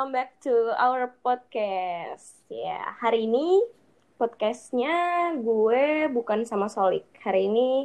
welcome 0.00 0.16
back 0.16 0.40
to 0.40 0.72
our 0.80 1.12
podcast. 1.20 2.40
Ya, 2.48 2.96
hari 3.04 3.28
ini 3.28 3.68
podcastnya 4.16 5.28
gue 5.36 6.08
bukan 6.08 6.48
sama 6.48 6.72
Solik. 6.72 7.04
Hari 7.20 7.52
ini 7.52 7.84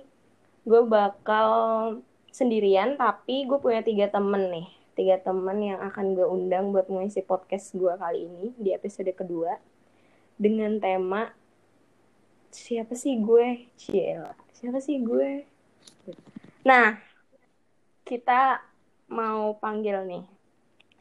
gue 0.64 0.82
bakal 0.88 1.52
sendirian, 2.32 2.96
tapi 2.96 3.44
gue 3.44 3.60
punya 3.60 3.84
tiga 3.84 4.08
temen 4.08 4.48
nih. 4.48 4.68
Tiga 4.96 5.20
temen 5.28 5.60
yang 5.60 5.84
akan 5.84 6.16
gue 6.16 6.24
undang 6.24 6.72
buat 6.72 6.88
mengisi 6.88 7.20
podcast 7.20 7.76
gue 7.76 7.92
kali 8.00 8.32
ini 8.32 8.56
di 8.56 8.72
episode 8.72 9.12
kedua. 9.12 9.60
Dengan 10.40 10.80
tema, 10.80 11.36
siapa 12.48 12.96
sih 12.96 13.20
gue? 13.20 13.68
Ciela, 13.76 14.40
siapa 14.56 14.80
sih 14.80 15.04
gue? 15.04 15.44
Nah, 16.64 16.96
kita 18.08 18.64
mau 19.12 19.60
panggil 19.60 20.00
nih 20.08 20.35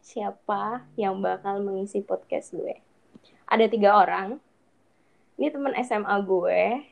siapa 0.04 0.84
yang 1.00 1.24
bakal 1.24 1.64
mengisi 1.64 2.04
podcast 2.04 2.52
gue. 2.52 2.76
Ada 3.48 3.72
tiga 3.72 3.96
orang. 3.96 4.36
Ini 5.40 5.48
teman 5.48 5.72
SMA 5.80 6.12
gue. 6.28 6.84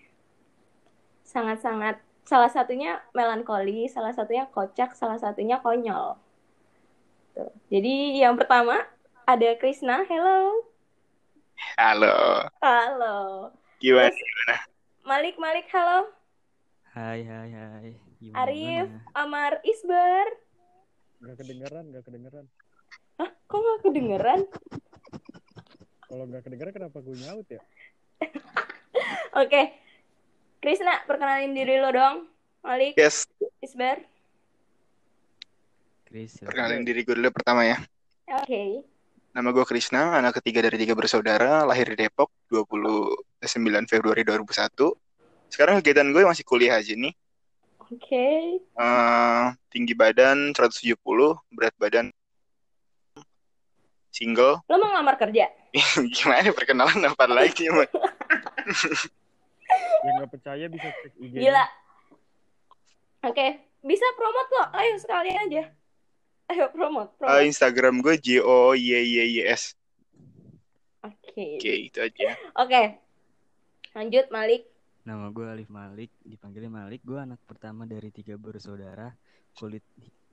Sangat-sangat, 1.23 2.01
salah 2.25 2.49
satunya 2.49 3.05
melankoli, 3.13 3.87
salah 3.93 4.17
satunya 4.17 4.49
kocak, 4.49 4.97
salah 4.97 5.21
satunya 5.21 5.61
konyol. 5.61 6.17
Tuh. 7.37 7.53
Jadi 7.69 8.17
yang 8.17 8.41
pertama 8.41 8.81
ada 9.29 9.49
Krisna. 9.61 10.09
Hello. 10.09 10.65
Halo. 11.77 12.49
Halo. 12.65 13.19
Gimana? 13.79 14.09
Terus- 14.09 14.19
gimana? 14.19 14.57
Malik, 15.03 15.37
Malik, 15.37 15.67
halo. 15.75 16.09
Hai 16.97 17.21
hai 17.25 17.51
hai. 17.53 17.91
Gimana, 18.23 18.39
Arif? 18.45 18.87
Amar, 19.19 19.53
Isbar. 19.65 20.27
Gak 21.23 21.37
kedengeran, 21.39 21.85
gak 21.91 22.05
kedengeran. 22.07 22.47
Hah, 23.23 23.31
kok 23.47 23.55
gak 23.55 23.81
kedengeran? 23.87 24.41
Kalau 26.03 26.27
gak 26.27 26.43
kedengeran 26.43 26.75
kenapa 26.75 26.99
gue 26.99 27.15
nyaut 27.15 27.47
ya? 27.47 27.63
Oke. 29.47 29.63
Krisna, 30.59 31.07
perkenalin 31.07 31.55
diri 31.55 31.79
lo 31.79 31.95
dong. 31.95 32.17
Malik, 32.63 32.99
Yes, 32.99 33.31
Isbar. 33.59 34.03
Chris. 36.03 36.35
silakan. 36.35 36.47
perkenalin 36.51 36.83
diri 36.83 37.07
gue 37.07 37.15
dulu 37.15 37.31
pertama 37.31 37.63
ya. 37.63 37.79
Oke. 38.43 38.83
Nama 39.33 39.49
gue 39.49 39.65
Krisna, 39.65 40.19
anak 40.19 40.43
ketiga 40.43 40.67
dari 40.67 40.83
tiga 40.83 40.99
bersaudara, 40.99 41.63
lahir 41.63 41.87
di 41.89 42.03
Depok 42.03 42.35
29 42.51 43.23
Februari 43.87 44.27
2001. 44.27 44.99
Sekarang 45.47 45.79
kegiatan 45.79 46.11
gue 46.11 46.27
masih 46.27 46.43
kuliah 46.43 46.75
aja 46.75 46.91
nih. 46.99 47.15
Oke. 47.79 48.27
Eh, 48.59 49.45
tinggi 49.71 49.95
badan 49.95 50.51
170, 50.55 50.99
berat 51.55 51.75
badan 51.79 52.11
single. 54.13 54.61
Lo 54.69 54.77
mau 54.77 54.93
ngelamar 54.93 55.17
kerja? 55.17 55.49
Gimana 56.15 56.53
perkenalan 56.53 57.01
apa 57.09 57.25
lagi? 57.27 57.73
Mas? 57.73 57.89
Yang 60.05 60.15
gak 60.21 60.31
percaya 60.31 60.65
bisa 60.69 60.89
cek 60.93 61.13
IG. 61.17 61.35
Gila. 61.41 61.65
Oke. 63.25 63.47
Bisa 63.83 64.07
promote 64.15 64.49
kok. 64.53 64.69
Ayo 64.77 64.93
sekalian 65.01 65.39
aja. 65.49 65.63
Ayo 66.53 66.65
promote. 66.71 67.11
Eh, 67.17 67.19
promote. 67.19 67.49
Instagram 67.49 67.95
gue 68.05 68.15
J 68.21 68.29
O 68.45 68.77
Y 68.77 68.93
Y 68.93 69.41
Y 69.41 69.43
S. 69.49 69.75
Oke. 71.03 71.59
Oke, 71.59 71.73
itu 71.89 71.99
aja. 71.99 72.37
Oke. 72.61 73.01
Lanjut 73.97 74.29
Malik. 74.29 74.69
Nama 75.03 75.35
gue 75.35 75.47
Alif 75.51 75.67
Malik, 75.67 76.15
dipanggilnya 76.23 76.71
Malik. 76.71 77.03
Gue 77.03 77.19
anak 77.19 77.43
pertama 77.43 77.83
dari 77.91 78.15
tiga 78.15 78.39
bersaudara, 78.39 79.11
kulit 79.59 79.83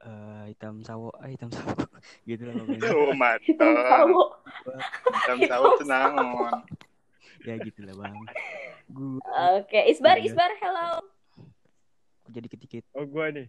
eh, 0.01 0.43
hitam 0.47 0.81
sawo, 0.81 1.11
ah 1.15 1.27
hitam 1.33 1.49
sawo, 1.49 1.73
gitu 2.23 2.43
lah 2.43 2.53
pokoknya. 2.55 2.89
Oh, 2.95 3.11
Hitam 3.41 3.71
sawo. 3.75 4.21
Hitam 5.05 5.39
sawo 5.45 5.67
naon. 5.83 6.53
ya 7.41 7.55
gitu 7.57 7.83
lah 7.83 7.95
bang. 7.95 8.15
Gue 8.89 9.19
Oke. 9.55 9.79
Isbar, 9.87 10.17
Iya. 10.17 10.27
Isbar, 10.27 10.51
hello. 10.59 10.89
jadi 12.27 12.47
ketikit. 12.47 12.83
Oh 12.93 13.03
gue 13.03 13.25
nih. 13.31 13.47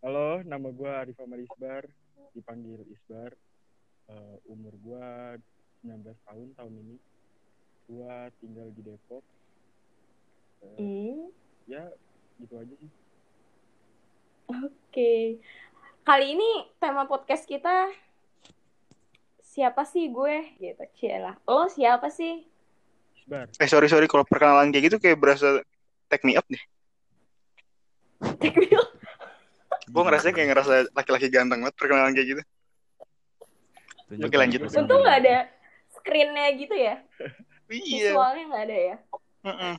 Halo, 0.00 0.42
nama 0.42 0.68
gue 0.68 0.90
Arif 0.90 1.18
Amar 1.18 1.38
Isbar. 1.38 1.84
Dipanggil 2.32 2.82
Isbar. 2.88 3.30
Eh, 4.08 4.36
umur 4.46 4.74
gue 4.76 5.06
19 5.82 6.02
tahun 6.24 6.48
tahun 6.54 6.72
ini. 6.76 6.96
Gue 7.86 8.10
tinggal 8.38 8.68
di 8.70 8.82
Depok. 8.82 9.22
Eh, 10.62 10.78
Hmm. 10.78 11.30
ya, 11.66 11.86
gitu 12.38 12.54
aja 12.56 12.74
sih. 12.74 12.90
Oke. 14.52 15.40
Kali 16.02 16.26
ini 16.36 16.50
tema 16.76 17.08
podcast 17.08 17.48
kita 17.48 17.88
siapa 19.40 19.84
sih 19.88 20.12
gue 20.12 20.56
gitu 20.60 20.82
Ciela. 20.96 21.38
Lo 21.48 21.68
siapa 21.72 22.12
sih? 22.12 22.44
Eh 23.32 23.68
sorry 23.70 23.88
sorry 23.88 24.04
kalau 24.10 24.26
perkenalan 24.28 24.68
kayak 24.74 24.92
gitu 24.92 24.96
kayak 25.00 25.16
berasa 25.16 25.64
take 26.12 26.24
me 26.28 26.36
up 26.36 26.44
deh. 26.48 26.60
Gue 29.88 30.02
ngerasa 30.04 30.32
kayak 30.32 30.48
ngerasa 30.52 30.74
laki-laki 30.92 31.28
ganteng 31.32 31.64
banget 31.64 31.76
perkenalan 31.76 32.12
kayak 32.12 32.28
gitu. 32.36 32.42
Tunjuk 34.12 34.28
Oke, 34.28 34.36
lanjut. 34.36 34.60
Untung 34.68 35.00
nggak 35.00 35.18
ada 35.24 35.36
screennya 35.96 36.46
gitu 36.56 36.76
ya. 36.76 36.96
Iya. 37.72 38.12
Visualnya 38.12 38.44
nggak 38.52 38.64
ada 38.68 38.76
ya. 38.76 38.96
Heeh. 39.48 39.74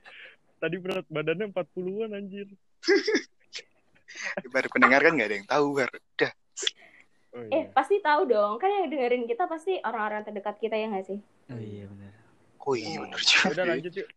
Tadi 0.57 0.75
berat 0.81 1.05
badannya 1.13 1.53
40-an 1.53 2.17
anjir. 2.17 2.49
Baru 4.53 4.67
pendengar 4.71 4.99
kan 5.03 5.13
nggak 5.15 5.29
ada 5.29 5.37
yang 5.39 5.49
tahu 5.49 5.67
baru. 5.77 5.97
Udah. 5.97 6.31
Oh 7.33 7.41
Eh 7.49 7.65
iya. 7.65 7.73
pasti 7.73 7.97
tahu 7.97 8.29
dong. 8.29 8.61
Kan 8.61 8.69
yang 8.69 8.87
dengerin 8.93 9.25
kita 9.25 9.49
pasti 9.49 9.81
orang-orang 9.81 10.21
terdekat 10.21 10.55
kita 10.61 10.77
ya 10.77 10.85
nggak 10.93 11.05
sih? 11.09 11.19
Oh 11.49 11.57
iya 11.57 11.89
benar. 11.89 12.13
Oh 12.63 12.75
iya 12.77 12.97
bener 13.01 13.19
juga. 13.19 13.45
Udah 13.57 13.65
lanjut 13.73 13.93
yuk. 13.97 14.07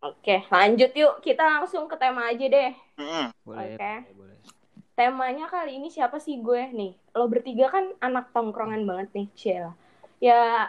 Oke 0.00 0.36
lanjut 0.48 0.92
yuk. 0.94 1.14
Kita 1.20 1.42
langsung 1.44 1.84
ke 1.90 1.96
tema 1.98 2.30
aja 2.30 2.46
deh. 2.46 2.70
Heeh. 2.72 3.26
Boleh. 3.42 3.74
Oke. 3.74 3.92
boleh, 4.14 4.14
boleh. 4.14 4.36
Temanya 4.94 5.48
kali 5.48 5.80
ini 5.80 5.88
siapa 5.88 6.20
sih 6.20 6.38
gue 6.38 6.70
nih? 6.70 6.92
Lo 7.16 7.26
bertiga 7.26 7.72
kan 7.72 7.90
anak 7.98 8.30
tongkrongan 8.36 8.84
banget 8.84 9.08
nih, 9.16 9.26
Ciela. 9.32 9.72
Ya, 10.20 10.68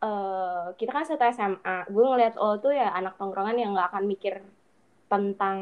eh 0.00 0.64
kita 0.80 0.90
kan 0.96 1.04
satu 1.04 1.22
SMA. 1.30 1.84
Gue 1.92 2.04
ngeliat 2.08 2.34
lo 2.40 2.56
tuh 2.58 2.72
ya 2.72 2.90
anak 2.90 3.20
tongkrongan 3.20 3.54
yang 3.60 3.70
nggak 3.76 3.92
akan 3.92 4.04
mikir 4.08 4.40
tentang 5.06 5.58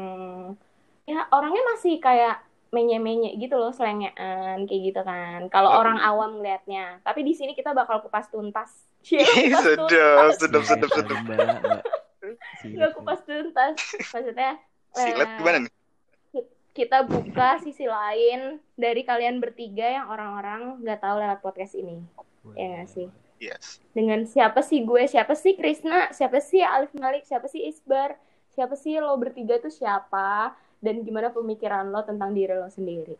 ya 1.05 1.25
orangnya 1.29 1.63
masih 1.73 1.97
kayak 1.97 2.41
menye-menye 2.69 3.39
gitu 3.39 3.55
loh, 3.55 3.71
selengean 3.71 4.67
kayak 4.67 4.81
gitu 4.83 5.01
kan. 5.01 5.47
Kalau 5.47 5.71
Oh. 5.71 5.79
orang 5.79 5.95
awam 5.97 6.37
ngeliatnya. 6.37 6.99
Tapi 7.01 7.23
di 7.23 7.31
sini 7.31 7.55
kita 7.55 7.71
bakal 7.71 8.03
kupas 8.03 8.27
tuntas. 8.27 8.69
Sedap, 9.05 10.33
sedap, 10.35 10.63
sedap, 10.65 10.89
sedap. 10.91 11.19
Nggak 12.65 12.91
kupas 12.97 13.21
tuntas. 13.23 13.75
Maksudnya 14.11 14.59
Silat 14.91 15.27
eh, 15.27 15.37
gimana 15.39 15.57
nih? 15.63 15.73
kita 16.75 17.07
buka 17.07 17.63
sisi 17.63 17.87
lain 17.87 18.59
dari 18.75 19.07
kalian 19.07 19.39
bertiga 19.39 19.87
yang 19.87 20.11
orang-orang 20.11 20.83
nggak 20.83 20.99
tahu 20.99 21.15
lewat 21.23 21.39
podcast 21.39 21.71
ini. 21.71 22.03
Boleh, 22.43 22.57
Ya 22.59 22.65
nggak 22.75 22.89
sih? 22.91 23.07
Yes. 23.39 23.79
Dengan 23.91 24.27
siapa 24.27 24.59
sih 24.59 24.83
gue, 24.83 25.07
siapa 25.07 25.35
sih 25.35 25.55
Krisna, 25.55 26.11
siapa 26.11 26.43
sih 26.43 26.59
Alif 26.59 26.91
Malik, 26.91 27.23
siapa 27.23 27.47
sih 27.47 27.63
Isbar, 27.63 28.19
siapa 28.51 28.75
sih 28.75 28.99
lo 28.99 29.15
bertiga 29.15 29.59
tuh 29.59 29.71
siapa, 29.71 30.55
dan 30.83 31.01
gimana 31.03 31.31
pemikiran 31.31 31.89
lo 31.91 32.01
tentang 32.03 32.31
diri 32.35 32.53
lo 32.55 32.67
sendiri. 32.69 33.15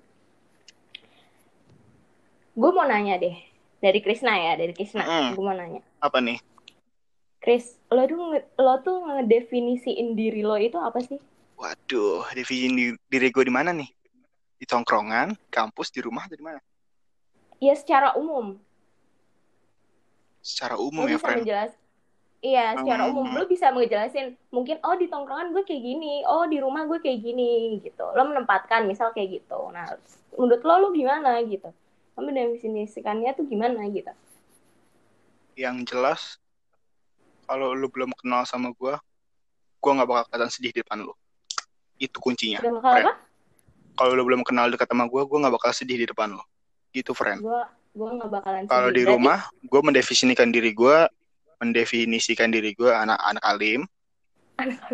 Gue 2.56 2.72
mau 2.72 2.88
nanya 2.88 3.20
deh, 3.20 3.36
dari 3.84 4.00
Krisna 4.00 4.32
ya, 4.36 4.56
dari 4.56 4.72
Krisna, 4.72 5.04
Mm-mm. 5.04 5.36
gue 5.36 5.44
mau 5.44 5.52
nanya. 5.56 5.84
Apa 6.00 6.24
nih? 6.24 6.40
Kris, 7.44 7.78
lo 7.92 8.08
tuh 8.10 8.18
lo 8.58 8.74
tuh 8.82 8.98
ngedefinisiin 9.06 10.16
diri 10.18 10.42
lo 10.42 10.56
itu 10.58 10.80
apa 10.80 10.98
sih? 11.04 11.20
Waduh, 11.60 12.26
definisi 12.34 12.96
di- 12.96 13.00
diri 13.12 13.28
gue 13.30 13.44
di 13.46 13.54
mana 13.54 13.70
nih? 13.76 13.90
Di 14.56 14.66
tongkrongan, 14.66 15.36
kampus, 15.52 15.92
di 15.92 16.00
rumah, 16.00 16.26
atau 16.26 16.40
di 16.40 16.46
mana? 16.48 16.60
Ya 17.60 17.76
secara 17.76 18.16
umum, 18.16 18.56
Secara 20.42 20.76
lo 20.80 20.88
umum 20.88 21.06
ya, 21.06 21.16
bisa 21.20 21.28
friend. 21.28 21.40
menjelas 21.44 21.72
iya 22.46 22.78
secara 22.78 23.10
umum 23.10 23.26
lo 23.34 23.50
bisa 23.50 23.74
ngejelasin 23.74 24.38
mungkin 24.54 24.78
oh 24.86 24.94
di 24.94 25.10
tongkrongan 25.10 25.50
gue 25.50 25.66
kayak 25.66 25.82
gini 25.82 26.22
oh 26.30 26.46
di 26.46 26.62
rumah 26.62 26.86
gue 26.86 27.02
kayak 27.02 27.26
gini 27.26 27.82
gitu 27.82 28.06
lo 28.06 28.22
menempatkan 28.30 28.86
misal 28.86 29.10
kayak 29.18 29.42
gitu 29.42 29.74
nah 29.74 29.90
menurut 30.38 30.62
lo 30.62 30.74
lo 30.86 30.90
gimana 30.94 31.42
gitu 31.42 31.74
lo 32.16 32.20
mendefinisikannya 32.22 33.34
tuh 33.34 33.50
gimana 33.50 33.82
gitu 33.90 34.14
Yang 35.56 35.78
jelas, 35.88 36.22
kalau 37.48 37.72
lu 37.72 37.88
belum 37.88 38.12
kenal 38.20 38.44
sama 38.44 38.76
gue, 38.76 38.92
gue 39.80 39.92
nggak 39.96 40.04
bakal 40.04 40.24
kelihatan 40.28 40.52
sedih 40.52 40.76
di 40.76 40.84
depan 40.84 41.00
lu. 41.00 41.16
Itu 41.96 42.20
kuncinya. 42.20 42.60
Kalau 43.96 44.12
lu 44.12 44.24
belum 44.28 44.44
kenal 44.44 44.68
dekat 44.68 44.92
sama 44.92 45.08
gue, 45.08 45.22
gue 45.24 45.38
nggak 45.40 45.56
bakal 45.56 45.72
sedih 45.72 45.96
di 45.96 46.06
depan 46.12 46.36
lu. 46.36 46.44
Gitu, 46.92 47.16
friend. 47.16 47.40
gue 47.40 47.62
gue 47.96 48.10
nggak 48.20 48.28
bakalan 48.28 48.62
Kalau 48.68 48.92
di 48.92 49.08
rumah, 49.08 49.48
gue 49.64 49.80
mendefinisikan 49.80 50.52
diri 50.52 50.76
gue, 50.76 51.08
mendefinisikan 51.60 52.50
diri 52.52 52.76
gue 52.76 52.92
anak-anak 52.92 53.44
alim. 53.44 53.82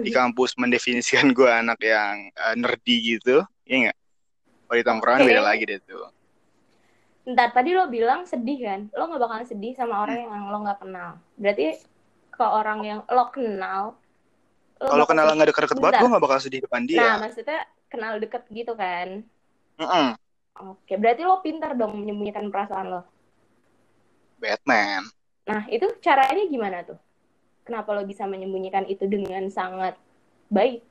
Di 0.01 0.09
kampus 0.09 0.57
mendefinisikan 0.57 1.29
gue 1.37 1.45
anak 1.45 1.77
yang 1.85 2.33
eh, 2.33 2.55
nerdy 2.57 2.95
gitu, 3.17 3.45
ya 3.65 3.75
nggak? 3.89 3.97
Kalau 4.65 4.77
di 4.79 4.85
tongkrongan 4.87 5.21
Oke. 5.21 5.29
beda 5.29 5.41
lagi 5.43 5.63
deh 5.67 5.79
tuh. 5.83 6.07
Ntar 7.21 7.53
tadi 7.53 7.77
lo 7.77 7.85
bilang 7.85 8.25
sedih 8.25 8.57
kan? 8.65 8.79
Lo 8.97 9.05
nggak 9.05 9.21
bakalan 9.21 9.45
sedih 9.45 9.77
sama 9.77 10.01
orang 10.01 10.25
yang 10.25 10.43
lo 10.49 10.57
nggak 10.65 10.79
kenal. 10.81 11.09
Berarti 11.37 11.65
ke 12.33 12.45
orang 12.45 12.79
yang 12.81 12.99
lo 13.05 13.25
kenal. 13.29 13.83
Kalau 14.81 15.05
kenal 15.05 15.29
nggak 15.37 15.53
deket-deket 15.53 15.77
banget, 15.77 16.01
gue 16.01 16.09
nggak 16.09 16.23
bakal 16.25 16.39
sedih 16.41 16.59
depan 16.65 16.81
Nah, 16.81 16.89
dia. 16.89 17.21
maksudnya 17.21 17.59
kenal 17.85 18.17
deket 18.17 18.43
gitu 18.49 18.73
kan? 18.73 19.21
Mm-mm. 19.77 20.17
Oke, 20.73 20.97
berarti 20.97 21.21
lo 21.21 21.45
pintar 21.45 21.77
dong 21.77 22.01
menyembunyikan 22.01 22.49
perasaan 22.49 22.87
lo. 22.89 23.01
Batman. 24.41 25.05
Nah, 25.49 25.65
itu 25.73 25.89
caranya 26.03 26.43
gimana 26.45 26.85
tuh? 26.85 26.99
Kenapa 27.65 27.93
lo 27.93 28.05
bisa 28.05 28.25
menyembunyikan 28.25 28.85
itu 28.89 29.05
dengan 29.05 29.45
sangat 29.49 29.97
baik? 30.49 30.81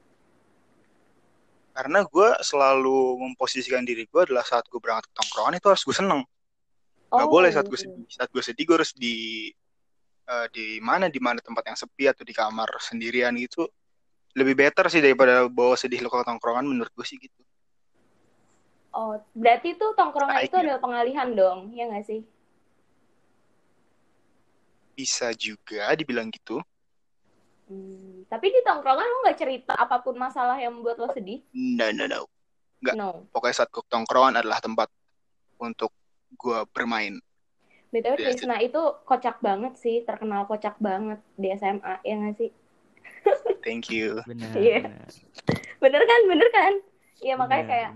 Karena 1.70 2.02
gue 2.02 2.28
selalu 2.42 3.18
memposisikan 3.22 3.86
diri 3.86 4.06
gue 4.10 4.20
adalah 4.26 4.42
saat 4.42 4.66
gue 4.66 4.78
berangkat 4.82 5.06
ke 5.06 5.14
tongkrongan 5.14 5.58
itu 5.58 5.66
harus 5.70 5.82
gue 5.86 5.96
seneng. 5.96 6.22
Gak 7.10 7.26
Oh, 7.26 7.30
boleh 7.30 7.50
saat 7.50 7.66
gue 7.66 7.78
sedih. 7.78 8.06
Saat 8.10 8.30
gue 8.30 8.42
sedih 8.42 8.64
gue 8.66 8.76
harus 8.78 8.92
di 8.94 9.48
eh, 10.26 10.46
di 10.54 10.78
mana 10.82 11.06
di 11.10 11.18
mana 11.22 11.38
tempat 11.42 11.66
yang 11.66 11.78
sepi 11.78 12.10
atau 12.10 12.22
di 12.26 12.34
kamar 12.34 12.70
sendirian 12.82 13.34
gitu. 13.38 13.66
Lebih 14.34 14.54
better 14.54 14.86
sih 14.90 15.02
daripada 15.02 15.46
bawa 15.50 15.74
sedih 15.74 16.02
lo 16.02 16.10
ke 16.10 16.22
tongkrongan 16.22 16.66
menurut 16.66 16.90
gue 16.94 17.06
sih 17.06 17.18
gitu. 17.18 17.42
Oh, 18.90 19.18
berarti 19.38 19.78
tuh 19.78 19.94
tongkrongan 19.94 20.42
itu 20.42 20.50
Baiknya. 20.50 20.74
adalah 20.74 20.80
pengalihan 20.82 21.28
dong, 21.34 21.58
ya 21.74 21.86
nggak 21.86 22.06
sih? 22.06 22.20
Bisa 25.00 25.32
juga 25.32 25.88
dibilang 25.96 26.28
gitu. 26.28 26.60
Hmm, 27.72 28.28
tapi 28.28 28.52
di 28.52 28.60
tongkrongan 28.60 29.06
lo 29.08 29.16
nggak 29.24 29.38
cerita 29.40 29.72
apa 29.72 30.04
pun 30.04 30.12
masalah 30.20 30.60
yang 30.60 30.76
membuat 30.76 31.00
lo 31.00 31.08
sedih? 31.08 31.40
No, 31.56 31.88
no, 31.88 32.04
no. 32.04 32.28
Nggak. 32.84 32.94
No. 33.00 33.24
Pokoknya 33.32 33.64
saat 33.64 33.72
tongkrongan 33.72 34.36
adalah 34.44 34.60
tempat 34.60 34.92
untuk 35.56 35.88
gue 36.36 36.60
bermain. 36.76 37.16
BTW 37.90 38.20
Iya, 38.20 38.26
Krisna 38.28 38.60
itu 38.60 38.78
kocak 39.08 39.40
banget 39.40 39.80
sih, 39.80 40.04
terkenal 40.04 40.44
kocak 40.44 40.76
banget 40.78 41.18
di 41.40 41.48
SMA, 41.56 42.04
ya 42.04 42.14
nggak 42.20 42.36
sih? 42.36 42.50
Thank 43.66 43.88
you. 43.88 44.20
Benar. 44.28 44.52
Iya. 44.54 44.84
benar. 44.84 45.10
Bener 45.80 46.02
kan, 46.04 46.20
bener 46.28 46.48
kan? 46.52 46.72
Iya 47.20 47.34
makanya 47.36 47.64
kayak 47.68 47.90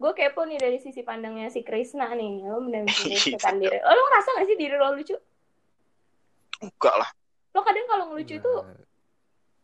gue 0.00 0.12
kepo 0.16 0.48
nih 0.48 0.56
dari 0.56 0.78
sisi 0.80 1.04
pandangnya 1.04 1.52
si 1.52 1.60
Krisna 1.64 2.12
nih, 2.12 2.44
lo 2.44 2.60
Iya. 2.60 2.84
mendefinisikan 2.84 3.56
diri. 3.62 3.78
Oh, 3.84 3.92
lo 3.92 4.02
ngerasa 4.08 4.28
gak 4.36 4.46
sih 4.48 4.56
diri 4.58 4.74
lo 4.76 4.88
lucu? 4.96 5.16
Enggak 6.60 6.94
lah. 6.96 7.10
Lo 7.50 7.60
kadang 7.64 7.86
kalau 7.88 8.04
ngelucu 8.12 8.36
itu 8.36 8.52
Wah, 8.52 8.76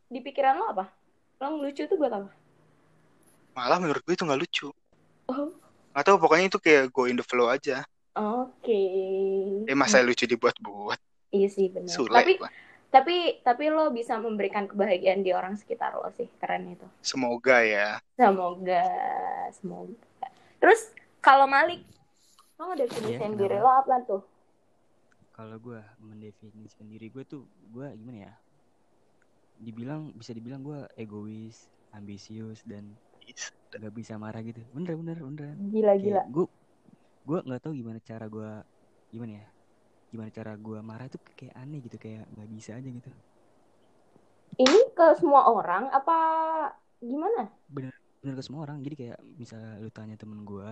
di 0.09 0.19
pikiran 0.21 0.57
lo 0.57 0.67
apa? 0.73 0.85
Lo 1.39 1.47
ngelucu 1.55 1.85
itu 1.85 1.95
buat 1.95 2.13
apa? 2.13 2.31
Malah 3.55 3.79
menurut 3.81 4.03
gue 4.03 4.15
itu 4.15 4.25
nggak 4.25 4.41
lucu. 4.41 4.69
Oh, 5.29 5.51
Gak 5.97 6.05
tau 6.05 6.21
pokoknya 6.21 6.53
itu 6.53 6.61
kayak 6.61 6.93
go 6.93 7.09
in 7.09 7.17
the 7.17 7.25
flow 7.25 7.49
aja. 7.49 7.81
oke. 8.13 8.83
Eh 9.65 9.77
masa 9.77 10.05
lucu 10.05 10.25
dibuat-buat. 10.25 11.01
Iya 11.33 11.49
sih 11.49 11.73
benar. 11.73 11.89
Tapi 11.89 12.33
gua. 12.37 12.49
tapi 12.87 13.17
tapi 13.41 13.65
lo 13.69 13.89
bisa 13.91 14.17
memberikan 14.17 14.69
kebahagiaan 14.69 15.21
di 15.21 15.33
orang 15.33 15.57
sekitar 15.57 15.97
lo 15.97 16.09
sih, 16.13 16.29
keren 16.37 16.69
itu. 16.71 16.85
Semoga 17.01 17.65
ya. 17.65 17.97
Semoga, 18.15 18.85
semoga. 19.53 19.97
Terus 20.61 20.93
kalau 21.19 21.49
Malik, 21.49 21.81
lo 22.57 22.73
ngedefinisiin 22.73 23.33
Iya, 23.33 23.41
diri 23.41 23.57
kenapa? 23.57 23.65
lo 23.65 23.71
apa 23.85 23.95
tuh? 24.05 24.23
Kalau 25.37 25.57
gue 25.67 25.81
mendefinisikan 26.09 26.89
diri 26.93 27.07
gue 27.15 27.25
tuh 27.33 27.43
gue 27.75 27.87
gimana 28.01 28.19
ya? 28.29 28.33
Dibilang 29.57 30.13
bisa 30.21 30.33
dibilang 30.37 30.61
gue 30.69 30.81
egois 31.01 31.57
ambisius 31.97 32.61
dan 32.71 32.85
gak 33.83 33.93
bisa 33.99 34.15
marah 34.25 34.43
gitu. 34.49 34.61
Bener 34.77 34.95
bener 35.01 35.19
bener 35.29 35.57
Gila-gila. 35.73 36.25
gue 36.35 36.45
gue 37.29 37.39
nggak 37.47 37.61
tahu 37.65 37.73
gimana 37.81 37.99
cara 38.11 38.27
gue 38.35 38.51
gimana 39.15 39.33
ya? 39.43 39.47
Gimana 40.13 40.31
cara 40.39 40.53
gue 40.67 40.79
marah 40.91 41.07
itu 41.11 41.19
kayak 41.39 41.55
aneh 41.63 41.81
gitu 41.87 41.97
kayak 42.05 42.25
nggak 42.35 42.49
bisa 42.57 42.71
aja 42.79 42.89
gitu. 42.99 43.11
Ini 44.63 44.79
ke 44.97 45.05
semua 45.21 45.41
orang 45.53 45.85
apa 45.99 46.13
gimana? 47.01 47.41
bener 47.75 47.95
ke 48.39 48.43
semua 48.47 48.63
orang. 48.67 48.79
Jadi 48.85 48.95
kayak 49.01 49.19
misal 49.41 49.61
lu 49.83 49.91
tanya 49.97 50.15
temen 50.21 50.41
gue 50.51 50.69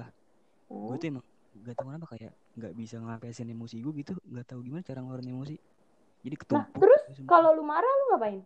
Hmm? 0.69 0.89
gue 0.89 0.97
tuh 1.01 1.09
emang 1.13 1.25
gak 1.55 1.75
tahu 1.79 1.87
kenapa 1.87 2.07
kayak 2.11 2.33
nggak 2.55 2.73
bisa 2.75 2.99
ngelampiasin 2.99 3.47
emosi 3.47 3.79
gue 3.79 3.93
gitu 4.03 4.13
nggak 4.27 4.47
tahu 4.51 4.61
gimana 4.63 4.83
cara 4.83 4.99
ngeluarin 4.99 5.31
emosi 5.31 5.55
jadi 6.25 6.35
Nah, 6.35 6.41
ketumpuk 6.67 6.75
terus 6.81 7.03
gitu 7.15 7.29
kalau 7.29 7.55
lu 7.55 7.63
marah 7.63 7.87
lu 7.87 8.05
ngapain? 8.11 8.41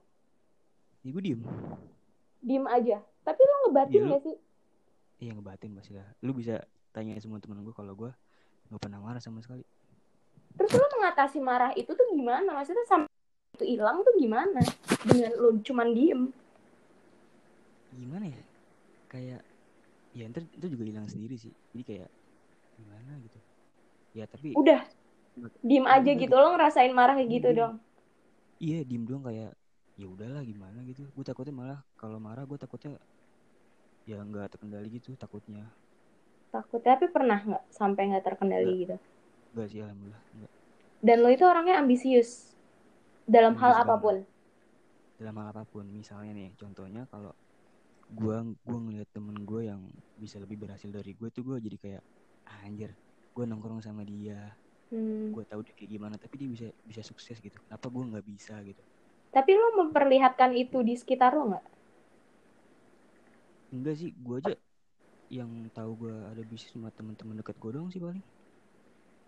ya 1.00 1.08
gue 1.08 1.22
diem 1.22 1.40
Diem 2.38 2.64
aja. 2.66 2.99
Tapi 3.22 3.40
lu 3.40 3.55
ngebatin 3.66 4.00
lu- 4.02 4.12
gak 4.14 4.22
sih? 4.22 4.37
Iya 5.19 5.31
ngebatin 5.34 5.70
pasti 5.75 5.93
lah. 5.94 6.06
Lu 6.22 6.31
bisa 6.31 6.62
tanya 6.94 7.19
semua 7.19 7.43
temen 7.43 7.62
gue 7.62 7.75
kalau 7.75 7.94
gue 7.94 8.10
nggak 8.70 8.78
pernah 8.78 9.02
marah 9.02 9.19
sama 9.19 9.43
sekali. 9.43 9.66
Terus 10.54 10.70
lu 10.70 10.87
mengatasi 10.99 11.38
marah 11.43 11.70
itu 11.75 11.90
tuh 11.90 12.06
gimana? 12.14 12.50
Maksudnya 12.54 12.87
sampai 12.87 13.11
itu 13.54 13.75
hilang 13.75 14.06
tuh 14.06 14.14
gimana? 14.14 14.62
Dengan 15.02 15.31
lu 15.34 15.58
cuman 15.62 15.88
diem. 15.90 16.22
Gimana 17.94 18.26
ya? 18.31 18.43
Kayak 19.08 19.40
ya 20.14 20.25
ntar 20.31 20.43
itu 20.46 20.66
juga 20.70 20.84
hilang 20.87 21.06
sendiri 21.11 21.34
sih. 21.34 21.50
Jadi 21.75 21.82
kayak 21.82 22.08
gimana 22.78 23.19
gitu. 23.20 23.38
Ya 24.14 24.25
tapi 24.30 24.54
Udah. 24.54 24.80
Diem 25.62 25.86
aja 25.86 26.10
gitu. 26.14 26.34
Lo 26.34 26.54
ngerasain 26.54 26.90
marah 26.90 27.14
kayak 27.19 27.30
gitu 27.30 27.48
Diem. 27.50 27.58
dong. 27.58 27.75
iya 28.58 28.82
diem 28.82 29.06
doang 29.06 29.22
kayak 29.22 29.54
ya 29.94 30.06
udahlah 30.06 30.42
gimana 30.42 30.78
gitu. 30.86 31.06
Gue 31.14 31.25
takutnya 31.26 31.54
malah 31.54 31.78
kalau 31.94 32.19
marah 32.19 32.42
gue 32.42 32.58
takutnya 32.58 32.98
ya 34.02 34.19
nggak 34.19 34.56
terkendali 34.56 34.88
gitu 34.90 35.14
takutnya. 35.14 35.69
Takut. 36.48 36.80
Tapi 36.80 37.06
pernah 37.12 37.38
nggak 37.38 37.64
sampai 37.70 38.08
nggak 38.10 38.25
terkendali 38.25 38.72
gitu? 38.86 38.96
Gak 39.52 39.69
sih 39.69 39.80
alhamdulillah. 39.84 40.22
Enggak. 40.32 40.52
Dan 40.98 41.16
lo 41.22 41.28
itu 41.30 41.44
orangnya 41.44 41.78
ambisius. 41.78 42.56
Dalam 43.28 43.54
hal 43.60 43.72
Ambisius 43.76 43.84
apa 43.84 43.94
pun. 44.00 44.16
Dalam 45.20 45.34
hal 45.38 45.46
apa 45.52 45.62
pun. 45.69 45.84
Misalnya 45.86 46.32
nih 46.32 46.56
contohnya 46.56 47.04
kalau 47.06 47.32
gua 48.08 48.40
gua 48.64 48.78
ngeliat 48.80 49.08
temen 49.12 49.36
gue 49.44 49.69
yang 49.69 49.80
bisa 50.16 50.40
lebih 50.40 50.56
berhasil 50.56 50.88
dari 50.88 51.12
gue 51.12 51.28
tuh 51.28 51.44
gue 51.44 51.56
jadi 51.60 51.76
kayak 51.76 52.02
"Ah, 52.02 52.18
anjir 52.67 52.91
gue 53.35 53.45
nongkrong 53.49 53.83
sama 53.87 54.03
dia 54.12 54.39
Hmm. 54.91 55.35
gue 55.35 55.45
tahu 55.50 55.61
dia 55.67 55.75
kayak 55.79 55.91
gimana 55.97 56.17
tapi 56.23 56.35
dia 56.41 56.49
bisa 56.55 56.67
bisa 56.91 57.03
sukses 57.11 57.37
gitu 57.47 57.56
kenapa 57.65 57.87
gue 57.95 58.05
nggak 58.11 58.27
bisa 58.33 58.55
gitu 58.71 58.83
Tapi 59.35 59.53
lo 59.61 59.69
memperlihatkan 59.81 60.50
itu 60.62 60.79
di 60.88 60.93
sekitar 61.00 61.31
lo 61.37 61.43
nggak? 61.49 61.64
enggak 63.75 63.95
sih 64.00 64.11
gue 64.25 64.37
aja 64.40 64.52
yang 65.38 65.52
tahu 65.76 65.90
gue 66.02 66.14
ada 66.33 66.43
bisnis 66.50 66.73
sama 66.75 66.90
teman-teman 66.99 67.38
dekat 67.40 67.57
gue 67.62 67.71
doang 67.76 67.88
sih 67.95 68.02
paling 68.07 68.25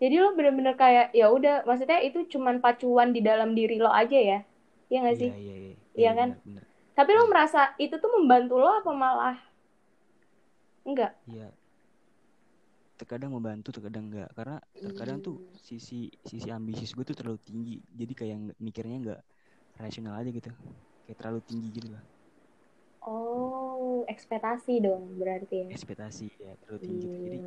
Jadi 0.01 0.15
lo 0.23 0.29
bener-bener 0.37 0.73
kayak 0.83 1.05
ya 1.19 1.25
udah, 1.37 1.55
maksudnya 1.69 1.99
itu 2.07 2.19
cuman 2.33 2.57
pacuan 2.65 3.09
di 3.15 3.21
dalam 3.29 3.49
diri 3.57 3.77
lo 3.83 3.91
aja 4.01 4.17
ya, 4.31 4.39
Iya 4.89 4.97
nggak 5.05 5.17
sih? 5.21 5.31
iya 5.31 5.41
iya 5.41 5.55
iya 5.63 5.75
Iya 5.99 6.11
kan? 6.19 6.29
bener, 6.29 6.37
bener. 6.45 6.63
Tapi 6.97 7.11
lo 7.17 7.23
merasa 7.31 7.59
itu 7.83 7.95
tuh 8.03 8.11
membantu 8.17 8.53
lo 8.63 8.69
apa 8.81 8.91
malah 9.03 9.37
enggak? 10.85 11.13
iya 11.27 11.51
terkadang 13.01 13.33
membantu 13.33 13.73
terkadang 13.73 14.13
enggak 14.13 14.29
karena 14.37 14.57
terkadang 14.77 15.17
tuh 15.25 15.41
sisi 15.57 16.13
sisi 16.21 16.47
ambisius 16.53 16.93
gue 16.93 17.01
tuh 17.01 17.17
terlalu 17.17 17.41
tinggi 17.41 17.81
jadi 17.89 18.13
kayak 18.13 18.37
mikirnya 18.61 18.97
nggak 19.01 19.21
rasional 19.81 20.13
aja 20.21 20.29
gitu 20.29 20.51
kayak 21.09 21.17
terlalu 21.17 21.39
tinggi 21.41 21.67
gitu 21.73 21.89
lah 21.97 22.03
Oh, 23.01 24.05
ekspektasi 24.05 24.77
dong 24.85 25.17
berarti 25.17 25.65
ya. 25.65 25.67
ekspektasi 25.73 26.29
ya 26.37 26.53
terlalu 26.61 26.79
tinggi 26.85 27.07
gitu. 27.09 27.25
jadi 27.25 27.37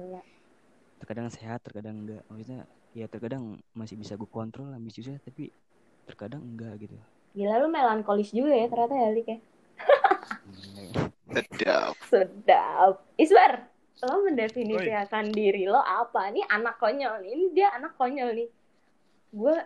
terkadang 0.99 1.28
sehat 1.30 1.62
terkadang 1.62 2.02
enggak 2.02 2.23
maksudnya 2.26 2.66
ya 2.90 3.06
terkadang 3.06 3.62
masih 3.70 3.94
bisa 3.94 4.18
gue 4.18 4.26
kontrol 4.26 4.75
ambisiusnya 4.75 5.23
tapi 5.23 5.54
terkadang 6.02 6.42
enggak 6.42 6.75
gitu 6.82 6.99
Gila 7.34 7.62
lu 7.62 7.68
melankolis 7.70 8.30
juga 8.30 8.54
ya 8.54 8.66
ternyata 8.70 8.94
ya 8.94 9.08
Lik 9.11 9.26
ya. 9.26 9.38
Hmm, 10.44 11.11
Sedap. 11.34 11.96
Sedap. 12.06 13.02
Isbar, 13.18 13.74
lo 14.02 14.26
mendefinisikan 14.26 15.30
diri 15.30 15.70
lo 15.70 15.78
apa? 15.78 16.34
Ini 16.34 16.42
anak 16.50 16.82
konyol 16.82 17.22
nih. 17.22 17.30
Ini 17.30 17.44
dia 17.54 17.68
anak 17.78 17.94
konyol 17.94 18.30
nih. 18.34 18.48
Gue 19.30 19.56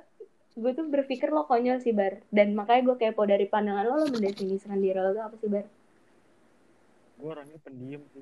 gue 0.59 0.71
tuh 0.75 0.87
berpikir 0.91 1.33
lo 1.33 1.49
konyol 1.49 1.81
sih 1.81 1.97
Bar. 1.97 2.21
Dan 2.29 2.53
makanya 2.53 2.93
gue 2.93 2.97
kepo 3.01 3.25
dari 3.25 3.49
pandangan 3.49 3.89
lo, 3.89 3.95
lo 4.05 4.07
mendefinisikan 4.13 4.77
diri 4.77 4.99
lo 5.01 5.17
tuh 5.17 5.25
apa 5.25 5.35
sih 5.41 5.49
Bar? 5.49 5.67
Gue 7.19 7.29
orangnya 7.33 7.59
pendiam 7.65 8.03
sih. 8.13 8.21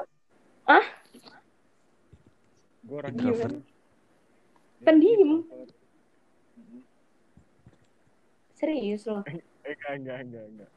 Ah? 0.70 0.86
Gue 2.86 2.96
orangnya 3.02 3.22
Introvert. 3.26 3.58
Pendiam? 4.86 5.32
Serius 8.54 9.04
lo? 9.10 9.20
Eh, 9.26 9.42
enggak, 9.74 9.92
enggak, 9.98 10.18
enggak, 10.22 10.44
enggak. 10.48 10.70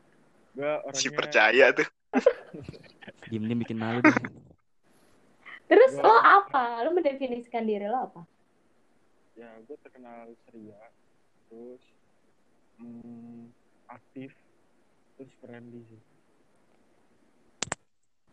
Gue 0.57 0.71
orangnya... 0.83 1.00
Si 1.00 1.07
percaya 1.13 1.65
tuh. 1.71 1.88
diem 3.29 3.45
diem 3.45 3.62
bikin 3.62 3.77
malu 3.77 4.01
deh 4.01 4.49
Terus 5.70 5.92
Gua- 5.96 6.10
lo 6.10 6.18
apa? 6.18 6.82
Lo 6.82 6.90
mendefinisikan 6.92 7.64
diri 7.64 7.86
lo 7.86 8.10
apa? 8.10 8.22
Ya, 9.38 9.54
gue 9.62 9.78
terkenal 9.86 10.34
ceria. 10.50 10.82
Terus... 11.48 11.84
hmm, 12.82 13.54
aktif. 13.88 14.34
Terus 15.16 15.32
friendly 15.40 15.86
sih. 15.86 16.02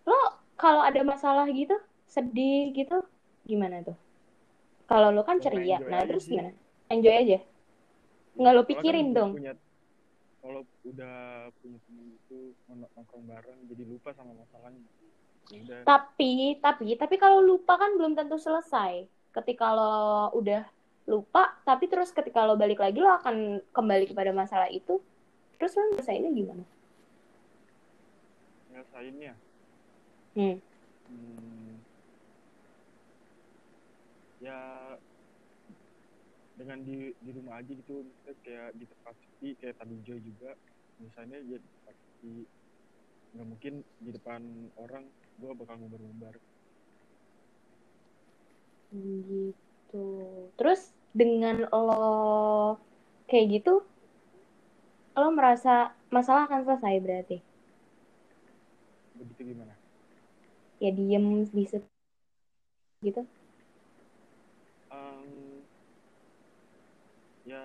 Lo 0.08 0.18
kalau 0.56 0.80
ada 0.80 1.02
masalah 1.04 1.44
gitu, 1.52 1.76
sedih 2.08 2.72
gitu, 2.72 3.04
gimana 3.44 3.84
tuh? 3.84 3.98
Kalau 4.88 5.12
lu 5.12 5.20
kan 5.22 5.36
ceria. 5.42 5.76
Nah, 5.82 6.06
terus 6.08 6.24
gimana? 6.24 6.56
Enjoy 6.88 7.12
aja. 7.12 7.38
Nggak 8.38 8.52
lo 8.54 8.62
kan 8.62 8.68
pikirin 8.70 9.06
udah 9.12 9.16
dong. 9.18 9.32
punya- 9.36 9.60
kalau 10.40 10.62
udah 10.86 11.16
punya 11.58 11.78
temen 11.82 12.06
itu 12.14 12.38
nong- 12.70 12.90
nongkrong 12.94 13.24
bareng 13.26 13.58
jadi 13.66 13.82
lupa 13.82 14.14
sama 14.14 14.30
masalahnya 14.30 14.78
ya 14.78 14.92
udah 15.46 15.78
Tapi, 15.86 16.58
tapi, 16.58 16.98
tapi 16.98 17.14
kalau 17.16 17.38
lupa 17.42 17.78
kan 17.78 17.94
belum 17.94 18.18
tentu 18.18 18.36
selesai. 18.38 19.06
Ketika 19.30 19.70
lo 19.70 20.32
udah 20.34 20.64
lupa, 21.06 21.54
tapi 21.62 21.86
terus 21.86 22.10
ketika 22.10 22.42
lo 22.42 22.58
balik 22.58 22.82
lagi 22.82 22.98
lo 22.98 23.12
akan 23.14 23.62
kembali 23.70 24.10
kepada 24.10 24.34
masalah 24.34 24.66
itu. 24.72 24.98
Terus 25.56 25.76
lo 25.78 25.82
nyelesainnya 25.94 26.32
gimana? 26.34 26.64
nyelesainnya 28.76 29.34
Hmm. 30.36 30.60
Hmm, 31.08 31.80
ya 34.44 34.58
dengan 36.60 36.84
di 36.84 37.16
di 37.24 37.30
rumah 37.32 37.56
aja 37.56 37.72
gitu 37.72 38.04
misalnya 38.04 38.36
kayak 38.44 38.68
di 38.76 38.84
tempat 38.84 39.14
sepi 39.16 39.48
kayak 39.56 39.76
tadi 39.80 39.96
Joy 40.04 40.20
juga 40.20 40.52
misalnya 41.00 41.40
ya 41.40 41.56
di 41.56 41.68
tempat 41.80 41.96
sepi 41.96 42.34
nggak 43.32 43.48
mungkin 43.48 43.74
di 44.04 44.10
depan 44.12 44.42
orang 44.76 45.08
gue 45.40 45.50
bakal 45.60 45.74
ngumbar-ngumbar 45.78 46.34
Gitu. 48.92 50.06
Terus 50.56 50.80
dengan 51.16 51.56
lo 51.72 52.78
kayak 53.30 53.46
gitu, 53.60 53.82
lo 55.18 55.28
merasa 55.38 55.74
masalah 56.14 56.46
akan 56.46 56.60
selesai 56.66 56.94
berarti? 57.04 57.36
begitu 59.16 59.42
gimana 59.52 59.74
Ya 60.80 60.90
diem 60.96 61.26
bisa 61.56 61.76
gitu. 63.04 63.20
Em, 64.90 65.62
ya 67.44 67.62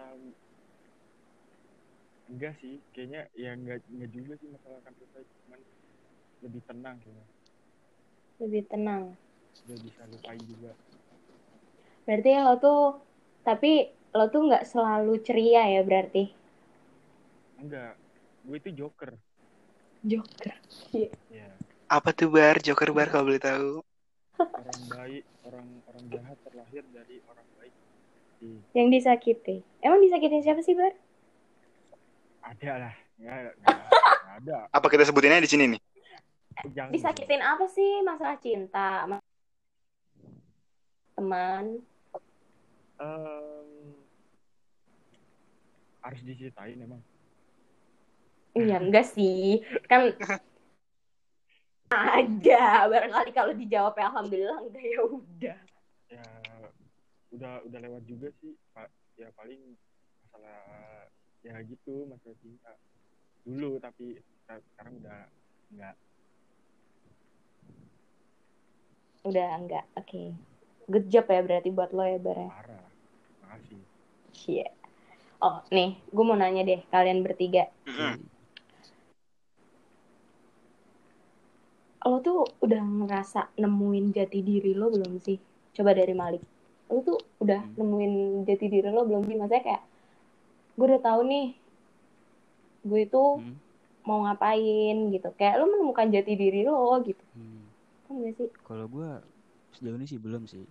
enggak 2.32 2.54
sih 2.62 2.74
kayaknya 2.94 3.22
ya 3.44 3.50
enggak 3.58 3.78
enggak 3.92 4.10
juga 4.16 4.34
sih 4.40 4.48
masalah 4.56 4.78
akan 4.82 4.94
selesai 4.98 5.24
cuman 5.44 5.60
lebih 6.44 6.62
tenang 6.70 6.96
kayaknya 7.04 7.26
Lebih 8.42 8.64
tenang. 8.72 9.04
udah 9.66 9.78
bisa 9.86 10.02
lupain 10.10 10.42
juga 10.46 10.72
Berarti 12.06 12.32
lo 12.46 12.54
tuh, 12.66 12.82
tapi 13.48 13.72
lo 14.18 14.26
tuh 14.34 14.42
nggak 14.50 14.68
selalu 14.72 15.14
ceria 15.26 15.64
ya 15.76 15.82
berarti? 15.88 16.24
enggak 17.62 17.94
gue 18.46 18.56
itu 18.60 18.70
joker 18.80 19.12
Joker. 20.04 20.54
ya 21.30 21.50
Apa 21.98 22.10
tuh 22.18 22.30
bar? 22.36 22.56
Joker 22.66 22.90
bar 22.98 23.08
kalau 23.12 23.26
boleh 23.30 23.42
tahu. 23.42 23.70
orang 24.60 24.80
baik 24.94 25.24
orang 25.48 25.68
orang 25.90 26.06
jahat 26.14 26.38
terlahir 26.46 26.84
dari 26.96 27.16
orang 27.32 27.48
baik 27.60 27.74
Di- 28.40 28.64
Yang 28.78 28.88
disakiti. 28.96 29.56
Emang 29.86 30.00
disakitin 30.04 30.44
siapa 30.44 30.62
sih, 30.64 30.76
Bar? 30.80 30.94
ada 32.42 32.72
lah 32.88 32.94
nggak 33.22 33.38
nggak 33.62 33.86
nggak 34.22 34.36
ada 34.42 34.58
Apa 34.74 34.88
kita 34.90 35.04
sebutinnya 35.08 35.40
di 35.44 35.50
sini 35.52 35.66
nih? 35.78 35.82
Jangan 36.72 36.92
Disakitin 36.92 37.42
apa 37.42 37.66
sih? 37.68 38.02
Masalah 38.02 38.38
cinta, 38.38 39.06
ma- 39.08 39.24
teman. 41.16 41.80
Em, 43.02 43.70
harus 46.02 46.22
diceritain 46.22 46.78
emang 46.78 47.02
Iya, 48.52 48.84
enggak 48.84 49.08
sih. 49.08 49.64
Kan 49.88 50.12
ada. 51.92 52.64
Barangkali 52.88 53.32
kalau 53.32 53.54
dijawab 53.56 53.96
ya 53.96 54.06
alhamdulillah 54.12 54.60
enggak 54.64 54.86
ya 54.86 55.00
udah. 55.04 55.60
ya 56.12 56.26
udah 57.32 57.54
udah 57.64 57.80
lewat 57.80 58.04
juga 58.04 58.28
sih 58.44 58.52
pak 58.76 58.92
ya 59.16 59.32
paling 59.40 59.60
masalah 60.28 60.60
ya 61.40 61.56
gitu 61.64 62.04
masalah 62.04 62.36
cinta 62.44 62.76
dulu 63.48 63.80
tapi 63.80 64.20
seka- 64.20 64.60
sekarang 64.76 65.00
udah 65.00 65.32
enggak 65.72 65.96
Udah 69.22 69.48
enggak. 69.54 69.86
Oke. 69.94 70.34
Good 70.86 71.08
job 71.08 71.26
ya 71.26 71.42
berarti 71.42 71.70
buat 71.70 71.94
lo 71.94 72.04
ya, 72.04 72.18
Bar. 72.18 72.38
ya. 72.38 72.50
parah 72.50 72.84
makasih 73.42 73.80
Iya. 74.48 74.68
Oh, 75.38 75.58
nih, 75.70 75.98
gue 76.08 76.24
mau 76.24 76.38
nanya 76.38 76.62
deh 76.62 76.82
kalian 76.88 77.22
bertiga. 77.22 77.66
Mm-mm. 77.84 78.22
Lo 82.02 82.18
tuh 82.20 82.46
udah 82.60 82.82
ngerasa 82.82 83.54
nemuin 83.56 84.10
jati 84.12 84.42
diri 84.42 84.74
lo 84.74 84.90
belum 84.90 85.18
sih? 85.18 85.38
Coba 85.72 85.94
dari 85.94 86.14
Malik. 86.14 86.42
Lo 86.90 87.02
tuh 87.02 87.18
udah 87.38 87.62
Hmm. 87.62 87.74
nemuin 87.78 88.14
jati 88.46 88.66
diri 88.68 88.90
lo 88.90 89.06
belum 89.06 89.22
sih? 89.24 89.38
Maksudnya 89.38 89.62
kayak, 89.62 89.84
gue 90.76 90.86
udah 90.88 91.02
tahu 91.02 91.22
nih, 91.26 91.48
gue 92.84 93.00
itu 93.02 93.24
Hmm. 93.38 93.56
mau 94.04 94.26
ngapain 94.26 94.98
gitu. 95.10 95.30
Kayak 95.36 95.58
lo 95.58 95.66
menemukan 95.68 96.10
jati 96.10 96.34
diri 96.34 96.62
lo 96.66 97.02
gitu. 97.02 97.22
Hmm. 97.34 97.51
Kan 98.12 98.28
gak 98.28 98.36
sih? 98.36 98.50
Kalau 98.68 98.86
gua 98.92 99.24
sejauh 99.72 99.96
ini 99.96 100.04
sih 100.04 100.20
belum 100.20 100.44
sih. 100.44 100.68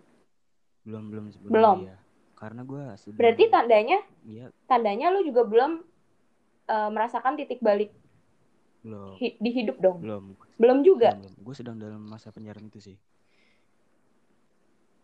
Belum 0.85 1.09
belum 1.09 1.33
belum. 1.41 1.53
Belum? 1.57 1.79
iya. 1.89 1.97
Karena 2.37 2.61
gua 2.69 2.93
sedang 3.01 3.17
Berarti 3.17 3.45
tandanya, 3.49 3.99
Iya, 4.29 4.53
tandanya 4.69 5.09
lo 5.09 5.25
juga 5.25 5.49
belum 5.49 5.81
eh, 6.69 6.91
merasakan 6.93 7.41
titik 7.41 7.65
balik 7.65 7.89
belum. 8.85 9.17
hi- 9.17 9.41
di 9.41 9.51
hidup 9.57 9.81
dong. 9.81 10.05
Belum. 10.05 10.37
Belum 10.61 10.85
juga. 10.85 11.17
Belum, 11.17 11.33
belum. 11.33 11.45
Gue 11.49 11.55
sedang 11.57 11.81
dalam 11.81 12.05
masa 12.05 12.29
penjara 12.29 12.61
itu 12.61 12.77
sih. 12.77 13.01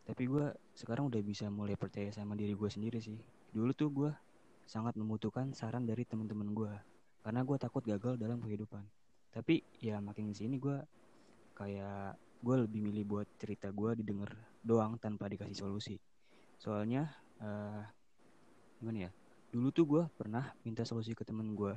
Tapi 0.04 0.22
gue 0.28 0.52
sekarang 0.76 1.08
udah 1.08 1.20
bisa 1.24 1.48
mulai 1.48 1.74
percaya 1.80 2.12
sama 2.12 2.36
diri 2.36 2.52
gue 2.52 2.68
sendiri 2.68 3.00
sih. 3.00 3.16
Dulu 3.50 3.72
tuh 3.72 3.88
gue 3.88 4.10
sangat 4.68 4.92
membutuhkan 5.00 5.56
saran 5.56 5.88
dari 5.88 6.04
teman-teman 6.04 6.52
gue. 6.52 6.72
Karena 7.24 7.40
gue 7.40 7.56
takut 7.56 7.80
gagal 7.82 8.20
dalam 8.20 8.38
kehidupan. 8.44 8.84
Tapi 9.32 9.64
ya 9.80 9.98
makin 9.98 10.30
sini 10.36 10.60
gue 10.60 10.76
kayak 11.56 12.20
gue 12.42 12.56
lebih 12.66 12.80
milih 12.84 13.04
buat 13.06 13.28
cerita 13.40 13.72
gue 13.72 14.00
didengar 14.00 14.32
doang 14.64 14.96
tanpa 15.00 15.30
dikasih 15.30 15.56
solusi. 15.56 15.96
Soalnya 16.60 17.08
eh 17.40 17.84
gimana 18.80 19.08
ya? 19.08 19.10
Dulu 19.52 19.68
tuh 19.72 19.84
gue 19.88 20.02
pernah 20.16 20.52
minta 20.66 20.84
solusi 20.84 21.16
ke 21.16 21.24
temen 21.24 21.56
gue 21.56 21.72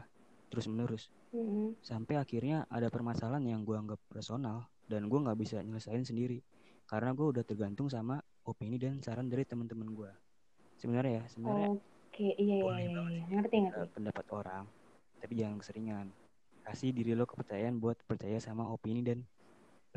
terus 0.50 0.66
menerus 0.66 1.14
Mm-mm. 1.30 1.78
sampai 1.86 2.18
akhirnya 2.18 2.66
ada 2.74 2.90
permasalahan 2.90 3.46
yang 3.46 3.62
gue 3.62 3.78
anggap 3.78 4.02
personal 4.10 4.66
dan 4.90 5.06
gue 5.06 5.20
nggak 5.22 5.38
bisa 5.38 5.62
nyelesain 5.62 6.02
sendiri 6.02 6.42
karena 6.90 7.14
gue 7.14 7.38
udah 7.38 7.46
tergantung 7.46 7.86
sama 7.86 8.18
opini 8.50 8.82
dan 8.82 8.98
saran 9.06 9.30
dari 9.30 9.46
teman-teman 9.46 9.94
gue 9.94 10.12
sebenarnya 10.82 11.22
ya 11.22 11.24
sebenarnya 11.30 11.70
Oke, 12.10 12.34
iya, 12.42 12.56
iya, 12.58 12.74
iya, 12.82 12.90
iya. 12.90 13.02
sih 13.06 13.22
Ngerti, 13.30 13.58
ngerti. 13.70 13.90
pendapat 13.94 14.26
orang 14.34 14.66
tapi 15.22 15.34
jangan 15.38 15.56
keseringan 15.62 16.08
kasih 16.66 16.90
diri 16.92 17.14
lo 17.14 17.30
kepercayaan 17.30 17.78
buat 17.78 18.02
percaya 18.10 18.42
sama 18.42 18.66
opini 18.74 19.06
dan 19.06 19.22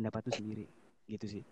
pendapat 0.02 0.26
lu 0.26 0.32
sendiri 0.34 0.64
gitu 1.06 1.26
sih 1.30 1.44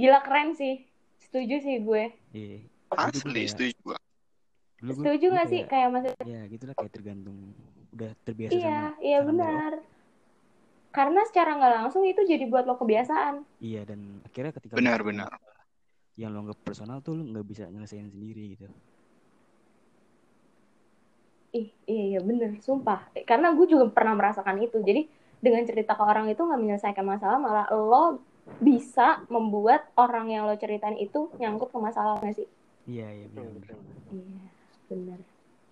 Gila 0.00 0.24
keren 0.24 0.56
sih. 0.56 0.80
Setuju 1.20 1.60
sih 1.60 1.76
gue. 1.84 2.08
iya 2.32 2.64
Asli, 2.88 3.44
setuju 3.44 3.76
gua. 3.84 3.98
dulu 4.80 4.96
Setuju 4.96 5.26
gak 5.28 5.46
sih? 5.46 5.60
kayak- 5.60 5.68
Kayak 5.68 5.88
maksud 5.92 6.14
ya 6.24 6.40
gitulah 6.48 6.74
kayak 6.74 6.92
tergantung 6.96 7.36
udah 7.92 8.10
terbiasa 8.24 8.56
Iya, 8.56 8.80
sama 8.88 8.96
iya 8.98 9.18
dari 9.20 9.28
benar. 9.28 9.72
Karena 10.90 11.20
secara 11.28 11.50
nggak 11.52 11.74
langsung 11.76 12.02
itu 12.02 12.16
jadi 12.24 12.48
buat 12.48 12.64
lo 12.64 12.80
kebiasaan. 12.80 13.44
Iya 13.60 13.84
dan 13.84 14.24
akhirnya 14.24 14.52
ketika 14.56 14.72
Benar, 14.74 15.04
benar. 15.04 15.30
yang 16.16 16.32
lo 16.32 16.48
anggap 16.48 16.58
personal 16.64 17.04
tuh 17.04 17.12
lo 17.12 17.22
nggak 17.22 17.44
bisa 17.44 17.68
nyelesain 17.68 18.08
sendiri 18.08 18.56
gitu. 18.56 18.72
Ih, 21.52 21.68
iya, 21.84 22.04
iya 22.16 22.20
bener, 22.22 22.56
sumpah. 22.58 23.04
Karena 23.28 23.52
gue 23.52 23.66
juga 23.68 23.84
pernah 23.92 24.16
merasakan 24.16 24.64
itu. 24.64 24.80
Jadi 24.80 25.19
dengan 25.40 25.64
cerita 25.64 25.96
ke 25.96 26.04
orang 26.04 26.28
itu 26.28 26.40
nggak 26.40 26.60
menyelesaikan 26.60 27.04
masalah, 27.04 27.40
malah 27.40 27.66
lo 27.72 28.20
bisa 28.60 29.24
membuat 29.32 29.88
orang 29.96 30.28
yang 30.28 30.44
lo 30.44 30.54
ceritain 30.60 30.96
itu 31.00 31.32
nyangkut 31.40 31.72
ke 31.72 31.78
masalah 31.80 32.20
nggak 32.20 32.36
sih? 32.36 32.48
Iya 32.88 33.08
iya 33.08 33.26
benar. 33.32 33.76
Iya, 34.12 34.44
bener. 34.88 35.18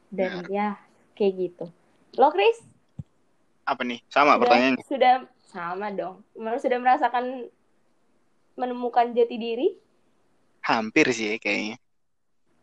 Dan 0.09 0.33
ya 0.49 0.69
kayak 1.17 1.33
gitu. 1.37 1.67
Lo 2.17 2.33
Chris 2.33 2.65
Apa 3.69 3.85
nih? 3.85 4.01
Sama 4.09 4.37
sudah 4.37 4.41
pertanyaannya. 4.41 4.85
sudah 4.89 5.15
sama 5.45 5.87
dong. 5.93 6.25
Sudah 6.57 6.79
merasakan 6.81 7.53
menemukan 8.57 9.13
jati 9.13 9.37
diri? 9.37 9.69
Hampir 10.65 11.13
sih 11.13 11.33
ya, 11.33 11.37
kayaknya. 11.37 11.77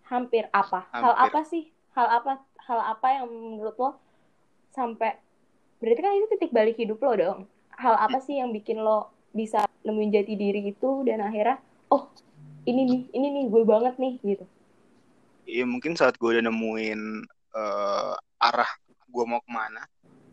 Hampir 0.09 0.49
apa? 0.49 0.89
Hal 0.89 1.13
Hampir. 1.13 1.25
apa 1.29 1.39
sih? 1.45 1.63
Hal 1.93 2.07
apa? 2.09 2.41
Hal 2.65 2.79
apa 2.97 3.07
yang 3.21 3.29
menurut 3.29 3.77
lo 3.77 3.91
sampai 4.73 5.21
berarti 5.85 6.01
kan 6.01 6.17
itu 6.17 6.27
titik 6.33 6.49
balik 6.49 6.81
hidup 6.81 6.97
lo 6.97 7.13
dong. 7.13 7.39
Hal 7.77 7.93
apa 8.01 8.17
sih 8.17 8.41
yang 8.41 8.49
bikin 8.49 8.81
lo 8.81 9.13
bisa 9.29 9.69
nemuin 9.85 10.09
jati 10.09 10.33
diri 10.33 10.73
itu 10.73 11.05
dan 11.05 11.21
akhirnya 11.21 11.61
oh 11.93 12.09
ini 12.65 12.81
nih, 12.89 13.01
ini 13.13 13.27
nih 13.29 13.45
gue 13.53 13.61
banget 13.61 13.93
nih 14.01 14.13
gitu. 14.25 14.45
Iya 15.45 15.69
mungkin 15.69 15.93
saat 15.93 16.17
gue 16.17 16.25
udah 16.25 16.41
nemuin 16.41 17.01
eh, 17.53 18.13
arah 18.41 18.71
gue 19.05 19.23
mau 19.29 19.37
ke 19.45 19.51
mana, 19.53 19.85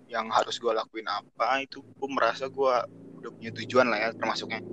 yang 0.08 0.32
harus 0.32 0.56
gue 0.56 0.72
lakuin 0.72 1.04
apa, 1.04 1.60
itu 1.60 1.84
gue 1.84 2.08
merasa 2.08 2.48
gue 2.48 2.74
udah 3.20 3.30
punya 3.36 3.52
tujuan 3.60 3.92
lah 3.92 3.98
ya 4.08 4.10
termasuknya. 4.16 4.64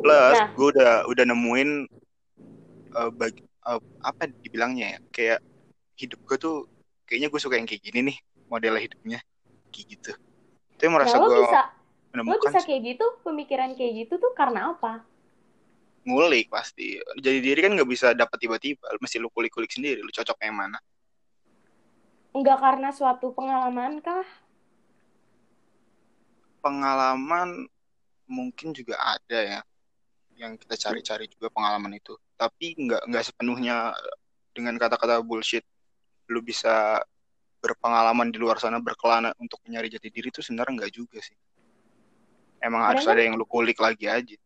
Plus 0.00 0.38
Nah. 0.38 0.48
gue 0.54 0.66
udah 0.78 0.92
udah 1.10 1.24
nemuin 1.26 1.70
eh, 2.94 3.10
bagi 3.10 3.42
eh, 3.42 3.80
apa 4.06 4.22
dibilangnya 4.30 4.86
ya 4.94 4.98
kayak 5.10 5.40
hidup 5.98 6.20
gue 6.30 6.36
tuh 6.38 6.56
kayaknya 7.04 7.28
gue 7.28 7.40
suka 7.42 7.58
yang 7.58 7.66
kayak 7.66 7.82
gini 7.82 8.14
nih 8.14 8.16
model 8.46 8.78
hidupnya 8.78 9.18
kayak 9.70 9.86
gitu. 9.96 10.12
Itu 10.76 10.80
yang 10.84 10.94
merasa 10.98 11.16
Nah, 11.16 11.22
lo 11.22 11.28
gue 11.30 11.38
bisa 11.46 11.62
lo 11.64 12.10
menemukan 12.10 12.50
bisa 12.50 12.60
kayak 12.66 12.82
gitu, 12.94 13.06
pemikiran 13.22 13.70
kayak 13.78 13.92
gitu 14.06 14.14
tuh 14.18 14.32
karena 14.34 14.74
apa? 14.74 15.06
ngulik 16.00 16.48
pasti. 16.48 16.96
Jadi 17.20 17.38
diri 17.44 17.60
kan 17.60 17.76
nggak 17.76 17.90
bisa 17.90 18.16
dapat 18.16 18.40
tiba-tiba 18.40 18.88
mesti 18.98 19.20
lu 19.20 19.28
kulik-kulik 19.28 19.68
sendiri 19.68 20.00
lu 20.00 20.08
cocok 20.08 20.36
yang 20.42 20.56
mana. 20.56 20.80
Enggak 22.32 22.56
karena 22.56 22.88
suatu 22.88 23.36
pengalaman 23.36 24.00
kah? 24.00 24.24
pengalaman 26.60 27.66
mungkin 28.30 28.70
juga 28.76 29.00
ada 29.00 29.38
ya 29.40 29.60
yang 30.38 30.56
kita 30.56 30.76
cari-cari 30.76 31.26
juga 31.28 31.52
pengalaman 31.52 31.96
itu. 31.98 32.16
Tapi 32.36 32.76
nggak 32.78 33.02
nggak 33.10 33.24
sepenuhnya 33.26 33.92
dengan 34.56 34.76
kata-kata 34.80 35.20
bullshit 35.20 35.64
lu 36.30 36.40
bisa 36.40 37.02
berpengalaman 37.60 38.28
di 38.32 38.38
luar 38.40 38.56
sana 38.58 38.80
berkelana 38.80 39.30
untuk 39.38 39.60
mencari 39.64 39.88
jati 39.92 40.08
diri 40.08 40.28
itu 40.32 40.40
sebenarnya 40.40 40.72
nggak 40.84 40.92
juga 40.92 41.18
sih 41.20 41.36
emang 42.60 42.82
harus 42.88 43.04
Kadang 43.04 43.14
ada 43.16 43.22
yang 43.24 43.34
lu 43.36 43.46
kulik 43.46 43.78
lagi 43.80 44.08
aja 44.08 44.36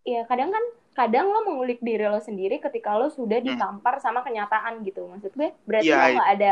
Iya, 0.00 0.24
kadang 0.24 0.48
kan 0.48 0.64
kadang 0.96 1.26
lo 1.28 1.44
mengulik 1.44 1.78
diri 1.84 2.08
lo 2.08 2.18
sendiri 2.18 2.56
ketika 2.56 2.96
lo 2.96 3.12
sudah 3.12 3.36
Hmm. 3.40 3.52
ditampar 3.52 4.00
sama 4.00 4.24
kenyataan 4.24 4.80
gitu. 4.82 5.04
Maksud 5.06 5.32
gue 5.36 5.52
berarti 5.68 5.86
Iya, 5.86 5.96
lo 6.00 6.08
nggak 6.16 6.30
ada 6.40 6.50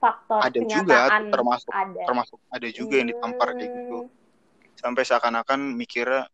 faktor 0.00 0.40
ada 0.48 0.60
juga 0.64 0.96
kenyataan 0.96 1.22
termasuk 1.32 1.72
ada. 1.72 2.02
termasuk 2.08 2.38
ada 2.52 2.68
juga 2.72 2.94
yang 3.00 3.08
ditampar 3.12 3.48
kayak 3.56 3.70
gitu 3.72 3.96
Hmm, 4.00 4.08
sampai 4.80 5.02
seakan-akan 5.04 5.60
mikirnya 5.76 6.28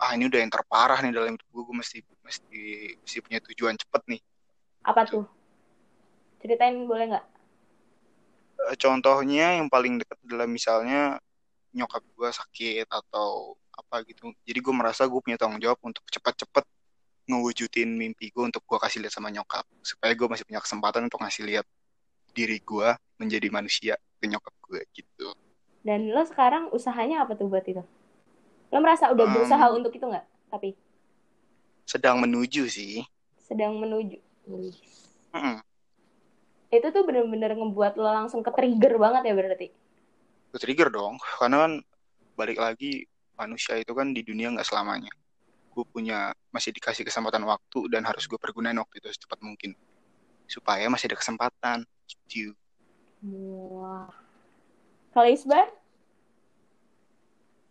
ah 0.00 0.10
ini 0.16 0.24
udah 0.32 0.40
yang 0.40 0.52
terparah 0.52 0.98
nih 1.04 1.12
dalam 1.12 1.36
hidup 1.36 1.48
gue 1.52 1.62
gue 1.68 1.76
mesti 1.76 1.98
mesti 2.24 2.58
mesti 3.04 3.18
punya 3.20 3.38
tujuan 3.44 3.74
cepet 3.76 4.02
nih 4.10 4.20
Apa 4.84 5.02
tuh? 5.08 5.24
Ceritain 6.40 6.88
boleh 6.88 7.06
nggak? 7.14 7.24
Eh, 8.68 8.76
contohnya 8.76 9.56
yang 9.56 9.72
paling 9.72 9.96
dekat 9.96 10.18
adalah 10.28 10.44
misalnya 10.44 11.16
nyokap 11.72 12.02
gue 12.02 12.28
sakit 12.28 12.86
atau 12.90 13.54
apa 13.70 14.02
gitu 14.04 14.34
jadi 14.42 14.58
gue 14.58 14.74
merasa 14.74 15.06
gue 15.06 15.20
punya 15.22 15.38
tanggung 15.38 15.62
jawab 15.62 15.78
untuk 15.86 16.02
cepat-cepat 16.10 16.66
ngewujudin 17.30 17.94
mimpi 17.94 18.28
gue 18.34 18.44
untuk 18.44 18.60
gue 18.66 18.76
kasih 18.76 19.00
lihat 19.00 19.14
sama 19.14 19.30
nyokap 19.30 19.62
supaya 19.80 20.12
gue 20.12 20.26
masih 20.26 20.44
punya 20.44 20.60
kesempatan 20.60 21.06
untuk 21.06 21.22
ngasih 21.22 21.46
lihat 21.46 21.66
diri 22.34 22.58
gue 22.60 22.88
menjadi 23.22 23.48
manusia 23.48 23.94
ke 24.18 24.26
nyokap 24.26 24.52
gue 24.66 24.82
gitu 24.92 25.30
Dan 25.80 26.12
lo 26.12 26.20
sekarang 26.28 26.68
usahanya 26.76 27.24
apa 27.24 27.32
tuh 27.38 27.48
buat 27.48 27.64
itu? 27.64 27.80
Lo 28.68 28.78
merasa 28.84 29.08
udah 29.08 29.24
Um, 29.24 29.32
berusaha 29.32 29.66
untuk 29.72 29.94
itu 29.96 30.04
nggak? 30.04 30.26
Tapi 30.52 30.76
sedang 31.88 32.20
menuju 32.20 32.68
sih 32.68 33.00
sedang 33.40 33.78
menuju. 33.82 34.18
Wih. 34.50 34.76
Mm-mm. 35.34 35.58
Itu 36.70 36.86
tuh 36.94 37.02
bener-bener 37.02 37.54
ngebuat 37.58 37.98
lo 37.98 38.10
langsung 38.10 38.46
ke 38.46 38.50
trigger 38.54 38.94
banget 38.96 39.22
ya 39.30 39.34
berarti. 39.34 39.66
Gue 40.50 40.60
trigger 40.62 40.88
dong 40.90 41.18
karena 41.38 41.66
kan 41.66 41.72
balik 42.38 42.58
lagi 42.58 43.04
manusia 43.36 43.76
itu 43.76 43.92
kan 43.92 44.14
di 44.14 44.24
dunia 44.24 44.52
nggak 44.52 44.68
selamanya 44.68 45.12
gue 45.70 45.84
punya 45.86 46.34
masih 46.50 46.74
dikasih 46.74 47.06
kesempatan 47.06 47.46
waktu 47.46 47.86
dan 47.88 48.02
harus 48.02 48.26
gue 48.26 48.36
pergunain 48.36 48.74
waktu 48.74 48.98
itu 48.98 49.08
secepat 49.14 49.38
mungkin 49.40 49.72
supaya 50.50 50.90
masih 50.90 51.14
ada 51.14 51.18
kesempatan 51.20 51.78
gitu 52.26 52.52
Wah. 53.20 54.08
Kalau 55.12 55.28
Isbar? 55.28 55.68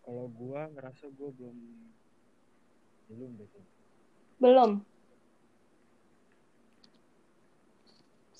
Kalau 0.06 0.30
gua 0.38 0.70
ngerasa 0.70 1.10
gua 1.18 1.34
belum 1.34 1.58
belum 3.10 3.30
deh. 3.42 3.50
Belum. 4.38 4.86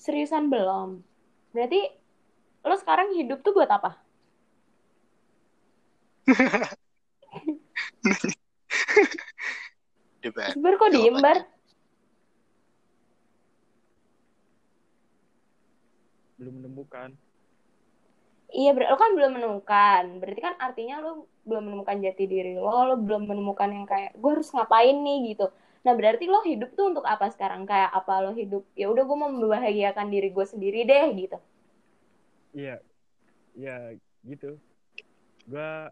Seriusan 0.00 0.48
belum. 0.48 1.04
Berarti 1.52 1.92
lo 2.64 2.72
sekarang 2.80 3.12
hidup 3.12 3.44
tuh 3.44 3.52
buat 3.52 3.68
apa? 3.68 4.00
Isbar 10.24 10.74
kok 10.80 10.88
diem. 10.88 11.20
Bar? 11.20 11.44
Belum 16.40 16.54
menemukan. 16.64 17.12
Iya, 18.50 18.74
ber- 18.74 18.88
lo 18.88 18.96
kan 18.96 19.12
belum 19.12 19.36
menemukan. 19.36 20.04
Berarti 20.16 20.40
kan 20.40 20.56
artinya 20.56 21.04
lo 21.04 21.28
belum 21.44 21.68
menemukan 21.68 22.00
jati 22.00 22.24
diri 22.24 22.56
lo, 22.56 22.72
lo 22.88 22.96
belum 22.96 23.28
menemukan 23.28 23.68
yang 23.68 23.84
kayak 23.84 24.16
gue 24.16 24.30
harus 24.32 24.48
ngapain 24.56 24.96
nih 24.96 25.36
gitu. 25.36 25.52
Nah, 25.80 25.92
berarti 25.96 26.28
lo 26.28 26.44
hidup 26.44 26.76
tuh 26.76 26.92
untuk 26.92 27.04
apa 27.08 27.32
sekarang? 27.32 27.64
Kayak 27.64 27.90
apa 27.96 28.14
lo 28.20 28.32
hidup? 28.36 28.64
Ya 28.76 28.92
udah 28.92 29.02
gue 29.08 29.16
mau 29.16 29.32
membahagiakan 29.32 30.12
diri 30.12 30.28
gue 30.28 30.46
sendiri 30.46 30.84
deh 30.84 31.06
gitu. 31.16 31.38
Iya. 32.52 32.82
Iya, 33.54 33.76
gitu. 34.26 34.58
Gua 35.48 35.90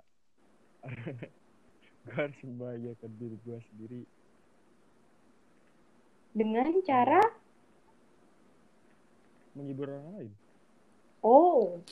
gua 2.07 2.15
harus 2.15 2.39
membahagiakan 2.45 3.11
diri 3.19 3.37
gua 3.43 3.59
sendiri. 3.73 4.03
Dengan 6.37 6.71
cara 6.87 7.23
Menghibur 9.57 9.91
orang 9.91 10.07
lain. 10.15 10.33
oh. 11.27 11.83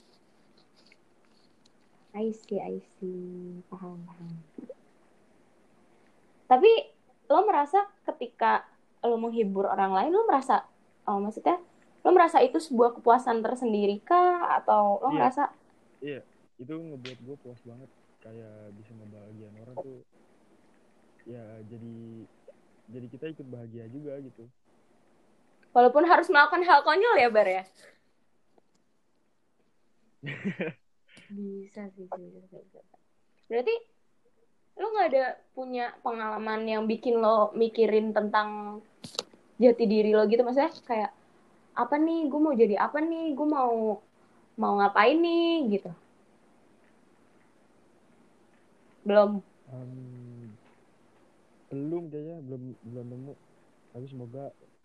I 2.16 2.32
see, 2.32 2.56
I 2.56 2.80
see. 2.96 3.60
Paham, 3.68 4.00
paham. 4.08 4.32
Tapi 6.48 6.72
lo 7.30 7.40
merasa 7.48 7.78
ketika 8.08 8.64
lo 9.06 9.16
menghibur 9.20 9.66
orang 9.70 9.92
lain, 9.94 10.10
lo 10.14 10.26
merasa, 10.26 10.66
oh, 11.06 11.18
maksudnya, 11.22 11.56
lo 12.02 12.10
merasa 12.14 12.38
itu 12.42 12.58
sebuah 12.58 12.98
kepuasan 12.98 13.42
tersendiri 13.44 14.02
kah? 14.02 14.58
Atau 14.62 14.98
lo 15.02 15.08
Iya. 15.10 15.18
merasa, 15.18 15.42
Iya, 16.02 16.20
itu 16.60 16.72
ngebuat 16.72 17.18
gue 17.26 17.36
puas 17.40 17.60
banget 17.64 17.90
kayak 18.24 18.74
bisa 18.74 18.90
ngebahagiain 18.96 19.56
orang 19.62 19.76
tuh 19.78 19.98
ya 21.26 21.42
jadi 21.66 21.94
jadi 22.86 23.06
kita 23.10 23.26
ikut 23.34 23.46
bahagia 23.50 23.84
juga 23.90 24.14
gitu 24.22 24.46
walaupun 25.76 26.04
harus 26.08 26.26
melakukan 26.32 26.62
hal 26.64 26.80
konyol 26.86 27.16
ya, 27.20 27.28
Bar 27.28 27.48
ya? 27.48 27.62
bisa 31.36 31.82
sih, 31.94 32.06
bisa, 32.06 32.56
bisa. 32.62 32.80
Berarti 33.50 33.74
lo 34.76 34.86
nggak 34.92 35.08
ada 35.08 35.24
punya 35.56 35.92
pengalaman 36.04 36.68
yang 36.68 36.84
bikin 36.84 37.16
lo 37.16 37.50
mikirin 37.56 38.12
tentang 38.12 38.80
jati 39.56 39.84
diri 39.88 40.12
lo 40.12 40.28
gitu, 40.28 40.44
maksudnya 40.44 40.68
kayak 40.84 41.10
apa 41.76 41.96
nih, 41.96 42.28
gue 42.28 42.40
mau 42.40 42.52
jadi 42.52 42.76
apa 42.76 43.00
nih, 43.00 43.32
gue 43.32 43.48
mau 43.48 44.00
mau 44.56 44.72
ngapain 44.80 45.16
nih 45.16 45.80
gitu. 45.80 45.90
Belum. 49.06 49.40
Em, 49.70 50.52
belum 51.66 52.02
kayaknya 52.08 52.36
belum 52.46 52.62
belum 52.86 53.06
nemu 53.10 53.32
tapi 53.90 54.06
semoga 54.06 54.44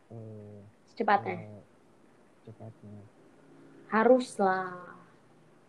eh, 0.09 0.59
Secepatnya. 0.89 1.35
eh, 1.37 1.61
cepatnya 2.47 3.01
Harus 3.91 4.39
lah. 4.39 4.71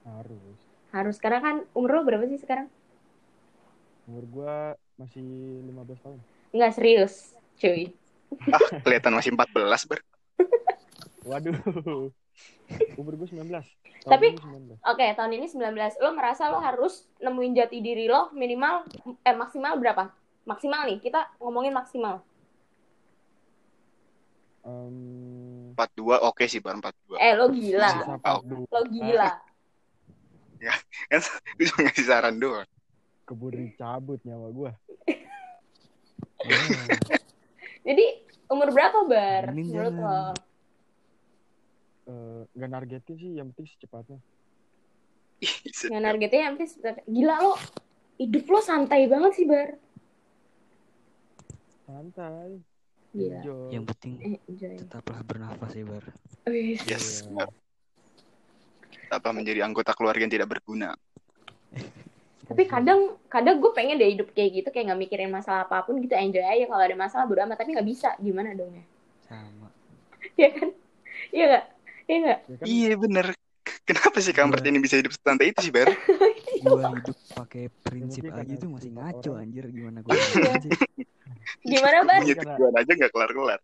harus 0.03 0.59
Harus. 0.93 1.17
Karena 1.23 1.41
kan 1.41 1.57
umur 1.73 2.01
lo 2.01 2.03
berapa 2.05 2.25
sih 2.27 2.37
sekarang? 2.37 2.69
Umur 4.05 4.25
gue 4.27 4.55
masih 4.99 5.27
15 5.69 6.05
tahun 6.05 6.19
Nggak 6.53 6.73
serius, 6.75 7.15
cuy. 7.57 7.95
ah 8.49 8.61
kelihatan 8.81 9.13
masih 9.13 9.31
14 9.33 9.89
ber 9.89 10.01
waduh 11.29 11.57
umur 12.97 13.13
gue 13.15 13.29
19 13.31 13.47
tahun 13.49 13.65
Tapi- 14.03 14.35
ini 14.35 14.75
19 14.75 14.91
Oke, 14.91 15.07
tahun 15.15 15.31
ini 15.33 15.47
19. 15.47 16.03
Lo 16.03 16.11
merasa 16.13 16.51
lo 16.51 16.59
harus 16.59 17.07
nemuin 17.19 17.53
jati 17.55 17.79
diri 17.79 18.11
lo 18.11 18.35
minimal, 18.35 18.83
eh 19.23 19.31
maksimal 19.33 19.79
berapa? 19.79 20.11
Maksimal 20.43 20.91
nih, 20.91 20.99
kita 20.99 21.31
ngomongin 21.39 21.71
maksimal. 21.71 22.19
Em, 24.63 25.71
42 25.75 26.19
oke 26.23 26.45
sih 26.47 26.59
bar 26.59 26.79
42 26.79 27.19
Eh, 27.19 27.33
lo 27.35 27.47
gila. 27.51 27.91
sisa. 27.93 28.05
42. 28.19 28.67
Lo 28.67 28.81
gila. 28.87 29.31
kan 31.11 31.19
gue 31.59 31.67
cuma 31.67 31.81
ngasih 31.87 32.07
saran 32.07 32.39
doang 32.39 32.67
keburu 33.33 33.57
dicabut 33.59 34.21
nyawa 34.23 34.49
gue 34.49 34.71
Jadi, 37.83 38.05
umur 38.47 38.71
berapa, 38.71 38.99
Bar? 39.05 39.51
Amin, 39.51 39.67
Menurut 39.67 39.91
jangan. 39.91 40.07
lo? 40.07 40.35
Eh, 42.05 42.41
nggak 42.53 42.71
nargetin 42.71 43.15
sih 43.17 43.31
yang 43.35 43.51
penting 43.51 43.67
secepatnya 43.69 44.19
Ih, 45.39 45.55
sedap. 45.73 45.91
Yang 45.93 46.03
nargetnya 46.05 46.41
yang 46.41 46.55
penting 46.55 46.71
sebentar. 46.71 46.95
Gila 47.05 47.37
lo, 47.41 47.53
hidup 48.17 48.45
lo 48.45 48.61
santai 48.61 49.07
banget 49.07 49.33
sih, 49.35 49.47
Bar. 49.47 49.71
santai 51.83 52.59
Gila. 53.13 53.39
enjoy 53.39 53.69
Yang 53.71 53.85
penting 53.95 54.13
Eh, 54.21 54.39
enjoy. 54.47 54.75
tetaplah 54.79 55.21
bernafas 55.23 55.71
ya 55.73 55.85
Bar. 55.85 56.05
Wih, 56.45 56.79
yes 56.83 57.23
Iya. 57.25 57.47
apa 59.13 59.29
menjadi 59.29 59.61
anggota 59.61 59.93
keluarga 59.93 60.23
yang 60.23 60.33
tidak 60.33 60.49
berguna 60.49 60.97
Tapi 62.53 62.63
kadang, 62.67 63.01
kadang 63.27 63.57
gue 63.59 63.73
pengen 63.73 63.97
deh 63.97 64.09
hidup 64.09 64.29
kayak 64.31 64.51
gitu, 64.55 64.69
kayak 64.69 64.85
nggak 64.89 65.01
mikirin 65.01 65.29
masalah 65.29 65.65
apa 65.65 65.83
pun 65.83 65.97
gitu, 65.99 66.13
enjoy 66.13 66.41
aja. 66.41 66.65
Kalau 66.65 66.83
ada 66.83 66.95
masalah, 66.95 67.25
bodo 67.25 67.41
amat. 67.41 67.57
Tapi 67.57 67.73
nggak 67.73 67.89
bisa. 67.89 68.13
Gimana 68.19 68.53
dong 68.53 68.71
ya? 68.71 68.85
sama 69.23 69.69
ya 70.37 70.49
kan 70.51 70.69
iya 71.31 71.45
nggak 71.47 71.65
iya 72.05 72.17
nggak 72.19 72.39
Ya 72.43 72.55
kan? 72.55 72.65
Iya 72.65 72.93
bener. 72.97 73.27
Kenapa 73.83 74.19
sih 74.19 74.31
kampret 74.31 74.61
Iya. 74.61 74.71
ini 74.71 74.79
bisa 74.79 74.95
hidup 74.95 75.11
sesantai 75.11 75.51
itu 75.51 75.61
sih, 75.61 75.73
Bar? 75.73 75.89
gua 76.63 76.95
hidup 76.95 77.17
pakai 77.33 77.67
prinsip 77.81 78.23
aja 78.25 78.55
tuh 78.55 78.69
masih 78.69 78.91
ngaco 78.93 79.31
orang. 79.31 79.43
anjir 79.43 79.65
gimana 79.67 79.99
gua 80.01 80.15
Iya. 80.15 80.53
sih 80.61 80.71
gimana 81.73 81.99
bar 82.03 82.21
Punya 82.21 82.37
tujuan 82.37 82.75
aja 82.77 82.93
nggak 82.93 83.11
kelar-kelar. 83.11 83.61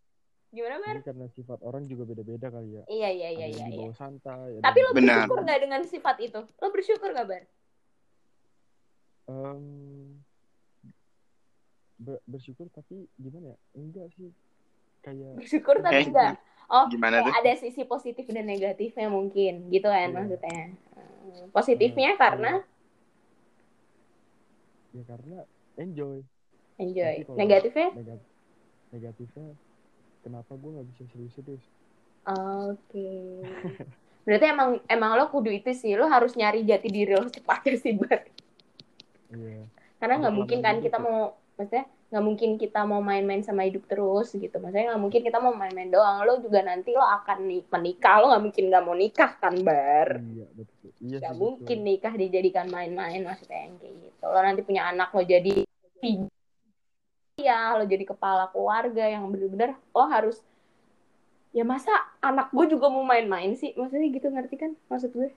gimana 0.48 0.76
bar 0.78 0.94
Ini 0.94 1.04
karena 1.04 1.26
sifat 1.28 1.58
orang 1.60 1.82
juga 1.84 2.02
beda-beda 2.04 2.48
kali 2.48 2.68
ya. 2.72 2.82
iya 2.88 3.08
iya 3.12 3.28
iya 3.30 3.44
Ada 3.44 3.44
iya 3.44 3.46
yang 3.54 3.68
iya 3.68 3.76
dibawa 3.76 3.94
santai. 3.94 4.50
ada 4.50 4.64
tapi 4.64 4.78
lo 4.80 4.90
bersyukur 4.90 5.38
nggak 5.38 5.60
dengan 5.60 5.80
sifat 5.84 6.16
itu 6.18 6.40
lo 6.42 6.66
bersyukur 6.68 7.08
nggak 7.12 7.26
bar 7.28 7.42
Em, 9.28 10.24
ber- 11.98 12.22
bersyukur 12.26 12.66
tapi 12.72 13.06
gimana 13.18 13.52
ya? 13.52 13.58
Enggak 13.76 14.06
sih. 14.16 14.30
Kayak 15.04 15.32
bersyukur 15.38 15.76
tapi 15.78 16.02
Eh, 16.02 16.06
enggak 16.10 16.34
oh 16.68 16.86
Gimana 16.90 17.16
tuh? 17.22 17.32
ada 17.38 17.52
sisi 17.56 17.82
positif 17.86 18.24
dan 18.28 18.44
negatifnya 18.44 19.08
mungkin 19.08 19.70
gitu 19.72 19.88
kan 19.88 20.08
Iya. 20.10 20.16
maksudnya 20.16 20.58
Hmm, 20.68 21.50
positifnya 21.54 22.10
eh, 22.12 22.18
karena 22.20 22.50
ya 24.96 25.02
karena 25.06 25.38
enjoy. 25.78 26.18
enjoy 26.78 27.14
negatifnya 27.38 27.88
Negat 27.96 28.20
negatifnya 28.92 29.46
kenapa 30.24 30.52
gue 30.58 30.70
nggak 30.74 30.88
bisa 30.92 31.02
serius-serius? 31.12 31.64
oke 32.26 33.08
berarti 34.26 34.46
emang 34.52 34.70
emang 34.92 35.10
lo 35.16 35.24
kudu 35.32 35.48
itu 35.48 35.70
sih 35.72 35.96
lo 35.96 36.04
harus 36.14 36.36
nyari 36.36 36.60
jati 36.68 36.88
diri 36.92 37.16
lo 37.16 37.24
secepatnya 37.28 37.74
sih 37.80 37.92
bar 37.96 38.20
Iya. 39.28 39.62
karena 39.98 40.14
nggak 40.24 40.34
mungkin 40.34 40.58
kan 40.64 40.78
kelamaan 40.78 40.84
kita 40.86 40.98
gitu. 40.98 41.06
mau 41.06 41.20
maksudnya 41.58 41.84
nggak 42.08 42.24
mungkin 42.24 42.50
kita 42.56 42.80
mau 42.88 43.00
main-main 43.04 43.42
sama 43.44 43.68
hidup 43.68 43.84
terus 43.84 44.32
gitu 44.32 44.56
maksudnya 44.56 44.94
nggak 44.94 45.02
mungkin 45.04 45.20
kita 45.20 45.38
mau 45.42 45.52
main-main 45.52 45.90
doang 45.92 46.24
lo 46.24 46.40
juga 46.40 46.64
nanti 46.64 46.96
lo 46.96 47.04
akan 47.04 47.38
nih 47.44 47.60
menikah 47.68 48.14
lo 48.22 48.32
nggak 48.32 48.44
mungkin 48.48 48.64
nggak 48.72 48.84
mau 48.88 48.96
nikah 48.96 49.30
kan 49.36 49.54
bar 49.60 50.08
Iya 50.16 50.46
betul. 50.56 50.90
Iya 51.04 51.16
nggak 51.20 51.34
sih, 51.34 51.40
mungkin 51.42 51.76
betul. 51.82 51.88
nikah 51.92 52.14
dijadikan 52.16 52.66
main-main 52.72 53.20
maksudnya 53.26 53.60
yang 53.68 53.74
kayak 53.76 53.94
gitu 54.00 54.24
lo 54.24 54.40
nanti 54.40 54.60
punya 54.64 54.82
anak 54.88 55.12
lo 55.12 55.20
jadi 55.20 55.54
iya 57.38 57.76
lo 57.76 57.84
jadi 57.84 58.04
kepala 58.08 58.48
keluarga 58.50 59.04
yang 59.04 59.28
bener-bener 59.28 59.76
lo 59.92 60.04
harus 60.08 60.40
ya 61.52 61.64
masa 61.66 61.90
anak 62.24 62.48
gue 62.54 62.66
juga 62.72 62.86
mau 62.88 63.04
main-main 63.04 63.52
sih 63.58 63.72
maksudnya 63.76 64.08
gitu 64.14 64.28
ngerti 64.30 64.56
kan 64.56 64.72
maksud 64.88 65.10
gue 65.12 65.30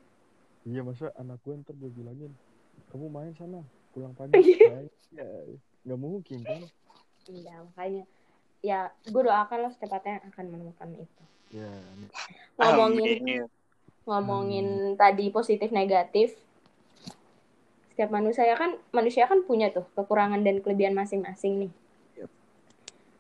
Iya 0.62 0.86
masa 0.86 1.10
anak 1.17 1.41
gue 1.41 1.58
ntar 1.65 1.73
gue 1.73 1.89
bilangin 1.89 2.30
kamu 2.93 3.10
main 3.10 3.34
sana 3.34 3.65
pulang 3.91 4.13
pagi. 4.13 4.58
Ya 5.12 5.27
nggak 5.82 5.99
mungkin 5.99 6.39
kan? 6.41 6.62
iya 7.27 7.54
makanya 7.62 8.04
ya 8.62 8.80
gue 9.04 9.21
doakan 9.21 9.58
lo 9.62 9.69
secepatnya 9.69 10.25
akan 10.34 10.45
menemukan 10.49 10.89
itu 10.95 11.23
Ya. 11.51 11.69
ngomongin 12.58 13.19
Amin. 13.19 13.43
ngomongin 14.08 14.67
tadi 14.95 15.30
positif 15.30 15.69
negatif 15.69 16.34
setiap 17.91 18.10
manusia 18.10 18.47
ya 18.47 18.58
kan 18.58 18.73
manusia 18.89 19.30
kan 19.30 19.45
punya 19.45 19.69
tuh 19.69 19.86
kekurangan 19.93 20.41
dan 20.41 20.63
kelebihan 20.63 20.97
masing-masing 20.97 21.67
nih 21.67 21.73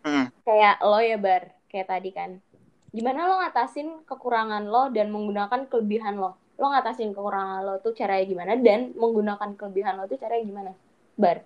Hmm. 0.01 0.33
kayak 0.41 0.81
lo 0.81 0.97
ya 0.97 1.21
bar 1.21 1.53
kayak 1.69 1.85
tadi 1.85 2.09
kan 2.09 2.41
gimana 2.89 3.29
lo 3.29 3.37
ngatasin 3.37 4.01
kekurangan 4.01 4.65
lo 4.65 4.89
dan 4.89 5.13
menggunakan 5.13 5.69
kelebihan 5.69 6.17
lo 6.17 6.40
lo 6.61 6.69
ngatasin 6.69 7.09
kekurangan 7.09 7.65
lo 7.65 7.81
tuh 7.81 7.91
caranya 7.91 8.21
gimana 8.23 8.53
dan 8.55 8.93
menggunakan 8.93 9.57
kelebihan 9.57 9.97
lo 9.97 10.05
tuh 10.05 10.15
caranya 10.15 10.45
gimana 10.45 10.71
bar 11.15 11.41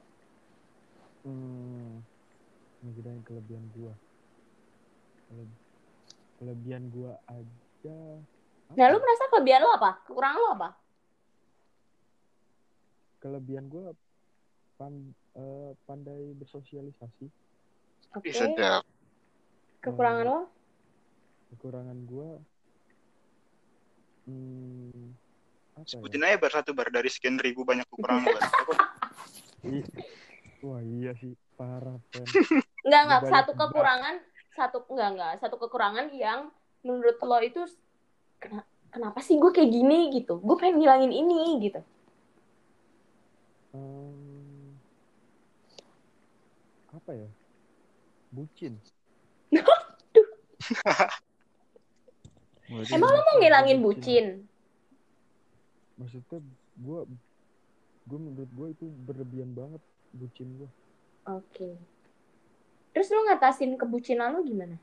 Hmm. 1.23 2.05
Ngegedain 2.85 3.25
kelebihan 3.25 3.65
gue. 3.73 3.89
Kele- 5.25 5.57
kelebihan 6.37 6.85
gue 6.87 7.09
aja. 7.25 7.97
apa 8.65 8.77
nah 8.77 8.87
lo 8.89 8.97
merasa 8.97 9.25
kelebihan 9.29 9.61
lo 9.61 9.73
apa 9.73 10.05
kekurangan 10.05 10.37
lo 10.37 10.49
apa 10.53 10.69
kelebihan 13.19 13.65
gue 13.65 13.93
pan- 14.75 15.13
eh, 15.33 15.71
pandai 15.85 16.33
bersosialisasi. 16.35 17.25
oke 18.11 18.29
sedap. 18.29 18.83
kekurangan 19.79 20.25
lo 20.25 20.39
Kekurangan 21.47 21.99
gue. 22.03 22.29
Hmm, 24.25 25.13
apa 25.77 25.85
ya? 25.85 25.89
Sebutin 25.89 26.25
aja 26.25 26.37
bar 26.41 26.51
satu 26.53 26.71
bar 26.73 26.89
dari 26.89 27.09
sekian 27.13 27.37
ribu 27.37 27.61
banyak 27.61 27.85
kekurangan 27.89 28.25
bar. 28.25 28.43
Wah 30.65 30.81
iya 30.81 31.13
sih 31.13 31.37
parah. 31.53 32.01
Enggak 32.81 33.01
enggak 33.05 33.21
satu 33.29 33.51
kekurangan 33.53 34.15
satu 34.55 34.77
enggak 34.89 35.09
enggak 35.13 35.31
satu 35.41 35.55
kekurangan 35.61 36.05
yang 36.15 36.49
menurut 36.81 37.17
lo 37.21 37.37
itu 37.41 37.61
"Kena- 38.41 38.65
kenapa 38.89 39.19
sih 39.21 39.37
gue 39.37 39.51
kayak 39.53 39.69
gini 39.69 40.09
gitu 40.13 40.41
gue 40.41 40.55
pengen 40.57 40.81
ngilangin 40.81 41.13
ini 41.13 41.59
gitu 41.61 41.81
Em, 43.75 44.79
apa 46.95 47.11
ya? 47.11 47.27
Bucin. 48.31 48.79
Berarti 52.65 52.93
emang 52.97 53.11
lo 53.13 53.21
mau 53.21 53.35
ngilangin 53.37 53.79
bucin? 53.81 54.25
Maksudnya 56.01 56.39
gue 56.81 56.99
gue 58.05 58.19
menurut 58.21 58.51
gue 58.53 58.67
itu 58.73 58.85
berlebihan 59.05 59.53
banget 59.53 59.81
bucin 60.13 60.49
gue. 60.57 60.69
oke. 61.25 61.69
Terus 62.95 63.11
lo 63.11 63.27
ngatasin 63.27 63.75
kebucinan 63.75 64.33
lo 64.33 64.41
gimana? 64.45 64.77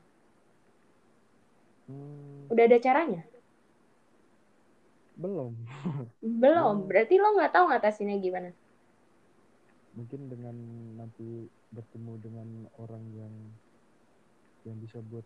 Hmm, 1.89 2.47
udah 2.47 2.63
ada 2.69 2.77
caranya? 2.79 3.25
Belum. 5.17 5.53
belum. 6.43 6.87
Berarti 6.87 7.15
lo 7.19 7.35
nggak 7.35 7.53
tahu 7.53 7.65
ngatasinnya 7.69 8.17
gimana? 8.21 8.49
Mungkin 9.93 10.29
dengan 10.29 10.55
nanti 10.97 11.49
bertemu 11.73 12.13
dengan 12.21 12.47
orang 12.81 13.03
yang 13.13 13.33
yang 14.63 14.77
bisa 14.79 15.01
buat 15.03 15.25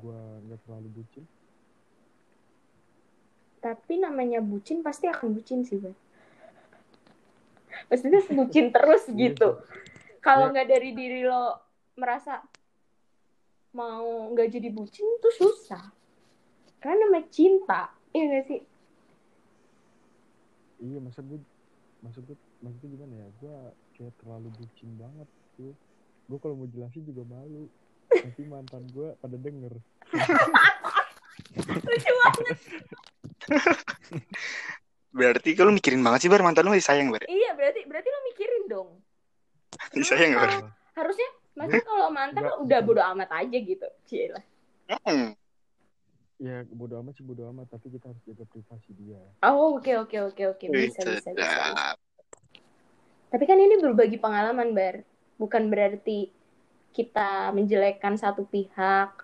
gue 0.00 0.18
nggak 0.48 0.60
terlalu 0.66 0.88
bucin. 1.02 1.24
Tapi 3.64 3.96
namanya 3.96 4.44
bucin 4.44 4.84
pasti 4.84 5.08
akan 5.08 5.32
bucin 5.32 5.64
sih 5.64 5.80
Bang. 5.80 5.96
maksudnya 7.88 8.20
bucin 8.28 8.68
terus 8.68 9.08
Iya 9.08 9.32
gitu 9.32 9.48
kalau 10.20 10.48
Ya. 10.48 10.50
nggak 10.52 10.68
dari 10.68 10.90
diri 10.92 11.24
lo 11.24 11.56
merasa 11.96 12.44
mau 13.72 14.04
nggak 14.30 14.52
jadi 14.52 14.68
bucin 14.68 15.08
itu 15.08 15.28
susah 15.34 15.80
karena 16.78 17.08
namanya 17.08 17.26
cinta 17.28 17.88
iya 18.12 18.24
gak 18.30 18.46
sih 18.46 18.60
Iya 20.76 21.00
maksud 21.00 21.24
gue 21.24 21.40
maksud 22.04 22.22
gue 22.28 22.36
maksudnya 22.60 22.88
gimana 22.92 23.14
ya? 23.16 23.28
Gue 23.40 23.56
kayak 23.96 24.12
terlalu 24.20 24.52
bucin 24.52 24.90
banget 25.00 25.24
tuh. 25.56 25.72
Gue 26.28 26.36
kalau 26.36 26.60
mau 26.60 26.68
jelasin 26.68 27.08
juga 27.08 27.24
malu. 27.24 27.72
Nanti 28.12 28.42
mantan 28.44 28.84
gue 28.92 29.16
pada 29.16 29.32
denger. 29.32 29.72
lucu 31.60 32.12
banget 32.20 32.56
Berarti 35.10 35.54
kalau 35.54 35.70
mikirin 35.70 36.02
banget 36.02 36.20
sih 36.20 36.28
bar 36.28 36.42
mantan 36.42 36.66
lu 36.66 36.74
masih 36.74 36.82
sayang 36.84 37.08
bar. 37.08 37.22
iya 37.24 37.54
berarti 37.54 37.86
berarti 37.86 38.08
lo 38.08 38.20
mikirin 38.26 38.62
dong 38.66 38.88
Masih 39.88 40.06
sayang 40.06 40.30
nggak 40.32 40.42
bar? 40.42 40.50
Kalau- 40.52 40.72
harusnya 40.94 41.28
maksudnya 41.54 41.84
kalau 41.84 42.06
mantan 42.08 42.42
lo 42.44 42.56
udah 42.60 42.80
bodo 42.80 43.02
amat 43.04 43.30
aja 43.32 43.56
gitu 43.56 43.86
Cila. 44.04 44.42
Hmm. 45.02 45.34
Ya 46.36 46.66
bodo 46.66 46.98
amat 46.98 47.14
sih 47.14 47.22
bodo 47.22 47.46
amat 47.48 47.66
tapi 47.68 47.88
kita 47.88 48.10
harus 48.10 48.22
jaga 48.24 48.44
privasi 48.44 48.90
dia. 48.92 49.22
oh 49.44 49.78
oke 49.78 49.92
oke 50.00 50.16
oke 50.28 50.42
oke 50.50 50.64
Wih, 50.68 50.90
bisa 50.90 51.00
bisa 51.00 51.30
bisa 51.30 51.46
sedap. 51.46 51.96
tapi 53.28 53.44
kan 53.44 53.56
ini 53.56 53.78
berbagi 53.78 54.18
pengalaman 54.18 54.70
bar 54.70 55.02
bukan 55.34 55.66
berarti 55.66 56.30
kita 56.90 57.50
menjelekkan 57.50 58.14
satu 58.14 58.44
pihak 58.44 59.23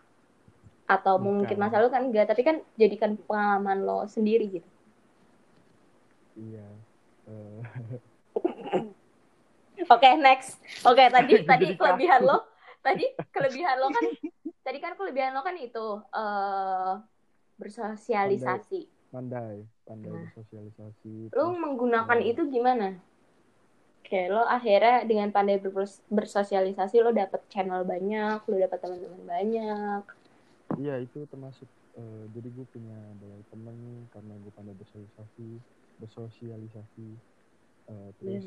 atau 0.91 1.15
Bukan. 1.17 1.47
mungkin 1.47 1.57
masa 1.57 1.79
lalu 1.79 1.91
kan 1.95 2.03
enggak 2.11 2.27
tapi 2.27 2.43
kan 2.43 2.57
jadikan 2.75 3.15
pengalaman 3.25 3.79
lo 3.87 3.99
sendiri 4.11 4.47
gitu 4.51 4.69
Iya. 6.35 6.67
Eh, 7.29 7.61
Oke, 9.89 10.09
next. 10.17 10.57
Oke, 10.85 11.05
tadi 11.09 11.33
tadi 11.51 11.67
Jadi 11.73 11.77
kelebihan 11.77 12.21
lo, 12.23 12.49
tadi 12.81 13.05
kelebihan 13.29 13.77
lo 13.77 13.89
kan, 13.89 14.05
tadi 14.61 14.79
kan 14.79 14.93
kelebihan 14.95 15.33
lo 15.33 15.41
kan 15.41 15.57
itu 15.57 15.87
eh 16.11 16.93
bersosialisasi. 17.57 18.89
pandai, 19.11 19.67
pandai 19.85 20.09
Nah. 20.09 20.23
bersosialisasi. 20.33 21.35
Lo 21.35 21.53
menggunakan 21.53 22.19
eh, 22.23 22.31
itu 22.31 22.43
gimana? 22.49 22.97
Oke, 24.01 24.31
lo 24.31 24.43
akhirnya 24.43 25.05
dengan 25.05 25.29
pandai 25.31 25.59
bersosialisasi 26.09 27.03
lo 27.03 27.11
dapet 27.13 27.43
channel 27.49 27.83
banyak, 27.85 28.39
lo 28.47 28.57
dapet 28.57 28.79
teman-teman 28.81 29.23
banyak. 29.27 30.03
Iya 30.79 30.93
itu 31.05 31.19
termasuk. 31.33 31.69
eh, 31.99 32.23
jadi 32.35 32.49
gue 32.57 32.67
punya 32.75 32.95
banyak 33.21 33.43
temen 33.51 34.07
karena 34.15 34.33
gue 34.43 34.53
pandai 34.57 34.77
bersosialisasi, 34.79 35.43
bersosialisasi. 36.01 37.03
Eh, 37.91 38.11
terus 38.19 38.45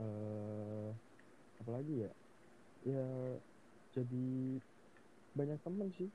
eh 0.00 0.88
apa 1.60 1.70
lagi 1.76 1.92
ya? 2.04 2.10
Ya 2.92 3.02
jadi 3.94 4.16
banyak 5.38 5.58
temen 5.64 5.88
sih 5.94 6.10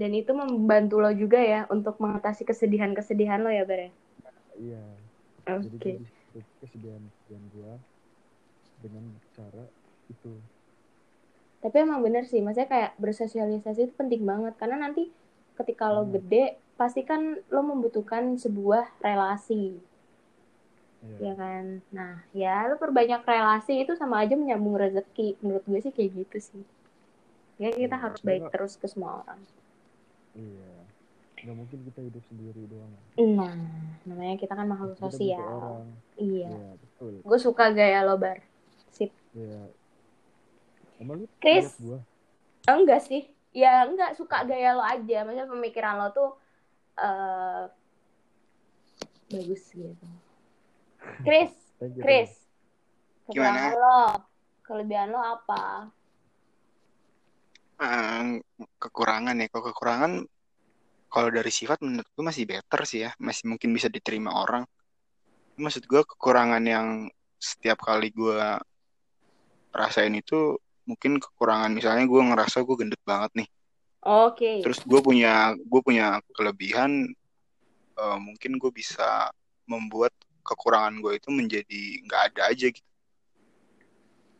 Dan 0.00 0.12
itu 0.20 0.32
membantu 0.40 0.96
lo 1.04 1.10
juga 1.22 1.40
ya 1.52 1.60
untuk 1.74 1.94
mengatasi 2.02 2.42
kesedihan-kesedihan 2.50 3.40
lo 3.44 3.48
ya, 3.58 3.64
Bar 3.68 3.80
ya? 3.86 3.90
iya 4.60 4.76
Oke. 5.46 5.62
jadi 5.62 5.78
bisa 6.00 6.38
kesedihan 6.60 7.02
kesedihan 7.12 7.44
gue 7.54 7.72
dengan 8.76 9.04
cara 9.32 9.64
itu 10.12 10.44
Tapi 11.62 11.76
emang 11.86 12.00
bener 12.06 12.24
sih, 12.30 12.40
maksudnya 12.44 12.68
kayak 12.74 12.90
bersosialisasi 13.04 13.80
itu 13.86 13.94
penting 14.00 14.22
banget. 14.30 14.54
Karena 14.60 14.76
nanti 14.84 15.02
ketika 15.58 15.84
lo 15.94 16.02
Hmm. 16.02 16.14
gede, 16.14 16.44
pasti 16.80 17.00
kan 17.10 17.22
lo 17.54 17.60
membutuhkan 17.70 18.24
sebuah 18.44 18.84
relasi, 19.06 19.64
Iya. 21.02 21.18
ya 21.24 21.32
kan? 21.42 21.64
Nah, 21.96 22.12
ya 22.42 22.54
lo 22.68 22.74
perbanyak 22.82 23.22
relasi 23.32 23.72
itu 23.82 23.92
sama 24.00 24.16
aja 24.22 24.34
menyambung 24.40 24.76
rezeki. 24.82 25.28
Menurut 25.42 25.64
gue 25.70 25.80
sih 25.84 25.92
kayak 25.96 26.10
gitu 26.20 26.38
sih. 26.48 26.62
Ya 27.62 27.68
kita 27.80 27.96
Iya, 27.96 28.04
harus 28.04 28.20
baik 28.28 28.44
terus 28.52 28.74
ke 28.80 28.86
semua 28.92 29.10
orang. 29.24 29.40
iya 30.42 30.72
nggak 31.42 31.56
mungkin 31.60 31.78
kita 31.88 32.00
hidup 32.06 32.24
sendiri 32.30 32.62
doang 32.72 32.92
Nah, 33.38 33.54
namanya 34.08 34.34
kita 34.42 34.52
kan 34.58 34.66
makhluk 34.72 34.96
sosial. 35.04 35.84
Iya. 36.18 36.50
iya 36.50 36.64
betul 36.82 37.14
Gue 37.26 37.38
suka 37.46 37.64
gaya 37.78 38.00
lo, 38.06 38.14
Bar. 38.22 38.38
Sip. 38.94 39.10
iya 39.36 39.72
emang 41.02 41.16
lu 41.22 41.28
Chris. 41.42 41.74
gua 41.82 42.00
Oh, 42.70 42.78
enggak 42.78 43.02
sih. 43.02 43.26
Ya 43.50 43.82
enggak 43.82 44.14
suka 44.14 44.46
gaya 44.46 44.78
lo 44.78 44.86
aja. 44.86 45.26
Maksudnya 45.26 45.50
pemikiran 45.50 45.98
lo 45.98 46.08
tuh 46.14 46.30
eh 46.96 47.64
bagus 49.32 49.62
gitu. 49.74 50.06
Chris, 51.26 51.50
Thank 51.82 51.98
you, 51.98 52.02
Chris. 52.06 52.30
Gimana? 53.26 53.74
Kekurangan 53.74 53.74
lo. 53.74 54.02
Kelebihan 54.62 55.08
lo 55.10 55.20
apa? 55.20 55.90
Eh, 57.82 58.38
kekurangan 58.78 59.34
ya 59.42 59.46
kalau 59.50 59.64
kekurangan 59.74 60.12
kalau 61.10 61.28
dari 61.34 61.50
sifat 61.50 61.82
menurut 61.82 62.06
gue 62.06 62.24
masih 62.24 62.46
better 62.46 62.80
sih 62.86 63.04
ya 63.04 63.10
masih 63.18 63.50
mungkin 63.50 63.74
bisa 63.74 63.90
diterima 63.90 64.32
orang 64.32 64.62
maksud 65.58 65.84
gue 65.84 66.00
kekurangan 66.06 66.62
yang 66.62 67.10
setiap 67.42 67.82
kali 67.82 68.14
gue 68.14 68.38
rasain 69.74 70.14
itu 70.14 70.56
mungkin 70.82 71.18
kekurangan 71.22 71.70
misalnya 71.70 72.04
gue 72.06 72.20
ngerasa 72.22 72.62
gue 72.62 72.76
gendut 72.78 73.02
banget 73.06 73.30
nih 73.44 73.48
Oke. 74.02 74.66
terus 74.66 74.82
gue 74.82 75.00
punya 75.02 75.54
gue 75.54 75.80
punya 75.82 76.18
kelebihan 76.34 77.06
eh, 77.98 78.18
mungkin 78.18 78.58
gue 78.58 78.70
bisa 78.74 79.30
membuat 79.66 80.10
kekurangan 80.42 80.98
gue 80.98 81.22
itu 81.22 81.28
menjadi 81.30 81.82
nggak 82.02 82.22
ada 82.34 82.42
aja 82.50 82.66
gitu 82.66 82.90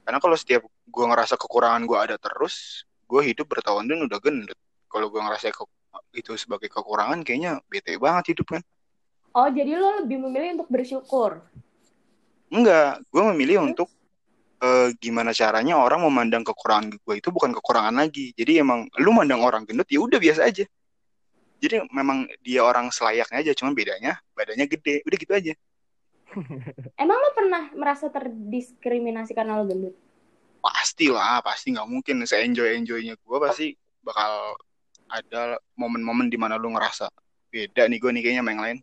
karena 0.02 0.18
kalau 0.18 0.34
setiap 0.34 0.66
gue 0.66 1.04
ngerasa 1.06 1.38
kekurangan 1.38 1.86
gue 1.86 1.98
ada 1.98 2.16
terus 2.18 2.82
gue 3.06 3.22
hidup 3.22 3.46
bertahun-tahun 3.46 4.10
udah 4.10 4.18
gendut 4.18 4.58
kalau 4.90 5.06
gue 5.08 5.20
ngerasa 5.22 5.54
ke- 5.54 5.70
itu 6.12 6.34
sebagai 6.34 6.66
kekurangan 6.66 7.22
kayaknya 7.22 7.62
bete 7.70 7.94
banget 7.96 8.34
hidup 8.34 8.58
kan 8.58 8.62
Oh, 9.32 9.48
jadi 9.48 9.80
lo 9.80 10.04
lebih 10.04 10.20
memilih 10.28 10.60
untuk 10.60 10.68
bersyukur. 10.68 11.40
enggak 12.52 13.00
gue 13.08 13.22
memilih 13.32 13.64
untuk 13.64 13.88
eh, 14.62 14.88
gimana 15.02 15.34
caranya 15.34 15.76
orang 15.82 16.06
memandang 16.06 16.46
kekurangan 16.46 16.94
gue 16.94 17.14
itu 17.18 17.28
bukan 17.34 17.50
kekurangan 17.58 17.94
lagi. 17.98 18.30
Jadi 18.38 18.62
emang 18.62 18.86
lu 19.02 19.10
mandang 19.10 19.42
orang 19.42 19.66
gendut 19.66 19.90
ya 19.90 19.98
udah 20.00 20.18
biasa 20.22 20.46
aja. 20.46 20.64
Jadi 21.62 21.86
memang 21.94 22.26
dia 22.42 22.62
orang 22.66 22.90
selayaknya 22.90 23.38
aja 23.42 23.52
cuman 23.54 23.74
bedanya 23.74 24.18
badannya 24.34 24.66
gede. 24.66 25.02
Udah 25.06 25.18
gitu 25.18 25.32
aja. 25.34 25.54
Emang 27.02 27.18
lo 27.20 27.30
pernah 27.36 27.68
merasa 27.76 28.08
terdiskriminasi 28.08 29.36
karena 29.36 29.60
lo 29.60 29.68
gendut? 29.68 29.92
pasti 30.62 31.10
lah 31.10 31.42
pasti 31.42 31.74
nggak 31.74 31.90
mungkin. 31.90 32.22
Se 32.22 32.38
enjoy 32.38 32.78
enjoynya 32.78 33.18
gue 33.18 33.38
pasti 33.42 33.74
bakal 34.00 34.54
ada 35.10 35.58
momen-momen 35.76 36.32
di 36.32 36.38
mana 36.40 36.56
lu 36.56 36.72
ngerasa 36.72 37.10
beda 37.52 37.84
nih 37.84 37.98
gue 38.00 38.10
nih 38.16 38.22
kayaknya 38.24 38.40
sama 38.40 38.50
yang 38.56 38.62
lain 38.64 38.78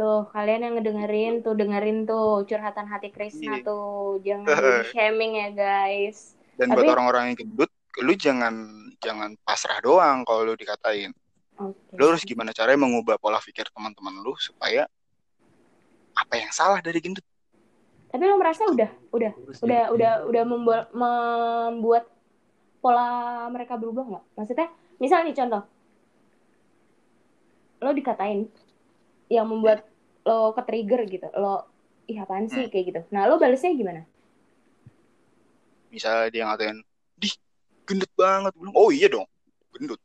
Tuh, 0.00 0.24
kalian 0.32 0.64
yang 0.64 0.74
ngedengerin 0.80 1.44
tuh, 1.44 1.52
dengerin 1.52 2.08
tuh 2.08 2.48
curhatan 2.48 2.88
hati 2.88 3.12
Krisna 3.12 3.60
Iya. 3.60 3.68
tuh. 3.68 4.16
Jangan 4.24 4.48
shaming 4.96 5.32
ya, 5.36 5.48
guys. 5.52 6.40
dan 6.56 6.72
Tapi- 6.72 6.84
buat 6.84 6.92
orang-orang 6.92 7.24
yang 7.28 7.36
gendut 7.36 7.68
lu 8.00 8.12
jangan 8.14 8.52
jangan 8.96 9.32
pasrah 9.42 9.80
doang 9.80 10.22
kalau 10.22 10.44
lu 10.44 10.54
dikatain 10.54 11.08
Oke. 11.56 11.96
lu 11.96 12.04
harus 12.06 12.20
gimana 12.22 12.52
caranya 12.52 12.80
mengubah 12.80 13.16
pola 13.16 13.40
pikir 13.40 13.64
teman-teman 13.72 14.20
lu 14.20 14.36
supaya 14.36 14.84
apa 16.12 16.34
yang 16.36 16.48
salah 16.50 16.80
dari 16.80 16.96
gendut 16.96 17.24
Tapi 18.08 18.22
lo 18.24 18.36
merasa 18.36 18.64
udah, 18.64 18.88
udah, 19.08 19.32
Terus 19.32 19.58
udah, 19.60 19.68
dia- 19.68 19.90
udah, 19.90 20.12
udah 20.28 20.44
membuat, 20.44 20.84
membuat 20.92 22.04
pola 22.78 23.08
mereka 23.48 23.76
berubah 23.76 24.04
nggak? 24.04 24.24
Maksudnya, 24.34 24.68
misal 24.96 25.24
nih 25.24 25.32
contoh, 25.32 25.62
lo 27.78 27.90
dikatain, 27.90 28.48
yang 29.28 29.46
membuat 29.46 29.86
lo 30.24 30.52
ke 30.52 30.62
trigger 30.64 31.00
gitu, 31.06 31.28
lo 31.34 31.64
ih 32.06 32.18
apaan 32.18 32.46
sih 32.46 32.66
Hmm. 32.66 32.72
kayak 32.72 32.84
gitu. 32.90 33.00
Nah, 33.14 33.24
lo 33.26 33.38
balesnya 33.38 33.72
gimana? 33.72 34.02
misalnya 35.90 36.30
dia 36.30 36.42
ngatain 36.46 36.78
dih 37.18 37.34
gendut 37.82 38.06
banget 38.14 38.54
bilang, 38.54 38.74
oh 38.78 38.94
iya 38.94 39.10
dong 39.10 39.26
gendut 39.74 39.98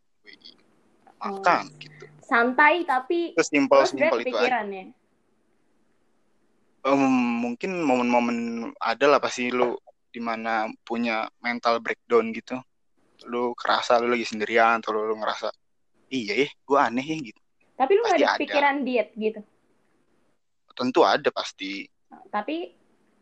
makan 1.21 1.69
gitu 1.77 2.05
Santai 2.25 2.81
tapi 2.89 3.37
sesimpel 3.37 3.85
sebenarnya 3.85 4.09
simpel 4.09 4.19
itu 4.25 4.33
aja 4.33 4.65
ya. 4.65 4.85
Em, 6.85 7.01
mungkin 7.37 7.85
momen-momen 7.85 8.37
ada 8.81 9.05
lah 9.05 9.21
pasti 9.21 9.53
lu 9.53 9.77
di 10.09 10.17
mana 10.17 10.65
punya 10.81 11.29
mental 11.37 11.77
breakdown 11.85 12.33
gitu 12.33 12.57
lu 13.29 13.53
kerasa 13.53 14.01
lu 14.01 14.09
lagi 14.09 14.25
sendirian 14.25 14.81
atau 14.81 14.89
lu, 14.89 15.13
lu 15.13 15.15
ngerasa 15.21 15.53
iya 16.09 16.45
ya 16.45 16.49
gue 16.49 16.79
aneh 16.81 17.05
ya 17.05 17.17
gitu 17.29 17.41
Tapi 17.77 17.91
nggak 17.93 18.09
Pasti 18.09 18.23
ada 18.25 18.29
ada. 18.33 18.41
pikiran 18.41 18.75
diet 18.81 19.09
gitu. 19.13 19.41
Tentu 20.75 21.01
ada 21.07 21.29
pasti. 21.31 21.87
Tapi 22.29 22.75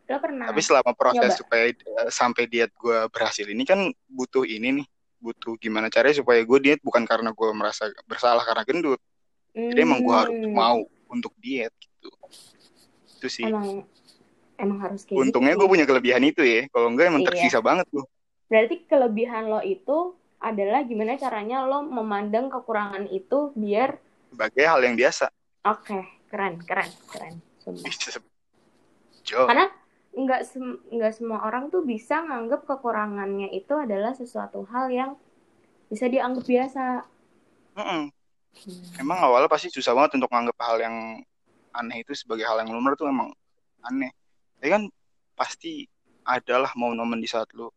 lo 0.04 0.18
pernah 0.20 0.52
tapi 0.52 0.60
selama 0.60 0.92
proses 0.92 1.32
nyoba. 1.32 1.40
supaya 1.40 1.64
eh, 1.72 2.10
sampai 2.12 2.44
diet 2.44 2.68
gue 2.76 2.98
berhasil 3.08 3.46
ini 3.48 3.64
kan 3.64 3.88
butuh 4.04 4.44
ini 4.44 4.82
nih 4.82 4.86
butuh 5.24 5.56
gimana 5.56 5.88
caranya 5.88 6.20
supaya 6.20 6.44
gue 6.44 6.58
diet 6.60 6.80
bukan 6.84 7.08
karena 7.08 7.32
gue 7.32 7.48
merasa 7.56 7.88
bersalah 8.04 8.44
karena 8.44 8.62
gendut. 8.68 9.00
Jadi 9.56 9.80
emang 9.80 10.04
gue 10.04 10.12
harus 10.12 10.36
Hmm, 10.36 10.52
mau 10.52 10.78
untuk 11.08 11.32
diet 11.40 11.72
gitu. 11.80 12.10
Itu 13.16 13.28
sih. 13.32 13.48
Emang 13.48 13.88
emang 14.60 14.78
harus 14.84 15.02
kayak 15.08 15.16
untungnya 15.24 15.54
gitu. 15.56 15.60
gue 15.64 15.68
punya 15.72 15.86
kelebihan 15.88 16.22
itu 16.28 16.42
ya. 16.44 16.60
Kalau 16.68 16.92
enggak 16.92 17.08
emang 17.08 17.22
Iya. 17.24 17.28
tersisa 17.32 17.58
banget 17.64 17.86
tuh 17.88 18.04
Berarti 18.50 18.84
kelebihan 18.84 19.48
lo 19.48 19.60
itu 19.64 20.14
adalah 20.38 20.84
gimana 20.84 21.16
caranya 21.16 21.64
lo 21.64 21.80
memandang 21.80 22.52
kekurangan 22.52 23.08
itu 23.08 23.50
biar 23.56 23.96
sebagai 24.28 24.64
hal 24.68 24.80
yang 24.84 24.96
biasa. 25.00 25.26
Oke, 25.64 25.96
keren, 26.34 26.54
keren, 26.66 26.90
keren. 27.14 27.34
Karena 29.22 29.70
nggak 30.14 30.42
sem- 30.42 30.82
nggak 30.90 31.12
semua 31.14 31.46
orang 31.46 31.70
tuh 31.70 31.86
bisa 31.86 32.26
nganggap 32.26 32.66
kekurangannya 32.66 33.54
itu 33.54 33.70
adalah 33.78 34.10
sesuatu 34.18 34.66
hal 34.66 34.90
yang 34.90 35.10
bisa 35.86 36.10
dianggap 36.10 36.42
biasa. 36.42 37.06
Mm-mm. 37.78 38.10
Hmm. 38.54 39.02
Emang 39.02 39.18
awalnya 39.22 39.46
pasti 39.46 39.70
susah 39.70 39.94
banget 39.94 40.18
untuk 40.18 40.30
menganggap 40.30 40.58
hal 40.62 40.76
yang 40.82 40.96
aneh 41.74 42.02
itu 42.02 42.14
sebagai 42.18 42.46
hal 42.46 42.62
yang 42.66 42.74
lumrah 42.74 42.98
tuh 42.98 43.06
emang 43.06 43.30
aneh. 43.86 44.10
Tapi 44.58 44.70
kan 44.70 44.82
pasti 45.38 45.86
adalah 46.26 46.70
momen-momen 46.74 47.18
di 47.22 47.30
saat 47.30 47.50
lu 47.54 47.70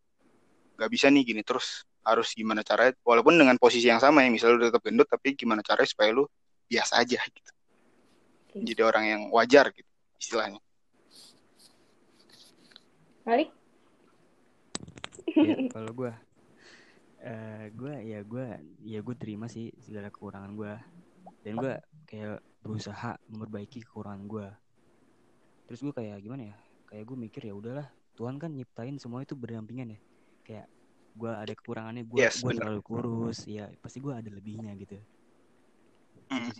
gak 0.78 0.90
bisa 0.94 1.10
nih 1.10 1.26
gini 1.26 1.42
terus 1.42 1.86
harus 2.06 2.32
gimana 2.38 2.62
caranya 2.62 2.94
walaupun 3.02 3.36
dengan 3.36 3.58
posisi 3.58 3.90
yang 3.90 4.00
sama 4.00 4.24
ya 4.24 4.30
misalnya 4.30 4.56
lu 4.56 4.64
tetap 4.70 4.82
gendut 4.86 5.10
tapi 5.10 5.34
gimana 5.34 5.60
caranya 5.66 5.90
supaya 5.90 6.14
lu 6.14 6.24
biasa 6.70 7.02
aja 7.02 7.20
gitu. 7.28 7.52
Oke. 8.58 8.66
Jadi 8.66 8.82
orang 8.82 9.06
yang 9.06 9.22
wajar 9.30 9.70
gitu 9.72 9.90
istilahnya. 10.18 10.62
Malik, 13.28 13.52
Ya, 15.28 15.54
kalau 15.76 15.92
gue 15.92 16.14
eh 17.22 17.68
gue 17.76 17.94
ya 18.08 18.20
gue 18.24 18.46
ya 18.88 19.00
gue 19.04 19.16
terima 19.20 19.52
sih 19.52 19.70
segala 19.84 20.08
kekurangan 20.08 20.56
gue 20.56 20.74
dan 21.44 21.54
gue 21.60 21.74
kayak 22.08 22.40
berusaha 22.64 23.20
memperbaiki 23.28 23.84
kekurangan 23.84 24.24
gue 24.26 24.48
terus 25.68 25.84
gue 25.84 25.92
kayak 25.92 26.24
gimana 26.24 26.56
ya 26.56 26.58
kayak 26.88 27.04
gue 27.04 27.18
mikir 27.20 27.42
ya 27.52 27.54
udahlah 27.54 27.92
Tuhan 28.18 28.42
kan 28.42 28.50
nyiptain 28.50 28.98
semua 28.98 29.22
itu 29.22 29.38
berdampingan 29.38 29.94
ya. 29.94 30.00
Kayak 30.42 30.68
gue 31.14 31.32
ada 31.32 31.54
kekurangannya 31.54 32.04
gue 32.10 32.18
Yes, 32.26 32.42
gue 32.42 32.58
terlalu 32.58 32.82
kurus 32.82 33.46
ya 33.46 33.70
pasti 33.78 34.02
gue 34.02 34.10
ada 34.10 34.30
lebihnya 34.34 34.74
gitu. 34.82 34.98
Mm. 36.34 36.52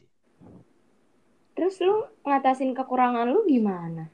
Gitu 1.58 1.66
terus 1.66 1.82
lu 1.82 2.06
ngatasin 2.22 2.78
kekurangan 2.78 3.34
lu 3.34 3.42
gimana? 3.50 4.14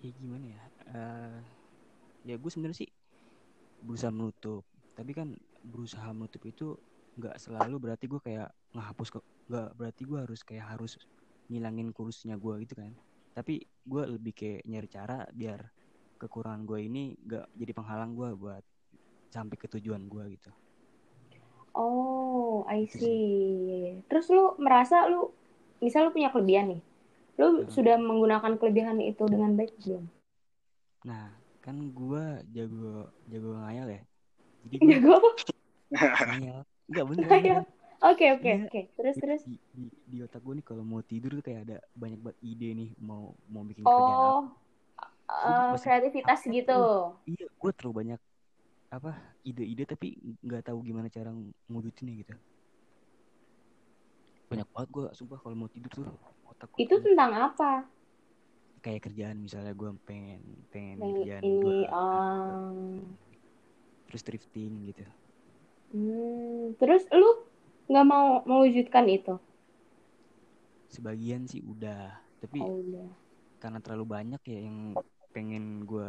ya 0.00 0.08
gimana 0.16 0.46
ya? 0.48 0.64
Eh 0.88 1.40
ya 2.32 2.34
gue 2.40 2.48
sebenarnya 2.48 2.80
sih 2.80 2.90
berusaha 3.84 4.08
menutup. 4.08 4.64
Tapi 4.96 5.12
kan 5.12 5.36
berusaha 5.60 6.08
menutup 6.16 6.40
itu 6.48 6.80
nggak 7.20 7.36
selalu 7.36 7.76
berarti 7.76 8.08
gue 8.08 8.20
kayak 8.24 8.48
ngehapus 8.72 9.20
kok. 9.20 9.24
Nggak 9.52 9.68
berarti 9.76 10.02
gue 10.08 10.18
harus 10.24 10.40
kayak 10.48 10.66
harus 10.72 10.96
ngilangin 11.52 11.92
kurusnya 11.92 12.40
gue 12.40 12.64
gitu 12.64 12.72
kan. 12.80 12.96
Tapi 13.36 13.68
gue 13.84 14.02
lebih 14.08 14.32
kayak 14.32 14.64
nyari 14.64 14.88
cara 14.88 15.28
biar 15.28 15.60
kekurangan 16.16 16.64
gue 16.64 16.88
ini 16.88 17.20
nggak 17.20 17.52
jadi 17.52 17.72
penghalang 17.76 18.16
gue 18.16 18.32
buat 18.32 18.64
sampai 19.28 19.60
ke 19.60 19.68
tujuan 19.76 20.08
gue 20.08 20.24
gitu. 20.40 20.50
Oh, 21.76 22.64
I 22.64 22.88
Itu 22.88 22.96
see. 22.96 24.02
Terus 24.08 24.26
lu 24.32 24.56
merasa 24.58 25.06
lu, 25.06 25.30
misal 25.78 26.04
lu 26.04 26.10
punya 26.10 26.28
kelebihan 26.28 26.66
nih, 26.68 26.80
lu 27.36 27.46
Hmm. 27.60 27.68
sudah 27.68 27.96
menggunakan 27.96 28.54
kelebihan 28.56 28.98
itu 28.98 29.24
dengan 29.24 29.54
baik 29.54 29.74
belum? 29.80 30.04
nah 31.00 31.30
kan 31.60 31.78
gue 31.88 32.24
jago 32.50 33.06
jago 33.24 33.54
ngayal 33.56 33.86
ya 33.88 34.02
jadi 34.66 34.74
gue 34.76 34.88
Jago 34.90 35.12
apa? 35.14 35.30
ngayal 36.26 36.60
nggak 36.86 37.04
bener 37.06 37.26
Ngayal. 37.28 37.62
Oke, 38.00 38.30
oke, 38.30 38.46
Iya. 38.46 38.62
oke. 38.64 38.80
Terus, 38.94 39.14
Di- 39.14 39.20
terus. 39.20 39.42
di, 39.42 39.56
di, 39.68 39.84
di 40.06 40.16
otak 40.20 40.38
gue 40.38 40.54
nih 40.54 40.62
kalau 40.62 40.82
mau 40.82 40.98
tidur 41.00 41.34
tuh 41.34 41.42
kayak 41.42 41.66
ada 41.66 41.76
banyak 41.92 42.18
banget 42.20 42.38
ide 42.40 42.68
nih 42.72 42.90
mau 42.96 43.34
mau 43.46 43.62
bikin 43.62 43.82
kerjaan 43.82 44.14
apa 44.14 44.54
Oh, 45.28 45.74
Masih- 45.74 45.82
kreativitas 45.82 46.40
apa 46.40 46.50
gitu. 46.52 46.80
iya 47.26 47.46
gue 47.48 47.70
terlalu 47.74 47.94
banyak 47.96 48.20
apa 48.88 49.12
ide-ide 49.42 49.84
tapi 49.84 50.14
nggak 50.40 50.62
tahu 50.64 50.78
gimana 50.80 51.06
cara 51.06 51.28
ngewujudinnya 51.68 52.14
gitu 52.18 52.34
banyak 54.50 54.68
banget 54.74 54.88
gue 54.96 55.04
sumpah 55.18 55.38
kalau 55.42 55.56
mau 55.60 55.70
tidur 55.74 55.92
tuh 55.98 56.06
otak 56.50 56.68
gua 56.74 56.82
Itu 56.82 56.94
tuh 57.02 57.12
tentang 57.12 57.32
apa? 57.36 57.70
kayak 58.84 59.00
kerjaan 59.10 59.38
misalnya 59.46 59.72
gue 59.80 59.90
pengen 60.08 60.40
pengen 60.72 60.98
kerjaan 61.14 61.46
ini, 61.46 61.62
gue 61.62 61.78
um, 61.92 63.02
terus 64.08 64.22
drifting 64.26 64.72
gitu 64.90 65.04
hmm, 65.92 66.76
terus 66.80 67.02
lu 67.12 67.28
nggak 67.90 68.06
mau 68.08 68.26
mewujudkan 68.48 69.04
itu? 69.16 69.34
sebagian 70.94 71.42
sih 71.50 71.60
udah 71.72 72.00
tapi 72.40 72.58
Oh, 72.60 72.78
udah. 72.82 73.08
karena 73.62 73.78
terlalu 73.84 74.06
banyak 74.16 74.42
ya 74.52 74.58
yang 74.68 74.78
pengen 75.34 75.84
gue 75.90 76.08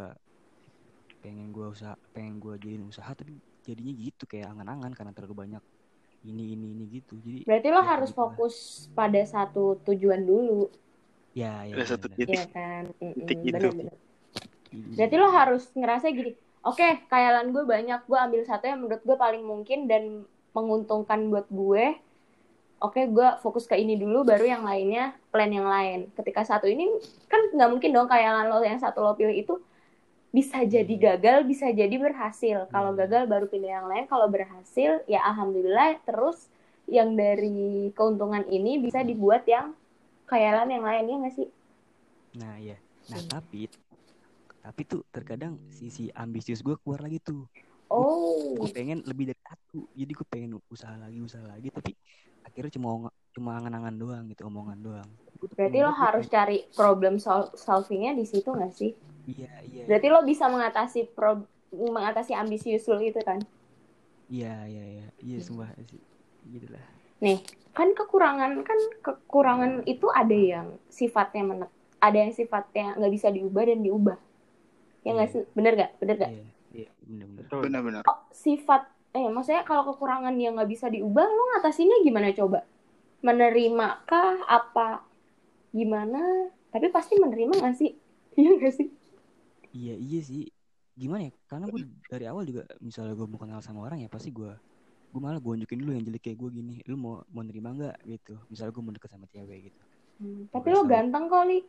pengen 1.24 1.48
gue 1.56 1.68
usaha 1.76 1.96
pengen 2.16 2.40
gue 2.44 2.54
jadiin 2.64 2.88
usaha 2.92 3.12
tapi 3.20 3.34
jadinya 3.68 3.94
gitu 4.06 4.24
kayak 4.32 4.48
angan-angan 4.56 4.92
karena 4.98 5.12
terlalu 5.16 5.36
banyak 5.44 5.64
ini 6.24 6.44
ini 6.56 6.66
ini 6.76 6.84
gitu 6.92 7.14
jadi 7.20 7.42
Berarti 7.48 7.68
lo 7.72 7.82
ya 7.82 7.90
harus 7.92 8.10
gitu 8.10 8.20
lah. 8.22 8.36
fokus 8.36 8.56
pada 8.98 9.22
satu 9.26 9.80
tujuan 9.88 10.22
dulu, 10.24 10.70
ya 11.34 11.66
ya 11.66 11.76
Ada 11.76 11.86
satu 11.98 12.08
benar, 12.10 12.18
titik. 12.18 12.40
ya 12.40 12.46
kan? 12.56 12.84
Titik 13.16 13.40
itu. 13.44 13.52
bener-bener. 13.56 13.96
benar. 14.72 14.98
Berarti 14.98 15.16
lo 15.18 15.28
harus 15.32 15.64
ngerasa 15.74 16.06
gini, 16.12 16.32
oke, 16.62 16.88
kayalan 17.12 17.48
gue 17.56 17.64
banyak, 17.66 18.00
gue 18.06 18.18
ambil 18.20 18.42
satu 18.46 18.64
yang 18.70 18.80
menurut 18.84 19.02
gue 19.08 19.18
paling 19.18 19.44
mungkin 19.46 19.80
dan 19.92 20.04
menguntungkan 20.54 21.20
buat 21.32 21.48
gue. 21.50 21.86
Oke, 22.80 23.12
gue 23.12 23.28
fokus 23.44 23.68
ke 23.68 23.76
ini 23.76 24.00
dulu, 24.00 24.24
baru 24.24 24.46
yang 24.48 24.64
lainnya 24.64 25.12
plan 25.32 25.52
yang 25.52 25.68
lain. 25.68 26.08
Ketika 26.16 26.48
satu 26.48 26.64
ini 26.68 26.88
kan 27.28 27.52
nggak 27.52 27.70
mungkin 27.74 27.92
dong 27.92 28.08
kayalan 28.08 28.48
lo 28.48 28.64
yang 28.64 28.80
satu 28.80 29.04
lo 29.04 29.12
pilih 29.20 29.36
itu 29.36 29.54
bisa 30.38 30.58
jadi 30.76 30.94
Hmm. 30.94 31.04
gagal, 31.08 31.38
bisa 31.52 31.68
jadi 31.74 31.96
berhasil. 32.06 32.58
Kalau 32.74 32.92
Hmm. 32.92 33.00
gagal 33.00 33.24
baru 33.32 33.46
pilih 33.50 33.70
yang 33.78 33.88
lain, 33.92 34.06
kalau 34.12 34.28
berhasil 34.36 34.92
ya 35.14 35.20
alhamdulillah. 35.30 35.98
Terus 36.08 36.38
yang 36.90 37.10
dari 37.18 37.90
keuntungan 37.98 38.44
ini 38.50 38.72
bisa 38.86 39.00
dibuat 39.10 39.44
yang 39.50 39.74
kayalan 40.30 40.70
yang 40.76 40.84
lainnya 40.86 41.16
nggak 41.22 41.36
sih? 41.40 41.50
nah 42.40 42.56
ya 42.68 42.78
nah 43.10 43.22
Hmm. 43.22 43.30
tapi 43.32 43.66
tapi 44.64 44.82
tuh 44.92 45.02
terkadang 45.16 45.54
sisi 45.80 46.04
ambisius 46.24 46.62
gue 46.68 46.76
keluar 46.82 47.02
lagi 47.06 47.18
tuh 47.28 47.42
Oh, 47.92 48.56
gue 48.60 48.70
pengen 48.76 49.00
lebih 49.10 49.26
dari 49.32 49.42
satu 49.48 49.80
jadi 49.96 50.12
gue 50.18 50.28
pengen 50.34 50.52
usaha 50.74 50.96
lagi 51.04 51.20
usaha 51.28 51.46
lagi 51.46 51.68
tapi 51.78 51.92
akhirnya 52.46 52.72
cuma 52.78 52.90
cuma 53.36 53.52
angan-angan 53.60 53.96
doang 54.02 54.24
gitu 54.32 54.42
omongan 54.50 54.80
doang 54.88 55.10
berarti 55.56 55.80
lo 55.86 55.92
harus 56.04 56.26
cari 56.36 56.58
problem 56.80 57.16
sol- 57.26 57.52
solvingnya 57.66 58.12
di 58.20 58.26
situ 58.32 58.50
nggak 58.58 58.74
sih? 58.80 58.92
Iya 59.30 59.52
iya 59.66 59.84
Berarti 59.86 60.08
lo 60.10 60.22
bisa 60.24 60.46
mengatasi 60.48 61.00
pro 61.12 61.46
mengatasi 61.70 62.34
ambisius 62.34 62.90
lo 62.90 62.98
itu 63.00 63.22
kan? 63.22 63.38
iya 64.30 64.66
iya 64.66 64.84
iya 64.86 65.08
iya 65.22 65.38
Hmm. 65.38 65.46
sumpah 65.46 65.70
sih 65.86 66.02
gitu 66.48 66.68
lah 66.70 66.86
Nih, 67.20 67.44
kan 67.76 67.92
kekurangan 67.92 68.64
kan 68.64 68.80
kekurangan 69.04 69.84
itu 69.84 70.08
ada 70.08 70.32
yang 70.32 70.68
sifatnya 70.88 71.44
menek, 71.44 71.68
ada 72.00 72.16
yang 72.16 72.32
sifatnya 72.32 72.96
nggak 72.96 73.12
bisa 73.12 73.28
diubah 73.28 73.64
dan 73.68 73.84
diubah. 73.84 74.18
Ya 75.04 75.12
nggak 75.12 75.28
Iya. 75.28 75.36
sih? 75.36 75.44
Bener 75.52 75.74
gak? 75.76 75.92
Bener 76.00 76.16
gak? 76.16 76.32
iya 76.32 76.48
iya 76.72 76.90
bener-bener 77.04 77.44
Betul. 77.44 77.60
Benar-benar. 77.68 78.02
Oh, 78.08 78.20
sifat 78.32 78.88
eh 79.12 79.28
maksudnya 79.28 79.66
kalau 79.66 79.84
kekurangan 79.90 80.32
yang 80.38 80.56
nggak 80.56 80.70
bisa 80.70 80.88
diubah, 80.88 81.28
lo 81.28 81.44
ngatasinnya 81.52 82.00
gimana 82.02 82.32
coba? 82.32 82.64
Menerima 83.20 83.88
kah? 84.06 84.40
Apa? 84.48 85.04
Gimana? 85.72 86.48
Tapi 86.72 86.88
pasti 86.88 87.20
menerima 87.20 87.52
nggak 87.52 87.76
sih? 87.76 87.92
Iya 88.40 88.56
nggak 88.56 88.74
sih? 88.74 88.88
Iya 89.72 89.96
iya 89.96 90.20
sih 90.20 90.48
gimana 90.94 91.30
ya 91.30 91.34
karena 91.48 91.66
gue 91.68 91.80
dari 92.06 92.26
awal 92.28 92.44
juga 92.44 92.68
misalnya 92.80 93.16
gue 93.16 93.28
mau 93.28 93.40
kenal 93.40 93.62
sama 93.62 93.84
orang 93.84 94.02
ya 94.02 94.10
pasti 94.10 94.30
gue 94.30 94.52
gue 95.10 95.20
malah 95.20 95.40
gue 95.40 95.52
unjukin 95.56 95.80
dulu 95.80 95.92
yang 95.96 96.04
jelek 96.04 96.22
kayak 96.22 96.38
gue 96.38 96.50
gini 96.54 96.76
lu 96.86 96.96
mau 96.96 97.24
mau 97.30 97.42
nerima 97.42 97.72
nggak 97.72 97.96
gitu 98.06 98.36
misalnya 98.48 98.72
gue 98.72 98.84
mau 98.84 98.94
deket 98.94 99.10
sama 99.10 99.26
cewek 99.28 99.72
gitu 99.72 99.82
Hmm, 100.20 100.52
tapi 100.52 100.76
lo 100.76 100.84
ganteng 100.84 101.32
kali. 101.32 101.64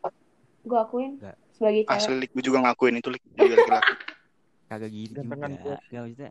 Gue 0.66 0.74
akuin 0.74 1.22
Nggak. 1.22 1.38
sebagai 1.54 1.82
cewek. 1.86 1.94
Asli 2.02 2.14
Lik, 2.18 2.30
gue 2.34 2.42
juga 2.42 2.58
ngakuin 2.66 2.98
itu 2.98 3.08
Lik. 3.14 3.22
Juga 3.30 3.54
laki-laki. 3.54 3.92
kagak 4.74 4.90
gitu 4.90 5.22
juga 5.22 5.22
gue. 5.22 5.76
nggak 5.86 6.02
maksudnya 6.02 6.28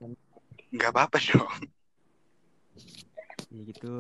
Nggak 0.70 0.90
apa-apa 0.92 1.18
dong. 1.24 1.52
ya 3.50 3.62
gitu 3.64 3.94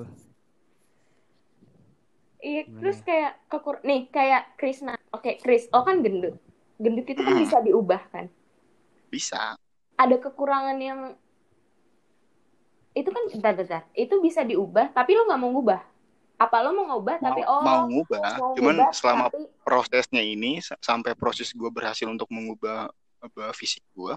Iya, 2.39 2.61
terus 2.71 2.97
ya? 2.99 3.05
kayak 3.07 3.31
kekur 3.47 3.75
nih 3.83 4.01
kayak 4.11 4.43
Krisna. 4.55 4.99
Oke, 5.11 5.39
Kris, 5.39 5.71
oh 5.71 5.83
kan 5.83 5.99
gendut. 5.99 6.35
Gendut 6.79 7.05
itu 7.05 7.19
kan 7.19 7.35
Hmm. 7.35 7.43
bisa 7.43 7.57
diubah 7.59 8.01
kan. 8.09 8.25
Bisa. 9.11 9.59
Ada 9.93 10.15
kekurangan 10.17 10.79
yang 10.79 10.99
itu 12.95 13.09
kan 13.11 13.23
bentar, 13.29 13.53
bentar. 13.53 13.81
Itu 13.93 14.19
bisa 14.19 14.41
diubah, 14.41 14.91
tapi 14.91 15.13
lo 15.13 15.27
nggak 15.27 15.39
mau 15.39 15.51
ngubah. 15.51 15.81
Apa 16.39 16.63
lo 16.63 16.71
mau 16.71 16.87
ngubah 16.87 17.19
tapi 17.19 17.43
Mau, 17.43 17.51
oh 17.51 17.61
mau 17.61 17.83
ngubah. 17.85 18.31
mau 18.39 18.51
Cuman 18.55 18.75
ngubah, 18.79 18.89
selama 18.95 19.25
tapi 19.27 19.43
prosesnya 19.59 20.23
ini 20.23 20.63
sa- 20.63 20.79
sampai 20.79 21.11
proses 21.13 21.51
gue 21.51 21.67
berhasil 21.67 22.07
untuk 22.07 22.31
mengubah 22.31 22.87
apa, 23.19 23.51
fisik 23.51 23.83
gue. 23.91 24.15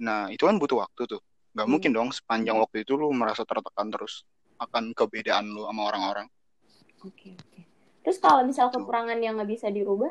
Nah, 0.00 0.32
itu 0.32 0.40
kan 0.40 0.56
butuh 0.56 0.80
waktu 0.80 1.04
tuh. 1.06 1.20
Nggak 1.52 1.64
Hmm. 1.64 1.70
mungkin 1.70 1.90
dong 1.92 2.08
sepanjang 2.10 2.56
waktu 2.56 2.82
itu 2.82 2.96
lu 2.96 3.12
merasa 3.12 3.44
tertekan 3.44 3.92
terus 3.92 4.24
akan 4.56 4.90
kebedaan 4.90 5.44
lu 5.46 5.68
sama 5.68 5.84
orang-orang. 5.84 6.26
Oke, 7.04 7.36
oke. 7.36 7.60
Terus 8.00 8.16
kalau 8.18 8.40
misal 8.42 8.72
Tuh. 8.72 8.80
kekurangan 8.80 9.20
yang 9.20 9.36
nggak 9.36 9.50
bisa 9.50 9.68
dirubah, 9.68 10.10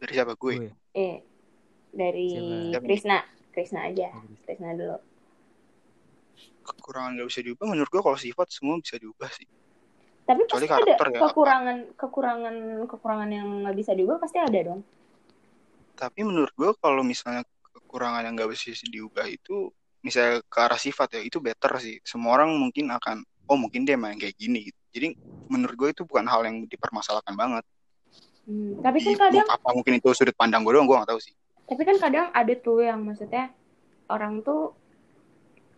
Dari 0.00 0.12
siapa 0.16 0.32
gue? 0.34 0.72
eh 0.96 1.20
dari 1.92 2.28
Siapa? 2.72 2.86
Krisna, 2.86 3.18
Krisna 3.52 3.80
aja. 3.86 4.08
Krisna 4.46 4.74
dulu. 4.74 4.98
Kekurangan 6.64 7.10
nggak 7.18 7.28
bisa 7.28 7.40
diubah. 7.44 7.66
Menurut 7.68 7.90
gue 7.90 8.02
kalau 8.02 8.18
sifat 8.18 8.48
semua 8.48 8.80
bisa 8.80 8.96
diubah 8.96 9.30
sih. 9.30 9.46
Tapi 10.24 10.46
Kecuali 10.46 10.66
pasti 10.70 10.82
ada 10.86 10.94
ya, 11.10 11.20
kekurangan, 11.26 11.76
kekurangan, 11.98 12.54
kekurangan 12.86 13.30
yang 13.34 13.48
nggak 13.66 13.76
bisa 13.76 13.92
diubah 13.98 14.16
pasti 14.22 14.38
ada 14.38 14.58
dong. 14.62 14.80
Tapi 15.98 16.20
menurut 16.22 16.54
gue 16.54 16.70
kalau 16.78 17.02
misalnya 17.02 17.42
kekurangan 17.74 18.22
yang 18.22 18.34
nggak 18.38 18.50
bisa 18.54 18.70
diubah 18.86 19.26
itu 19.26 19.74
misalnya 20.00 20.40
ke 20.46 20.58
arah 20.62 20.78
sifat 20.78 21.18
ya 21.18 21.20
itu 21.26 21.42
better 21.42 21.74
sih. 21.82 21.98
Semua 22.06 22.38
orang 22.38 22.54
mungkin 22.54 22.94
akan 22.94 23.26
oh 23.50 23.58
mungkin 23.58 23.82
dia 23.82 23.98
main 23.98 24.14
kayak 24.14 24.38
gini 24.38 24.70
gitu. 24.70 24.80
Jadi 24.94 25.08
menurut 25.50 25.74
gue 25.74 25.88
itu 25.98 26.02
bukan 26.06 26.22
hal 26.30 26.46
yang 26.46 26.62
dipermasalahkan 26.70 27.34
banget. 27.34 27.66
Hmm, 28.50 28.82
Tapi 28.82 28.98
kan 28.98 29.30
kadang 29.30 29.46
apa 29.46 29.68
mungkin 29.70 29.94
itu 30.02 30.10
sudut 30.10 30.34
pandang 30.34 30.66
gue 30.66 30.74
doang 30.74 30.90
gue 30.90 30.98
gak 30.98 31.10
tahu 31.14 31.22
sih. 31.22 31.30
Tapi 31.70 31.82
kan 31.86 31.96
kadang 32.02 32.26
ada 32.34 32.54
tuh 32.58 32.82
yang 32.82 32.98
maksudnya 33.06 33.54
orang 34.10 34.42
tuh 34.42 34.74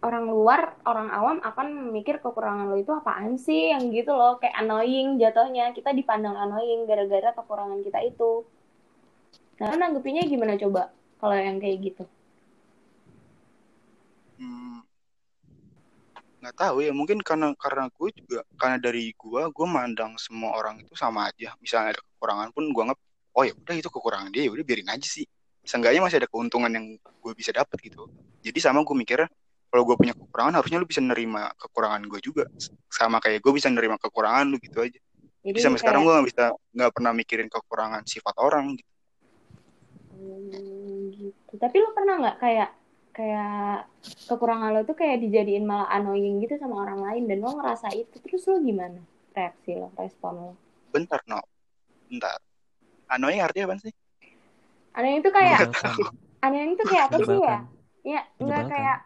orang 0.01 0.25
luar, 0.25 0.81
orang 0.89 1.13
awam 1.13 1.39
akan 1.45 1.93
mikir 1.93 2.19
kekurangan 2.25 2.73
lo 2.73 2.81
itu 2.81 2.91
apaan 2.97 3.37
sih 3.37 3.77
yang 3.77 3.93
gitu 3.93 4.17
loh, 4.17 4.41
kayak 4.41 4.57
annoying 4.57 5.21
jatuhnya. 5.21 5.77
Kita 5.77 5.93
dipandang 5.93 6.35
annoying 6.35 6.89
gara-gara 6.89 7.37
kekurangan 7.37 7.85
kita 7.85 8.01
itu. 8.09 8.43
Nah, 9.61 9.67
lo 9.71 9.77
nanggepinnya 9.77 10.25
gimana 10.27 10.57
coba 10.57 10.91
kalau 11.21 11.37
yang 11.37 11.61
kayak 11.61 11.79
gitu? 11.93 12.05
Hmm, 14.41 14.83
nggak 16.43 16.59
tahu 16.59 16.83
ya 16.83 16.91
mungkin 16.91 17.23
karena 17.23 17.55
karena 17.55 17.87
gue 17.87 18.11
juga 18.19 18.43
karena 18.59 18.75
dari 18.83 19.15
gue 19.15 19.43
gue 19.55 19.67
mandang 19.71 20.19
semua 20.19 20.59
orang 20.59 20.83
itu 20.83 20.91
sama 20.99 21.31
aja. 21.31 21.55
Misalnya 21.63 21.95
ada 21.95 22.03
kekurangan 22.03 22.51
pun 22.51 22.67
gue 22.75 22.83
nggak 22.83 22.99
oh 23.39 23.43
ya 23.47 23.55
udah 23.55 23.75
itu 23.79 23.87
kekurangan 23.87 24.35
dia 24.35 24.43
ya 24.45 24.51
udah 24.51 24.65
biarin 24.67 24.91
aja 24.91 25.07
sih. 25.07 25.23
Seenggaknya 25.63 26.03
masih 26.03 26.19
ada 26.19 26.27
keuntungan 26.27 26.67
yang 26.75 26.99
gue 26.99 27.33
bisa 27.39 27.55
dapat 27.55 27.79
gitu. 27.79 28.11
Jadi 28.43 28.59
sama 28.59 28.83
gue 28.83 28.97
mikirnya 28.99 29.31
kalau 29.71 29.87
gue 29.87 29.95
punya 29.95 30.19
kekurangan 30.19 30.59
harusnya 30.59 30.83
lu 30.83 30.87
bisa 30.91 30.99
nerima 30.99 31.55
kekurangan 31.55 32.03
gue 32.11 32.21
juga 32.21 32.45
sama 32.91 33.23
kayak 33.23 33.39
gue 33.39 33.53
bisa 33.55 33.71
nerima 33.71 33.95
kekurangan 34.03 34.51
lu 34.51 34.59
gitu 34.59 34.83
aja. 34.83 34.99
Jadi 35.47 35.47
Jadi 35.47 35.59
sampai 35.63 35.79
kayak, 35.79 35.83
sekarang 35.87 36.01
gue 36.03 36.13
nggak 36.13 36.29
bisa 36.29 36.45
nggak 36.75 36.91
pernah 36.91 37.13
mikirin 37.15 37.49
kekurangan 37.49 38.03
sifat 38.03 38.35
orang 38.43 38.75
gitu. 38.75 38.91
Hmm, 40.11 41.07
gitu. 41.15 41.55
Tapi 41.55 41.77
lo 41.79 41.95
pernah 41.95 42.15
nggak 42.19 42.37
kayak 42.43 42.82
kayak 43.13 43.87
kekurangan 44.27 44.73
lo 44.73 44.81
tuh 44.89 44.97
kayak 44.97 45.21
dijadiin 45.21 45.69
malah 45.69 45.89
annoying 45.93 46.41
gitu 46.41 46.57
sama 46.57 46.81
orang 46.85 47.05
lain 47.05 47.29
dan 47.29 47.45
lo 47.45 47.53
ngerasa 47.57 47.93
itu. 47.93 48.17
Terus 48.25 48.49
lo 48.49 48.57
gimana 48.59 49.01
reaksi 49.37 49.77
lo, 49.77 49.93
respon 49.97 50.33
lo? 50.35 50.53
Bentar 50.93 51.21
no, 51.29 51.41
bentar. 52.09 52.41
Annoying 53.13 53.45
artinya 53.45 53.73
apa 53.73 53.77
sih? 53.85 53.93
Annoying 54.97 55.21
itu 55.21 55.31
kayak 55.33 55.59
aneh 56.43 56.75
itu 56.75 56.85
kayak 56.89 57.05
apa 57.13 57.17
sih 57.23 57.39
ya? 57.39 57.59
Ya 58.03 58.21
nggak 58.41 58.63
kayak 58.67 58.99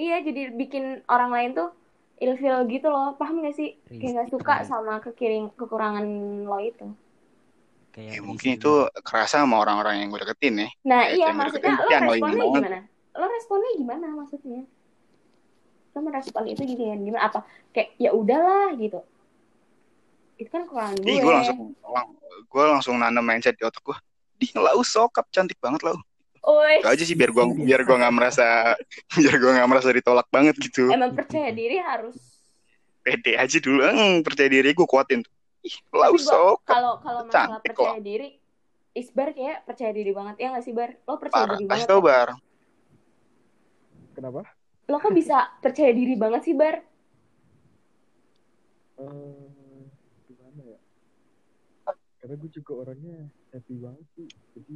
iya 0.00 0.16
jadi 0.24 0.42
bikin 0.54 1.04
orang 1.06 1.30
lain 1.34 1.50
tuh 1.54 1.68
ilfeel 2.22 2.64
gitu 2.70 2.88
loh. 2.88 3.18
Paham 3.18 3.42
gak 3.42 3.58
sih? 3.58 3.74
Kayak 3.90 4.10
nggak 4.14 4.28
suka 4.30 4.62
Kayak- 4.62 4.66
sama 4.70 5.02
kekiring 5.02 5.50
kekurangan 5.58 6.06
lo 6.46 6.58
itu. 6.62 6.86
Kayak 7.94 8.18
Ya, 8.18 8.20
mungkin 8.26 8.58
itu 8.58 8.72
kerasa 9.06 9.42
sama 9.42 9.62
orang-orang 9.62 10.02
yang 10.02 10.08
gue 10.10 10.18
deketin 10.26 10.66
ya. 10.66 10.68
nah 10.82 11.06
Kayak 11.06 11.14
iya 11.14 11.26
yang 11.30 11.36
maksudnya 11.38 11.74
deketin, 11.78 11.78
lo 11.78 11.94
annoying 11.94 12.22
responnya 12.22 12.46
gimana 12.50 12.78
lo 13.14 13.26
responnya 13.26 13.70
gimana 13.74 14.06
maksudnya 14.12 14.62
lo 15.90 16.00
merespon 16.00 16.44
itu 16.44 16.62
gitu 16.64 16.82
ya 16.82 16.94
gimana 16.94 17.22
apa 17.24 17.40
kayak 17.70 17.94
ya 17.96 18.10
udahlah 18.10 18.74
gitu 18.74 19.00
itu 20.34 20.48
kan 20.48 20.66
kekurangan 20.66 20.98
gue 20.98 21.06
Ih, 21.08 21.18
gue 21.18 21.30
langsung 21.32 21.58
lang, 21.84 22.06
gue 22.44 22.64
langsung 22.66 22.94
nanam 22.98 23.22
mindset 23.22 23.54
di 23.54 23.62
otak 23.62 23.78
gue. 23.80 23.94
Di 24.34 24.50
lau 24.52 24.82
sokap 24.82 25.30
cantik 25.30 25.54
banget 25.56 25.86
lau. 25.86 25.94
Oi, 26.44 26.82
Itu 26.82 26.90
aja 26.90 27.04
sih 27.04 27.14
biar 27.14 27.30
gue 27.30 27.38
Biasa. 27.40 27.62
biar 27.62 27.80
gue 27.80 27.96
nggak 27.96 28.12
merasa 28.12 28.46
biar 29.16 29.30
gue 29.32 29.50
nggak 29.54 29.68
merasa 29.70 29.88
ditolak 29.88 30.26
banget 30.28 30.58
gitu. 30.58 30.90
emang 30.90 31.14
percaya 31.14 31.48
diri 31.48 31.78
harus 31.78 32.18
Pede 32.98 33.36
aja 33.36 33.56
dulu, 33.58 33.84
Eng, 33.84 34.20
percaya 34.20 34.48
diri 34.48 34.72
gue 34.72 34.84
kuatin 34.84 35.22
tuh. 35.22 35.30
Ih, 35.62 35.76
lau 35.88 36.10
gua- 36.10 36.18
sokap. 36.18 36.66
kalau 36.66 36.92
kalau 36.98 37.20
masalah 37.22 37.62
Cantik 37.62 37.70
percaya 37.70 38.00
diri 38.02 38.28
Isbar 38.92 39.28
kayak 39.30 39.62
percaya 39.64 39.90
diri 39.90 40.10
banget 40.10 40.34
ya 40.36 40.46
nggak 40.50 40.62
sih 40.62 40.70
Bar 40.70 40.90
lo 41.00 41.14
percaya 41.16 41.46
Parah. 41.46 41.56
diri 41.56 41.64
Kasih 41.64 41.78
banget 41.78 41.88
tau 41.88 41.98
kok. 41.98 42.04
bar. 42.04 42.28
Kenapa? 44.14 44.42
lo 44.84 44.96
kok 45.00 45.16
bisa 45.16 45.36
percaya 45.64 45.92
diri 45.96 46.14
banget 46.14 46.42
sih 46.44 46.56
Bar 46.56 46.76
Eh, 48.94 49.84
gimana 50.24 50.60
ya? 50.62 50.78
Karena 52.20 52.34
gue 52.38 52.50
juga 52.52 52.72
orangnya 52.78 53.26
happy 53.50 53.74
banget 53.82 54.06
sih. 54.14 54.28
Jadi 54.54 54.74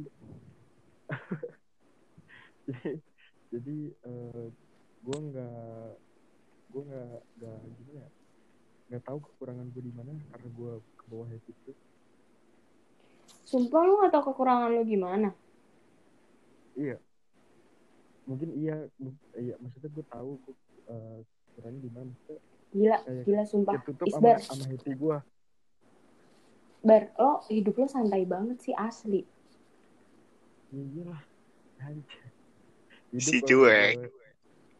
jadi, 2.67 2.89
jadi 3.49 3.77
eh, 4.05 4.45
gue 4.99 5.17
nggak 5.17 5.89
gue 6.69 6.81
nggak 6.83 7.11
nggak 7.39 7.57
gimana 7.79 7.99
ya? 8.03 8.09
Nggak 8.91 9.03
tahu 9.07 9.17
kekurangan 9.23 9.67
gue 9.71 9.83
di 9.87 9.93
mana 9.95 10.11
karena 10.29 10.49
gue 10.51 10.71
ke 10.99 11.03
bawah 11.07 11.27
happy 11.31 11.51
terus. 11.63 11.79
sumpah 13.49 13.81
lo 13.81 13.91
nggak 13.97 14.11
tahu 14.13 14.23
kekurangan 14.29 14.69
lo 14.75 14.81
gimana 14.85 15.29
Iya. 16.75 16.97
Mungkin 18.29 18.49
iya, 18.53 18.85
iya 19.35 19.57
maksudnya 19.57 19.89
gue 19.89 20.05
tahu 20.05 20.37
gue 20.39 20.55
eh, 20.85 21.17
kekurangannya 21.25 21.81
di 21.81 21.89
mana. 21.89 22.09
Maksudnya 22.13 22.39
gila 22.69 22.97
Kayak 23.01 23.23
gila 23.25 23.43
sumpah 23.43 23.73
ketutup 23.81 24.05
sama 24.05 24.21
Isbar 24.21 24.37
sama 24.39 24.63
happy 24.69 24.91
gue. 24.93 25.17
Bar 26.79 27.03
lo 27.17 27.31
hidup 27.49 27.73
lo 27.75 27.85
santai 27.85 28.23
banget 28.23 28.57
sih 28.61 28.71
asli 28.71 29.25
Iya 30.69 31.03
lah. 31.09 31.21
Si 33.11 33.41
kalau- 33.41 33.65
cuek. 33.65 33.95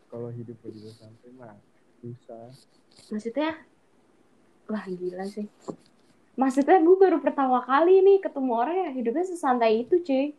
kalau- 0.08 0.30
hidup 0.30 0.58
lo 0.62 0.70
juga 0.70 0.92
sampai 0.96 1.30
mah 1.34 1.58
susah. 2.00 2.54
maksudnya 3.10 3.50
wah 4.66 4.86
gila 4.86 5.26
sih 5.26 5.50
maksudnya 6.34 6.78
gue 6.78 6.96
baru 6.96 7.18
pertama 7.20 7.60
kali 7.62 8.00
nih 8.00 8.22
ketemu 8.22 8.52
orang 8.54 8.76
yang 8.86 8.94
hidupnya 8.94 9.26
sesantai 9.26 9.84
itu 9.84 9.98
cuy 10.00 10.32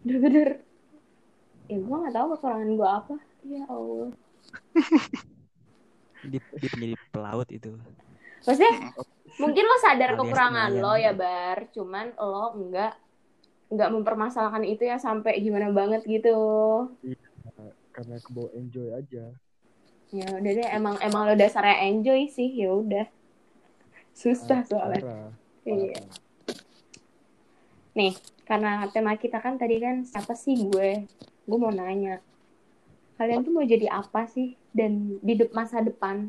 bener-bener 0.00 0.62
ya 1.66 1.78
gue 1.78 1.96
nggak 1.96 2.14
tahu 2.14 2.26
kekurangan 2.34 2.70
gue 2.72 2.88
apa. 2.88 3.16
Ya 3.44 3.62
allah. 3.66 4.08
Dia, 6.26 6.40
dia 6.58 6.68
penjadi 6.72 6.96
pelaut 7.12 7.46
itu. 7.50 7.70
Maksudnya 8.42 8.74
mungkin 9.38 9.62
lo 9.62 9.76
sadar 9.78 10.10
Alias 10.10 10.18
kekurangan 10.18 10.70
lo 10.74 10.92
ya 10.96 11.12
bar. 11.14 11.70
Cuman 11.70 12.06
lo 12.16 12.50
nggak 12.56 12.92
nggak 13.66 13.90
mempermasalahkan 13.94 14.62
itu 14.62 14.82
ya 14.82 14.98
sampai 14.98 15.38
gimana 15.38 15.70
banget 15.70 16.02
gitu. 16.02 16.34
Karena 17.92 18.16
kebawa 18.18 18.48
enjoy 18.54 18.90
aja. 18.92 19.24
ya 20.08 20.22
udah 20.30 20.52
deh 20.54 20.68
emang 20.70 20.94
emang 20.98 21.26
lo 21.26 21.34
dasarnya 21.34 21.84
enjoy 21.84 22.26
sih. 22.26 22.50
Ya 22.54 22.74
udah. 22.74 23.06
Susah 24.10 24.62
Ah, 24.62 24.66
soalnya. 24.66 25.00
parah, 25.02 25.30
iya. 25.62 25.94
parah. 25.94 26.14
nih 27.92 28.12
karena 28.44 28.70
tema 28.90 29.14
kita 29.14 29.40
kan 29.40 29.56
tadi 29.56 29.80
kan 29.80 30.04
siapa 30.04 30.32
sih 30.32 30.68
gue 30.68 31.08
gue 31.46 31.58
mau 31.58 31.70
nanya 31.70 32.18
kalian 33.16 33.46
tuh 33.46 33.52
mau 33.54 33.64
jadi 33.64 33.86
apa 33.88 34.28
sih 34.28 34.58
dan 34.76 35.16
di 35.24 35.34
de- 35.38 35.52
masa 35.54 35.80
depan 35.80 36.28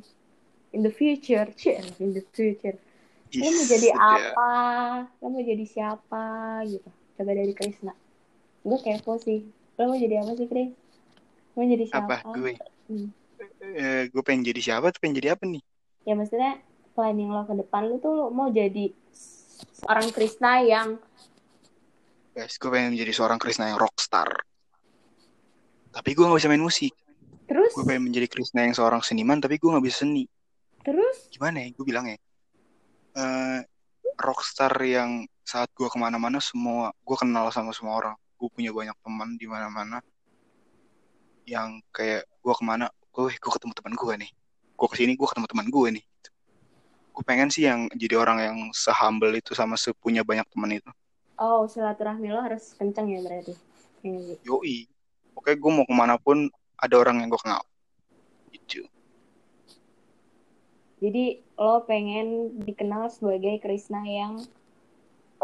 in 0.71 0.85
the 0.85 0.93
future 0.93 1.49
in 1.99 2.13
the 2.15 2.23
future 2.31 2.77
lo 3.35 3.49
mau 3.49 3.65
jadi 3.67 3.89
ya. 3.97 3.97
apa 3.97 4.51
lo 5.19 5.27
mau 5.33 5.43
jadi 5.43 5.65
siapa 5.67 6.25
gitu 6.69 6.89
coba 7.17 7.31
dari 7.33 7.53
Krisna 7.57 7.93
gue 8.63 8.79
kepo 8.79 9.17
sih 9.19 9.43
lo 9.77 9.91
mau 9.91 9.99
jadi 9.99 10.23
apa 10.23 10.31
sih 10.37 10.47
Kris 10.47 10.71
mau 11.57 11.65
jadi 11.65 11.85
siapa 11.89 12.21
Apa 12.21 12.37
gue? 12.37 12.53
Hmm. 12.87 13.09
Eh, 13.77 14.09
gue 14.13 14.23
pengen 14.23 14.45
jadi 14.45 14.61
siapa 14.61 14.93
tuh 14.93 15.01
pengen 15.01 15.17
jadi 15.17 15.33
apa 15.33 15.43
nih? 15.49 15.61
ya 16.07 16.13
maksudnya 16.15 16.61
planning 16.95 17.29
lo 17.33 17.43
ke 17.43 17.53
depan 17.57 17.89
lo 17.89 17.97
tuh 17.99 18.13
lo 18.15 18.25
mau 18.31 18.47
jadi 18.47 18.93
seorang 19.81 20.07
Krisna 20.13 20.61
yang 20.63 21.01
Guys, 22.37 22.61
gue 22.61 22.69
pengen 22.69 22.93
jadi 22.93 23.09
seorang 23.09 23.41
Krishna 23.41 23.73
yang 23.73 23.81
rockstar. 23.81 24.29
Tapi 25.97 26.13
gue 26.13 26.29
gak 26.29 26.37
bisa 26.37 26.49
main 26.53 26.61
musik. 26.61 26.93
terus 27.49 27.73
Gue 27.73 27.81
pengen 27.89 28.13
menjadi 28.13 28.29
Krishna 28.29 28.69
yang 28.69 28.77
seorang 28.77 29.01
seniman, 29.01 29.41
tapi 29.41 29.57
gue 29.57 29.65
gak 29.65 29.81
bisa 29.81 30.05
seni. 30.05 30.29
terus 30.85 31.25
Gimana 31.33 31.65
ya? 31.65 31.73
Gue 31.73 31.85
bilang 31.89 32.05
ya. 32.05 32.21
Eh, 33.17 33.59
rockstar 34.13 34.77
yang 34.85 35.25
saat 35.41 35.73
gue 35.73 35.89
ke 35.89 35.97
mana-mana 35.97 36.37
semua, 36.37 36.93
gue 37.01 37.17
kenal 37.17 37.49
sama 37.49 37.73
semua 37.73 37.97
orang. 37.97 38.15
Gue 38.37 38.45
punya 38.53 38.69
banyak 38.69 38.93
teman 39.01 39.29
di 39.41 39.49
mana-mana. 39.49 39.97
Yang 41.49 41.81
kayak 41.89 42.29
gue 42.29 42.53
ke 42.53 42.63
mana, 42.63 42.93
gue 43.09 43.33
gue 43.33 43.51
ketemu 43.57 43.73
teman 43.73 43.93
gue 43.97 44.13
nih. 44.21 44.31
Gue 44.77 44.87
ke 44.93 44.95
sini, 45.01 45.17
gue 45.17 45.25
ketemu 45.25 45.47
teman 45.49 45.67
gue 45.73 45.87
nih. 45.97 46.05
Gue 47.09 47.23
pengen 47.25 47.49
sih 47.49 47.65
yang 47.65 47.89
jadi 47.97 48.21
orang 48.21 48.37
yang 48.37 48.57
sehumble 48.69 49.33
itu 49.33 49.57
sama 49.57 49.73
sepunya 49.73 50.21
banyak 50.21 50.45
teman 50.53 50.77
itu. 50.77 50.91
Oh, 51.41 51.65
silaturahmi 51.65 52.29
lo 52.29 52.45
harus 52.45 52.77
kenceng 52.77 53.09
ya 53.09 53.25
berarti. 53.25 53.57
Sih? 54.05 54.37
Yoi. 54.45 54.85
Oke, 55.37 55.53
gue 55.53 55.71
mau 55.71 55.85
ke 55.85 55.93
mana 55.93 56.17
pun 56.17 56.49
ada 56.81 56.95
orang 56.97 57.21
yang 57.21 57.29
gue 57.29 57.41
kenal. 57.41 57.61
Gitu. 58.49 58.83
Jadi 60.97 61.45
lo 61.61 61.85
pengen 61.85 62.57
dikenal 62.65 63.13
sebagai 63.13 63.61
Krishna 63.61 64.01
yang 64.01 64.41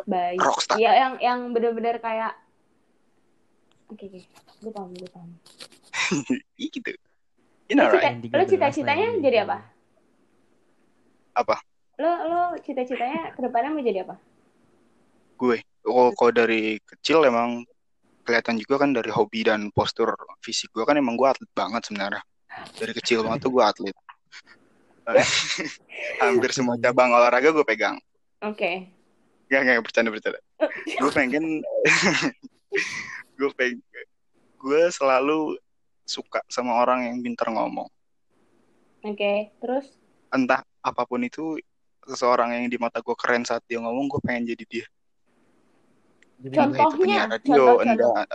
baik. 0.10 0.42
Rockstar. 0.42 0.82
Iya, 0.82 0.92
yang 0.98 1.14
yang 1.22 1.40
bener-bener 1.54 2.02
kayak 2.02 2.34
Oke, 3.94 4.10
oke. 4.10 4.22
Gue 4.66 4.72
paham, 4.74 4.90
gue 4.98 5.10
paham. 5.14 5.30
Ih, 6.64 6.70
gitu. 6.74 6.98
You 7.70 7.78
know, 7.78 7.86
Lo, 7.86 7.94
cita, 7.94 8.10
right? 8.10 8.18
Lo 8.34 8.44
13 8.50 8.50
cita-citanya 8.50 9.08
jadi 9.22 9.38
apa? 9.46 9.58
Apa? 11.38 11.56
Lo 12.02 12.12
lo 12.26 12.42
cita-citanya 12.66 13.38
ke 13.38 13.40
depannya 13.46 13.70
mau 13.70 13.86
jadi 13.86 14.02
apa? 14.02 14.18
Gue. 15.38 15.62
Oh, 15.86 16.10
kalau 16.16 16.32
dari 16.34 16.82
kecil 16.90 17.22
emang 17.28 17.68
kelihatan 18.24 18.56
juga 18.56 18.84
kan 18.84 18.96
dari 18.96 19.12
hobi 19.12 19.44
dan 19.44 19.70
postur 19.76 20.16
fisik 20.40 20.72
gue 20.72 20.88
kan 20.88 20.96
emang 20.96 21.20
gue 21.20 21.28
atlet 21.28 21.52
banget 21.52 21.92
sebenarnya. 21.92 22.24
Dari 22.80 22.94
kecil 22.96 23.28
banget 23.28 23.46
tuh 23.48 23.52
gue 23.52 23.64
atlet. 23.64 23.96
Hampir 26.24 26.50
semua 26.56 26.80
cabang 26.80 27.12
olahraga 27.12 27.52
gue 27.52 27.66
pegang. 27.68 28.00
Oke. 28.40 28.88
Gak, 29.52 29.62
gak, 29.68 29.84
bercanda, 29.84 30.10
bercanda. 30.10 30.40
Gue 30.98 31.12
pengen, 31.12 31.62
gue 33.38 33.50
pengen, 33.54 33.80
gue 34.58 34.82
selalu 34.90 35.60
suka 36.08 36.42
sama 36.48 36.80
orang 36.80 37.12
yang 37.12 37.20
pintar 37.20 37.52
ngomong. 37.52 37.88
Oke, 39.04 39.52
terus 39.60 40.00
Entah 40.34 40.66
apa 40.82 41.04
pun 41.06 41.22
itu, 41.22 41.60
seseorang 42.08 42.58
yang 42.58 42.66
di 42.72 42.80
mata 42.82 43.04
gue 43.04 43.14
keren 43.14 43.46
saat 43.46 43.62
dia 43.70 43.78
ngomong, 43.78 44.10
gue 44.10 44.22
pengen 44.26 44.50
jadi 44.50 44.64
dia. 44.66 44.86
Contoh. 46.44 46.76
Itu 46.76 46.76
Contohnya, 46.76 47.22
radio, 47.32 47.56
contoh, 47.56 47.76
enggak. 47.88 48.28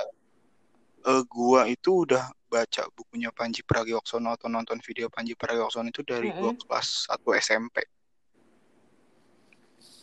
Eh, 0.98 1.22
gua 1.28 1.60
itu 1.64 2.08
udah 2.08 2.24
baca 2.48 2.82
bukunya 2.96 3.28
Panji 3.30 3.60
Pragiwaksono 3.60 4.32
atau 4.32 4.48
nonton 4.48 4.80
video 4.80 5.12
Panji 5.12 5.36
Pragiwaksono 5.36 5.88
itu 5.88 6.00
dari 6.00 6.32
gua 6.32 6.56
Mm-mm. 6.56 6.64
kelas 6.64 7.04
1 7.12 7.20
SMP 7.36 7.76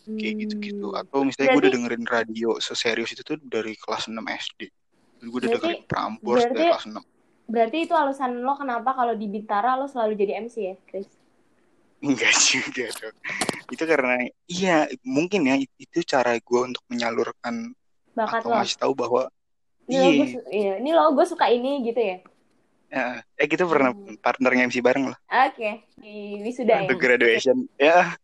kayak 0.06 0.22
hmm, 0.22 0.40
gitu-gitu 0.46 0.88
atau 0.94 1.26
misalnya 1.26 1.50
gua 1.50 1.60
udah 1.66 1.72
dengerin 1.74 2.04
radio 2.06 2.50
seserius 2.62 3.10
itu 3.10 3.26
tuh 3.26 3.42
dari 3.42 3.74
kelas 3.74 4.06
6 4.06 4.14
SD 4.22 4.70
Gua 5.26 5.42
udah 5.42 5.50
Berarti- 5.50 5.50
dengerin 5.58 5.82
Prambors 5.90 6.42
dari 6.46 6.54
berarti- 6.54 6.70
kelas 6.70 6.86
6 6.86 7.02
berarti 7.46 7.76
itu 7.82 7.94
alasan 7.94 8.30
lo 8.42 8.54
kenapa 8.54 8.90
kalau 8.90 9.14
di 9.14 9.26
Bintara 9.26 9.74
lo 9.74 9.86
selalu 9.86 10.14
jadi 10.14 10.32
MC 10.42 10.56
ya, 10.62 10.74
Chris? 10.86 11.06
enggak 11.98 12.34
juga 12.50 12.86
dong 13.02 13.16
itu 13.66 13.82
karena 13.82 14.14
iya 14.46 14.76
mungkin 15.02 15.46
ya 15.46 15.54
itu 15.58 15.98
cara 16.02 16.38
gua 16.42 16.70
untuk 16.70 16.82
menyalurkan 16.86 17.74
Bakat 18.16 18.40
atau 18.40 18.48
lo. 18.50 18.56
ngasih 18.56 18.76
tahu 18.80 18.92
bahwa 18.96 19.22
Ini 19.86 19.96
lo 19.96 20.08
gue 20.10 20.26
iya 20.26 20.40
iya, 20.50 20.72
ini 20.80 20.90
lo 20.90 21.14
gue 21.14 21.26
suka 21.26 21.46
ini 21.48 21.84
gitu 21.84 22.00
ya. 22.00 22.16
eh, 22.88 23.16
eh 23.36 23.46
kita 23.46 23.66
pernah 23.66 23.90
Hmm. 23.92 24.16
partnernya 24.18 24.66
MC 24.66 24.78
bareng 24.78 25.10
lah 25.10 25.18
Oke, 25.46 25.70
di 25.96 26.14
wisuda 26.40 26.74
ya. 26.76 26.80
untuk 26.82 26.98
graduation 26.98 27.56
ya 27.76 28.14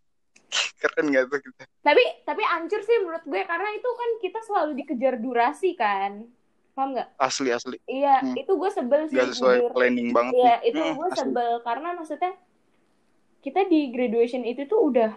keren 0.81 1.07
gak 1.11 1.25
tuh 1.29 1.41
kita 1.41 1.63
Tapi 1.83 2.03
tapi 2.23 2.43
ancur 2.47 2.81
sih 2.81 2.97
menurut 3.01 3.25
gue 3.25 3.43
karena 3.43 3.69
itu 3.73 3.89
kan 3.91 4.11
kita 4.19 4.39
selalu 4.43 4.71
dikejar 4.79 5.15
durasi 5.19 5.71
kan. 5.75 6.27
paham 6.73 6.97
nggak 6.97 7.09
asli 7.19 7.53
asli 7.53 7.77
iya 7.87 8.17
Hmm. 8.19 8.33
itu 8.35 8.49
gue 8.49 8.71
sebel 8.71 9.03
sih 9.05 9.13
nggak 9.13 9.29
sesuai 9.29 9.57
jujur. 9.61 9.71
planning 9.73 10.09
banget 10.11 10.33
Iya, 10.33 10.55
nih. 10.57 10.69
itu 10.73 10.81
Hmm, 10.81 10.95
gue 10.95 11.07
asli. 11.07 11.19
sebel 11.21 11.51
karena 11.61 11.89
maksudnya 11.93 12.33
kita 13.43 13.61
di 13.67 13.91
graduation 13.91 14.43
itu 14.43 14.65
tuh 14.65 14.81
udah 14.89 15.11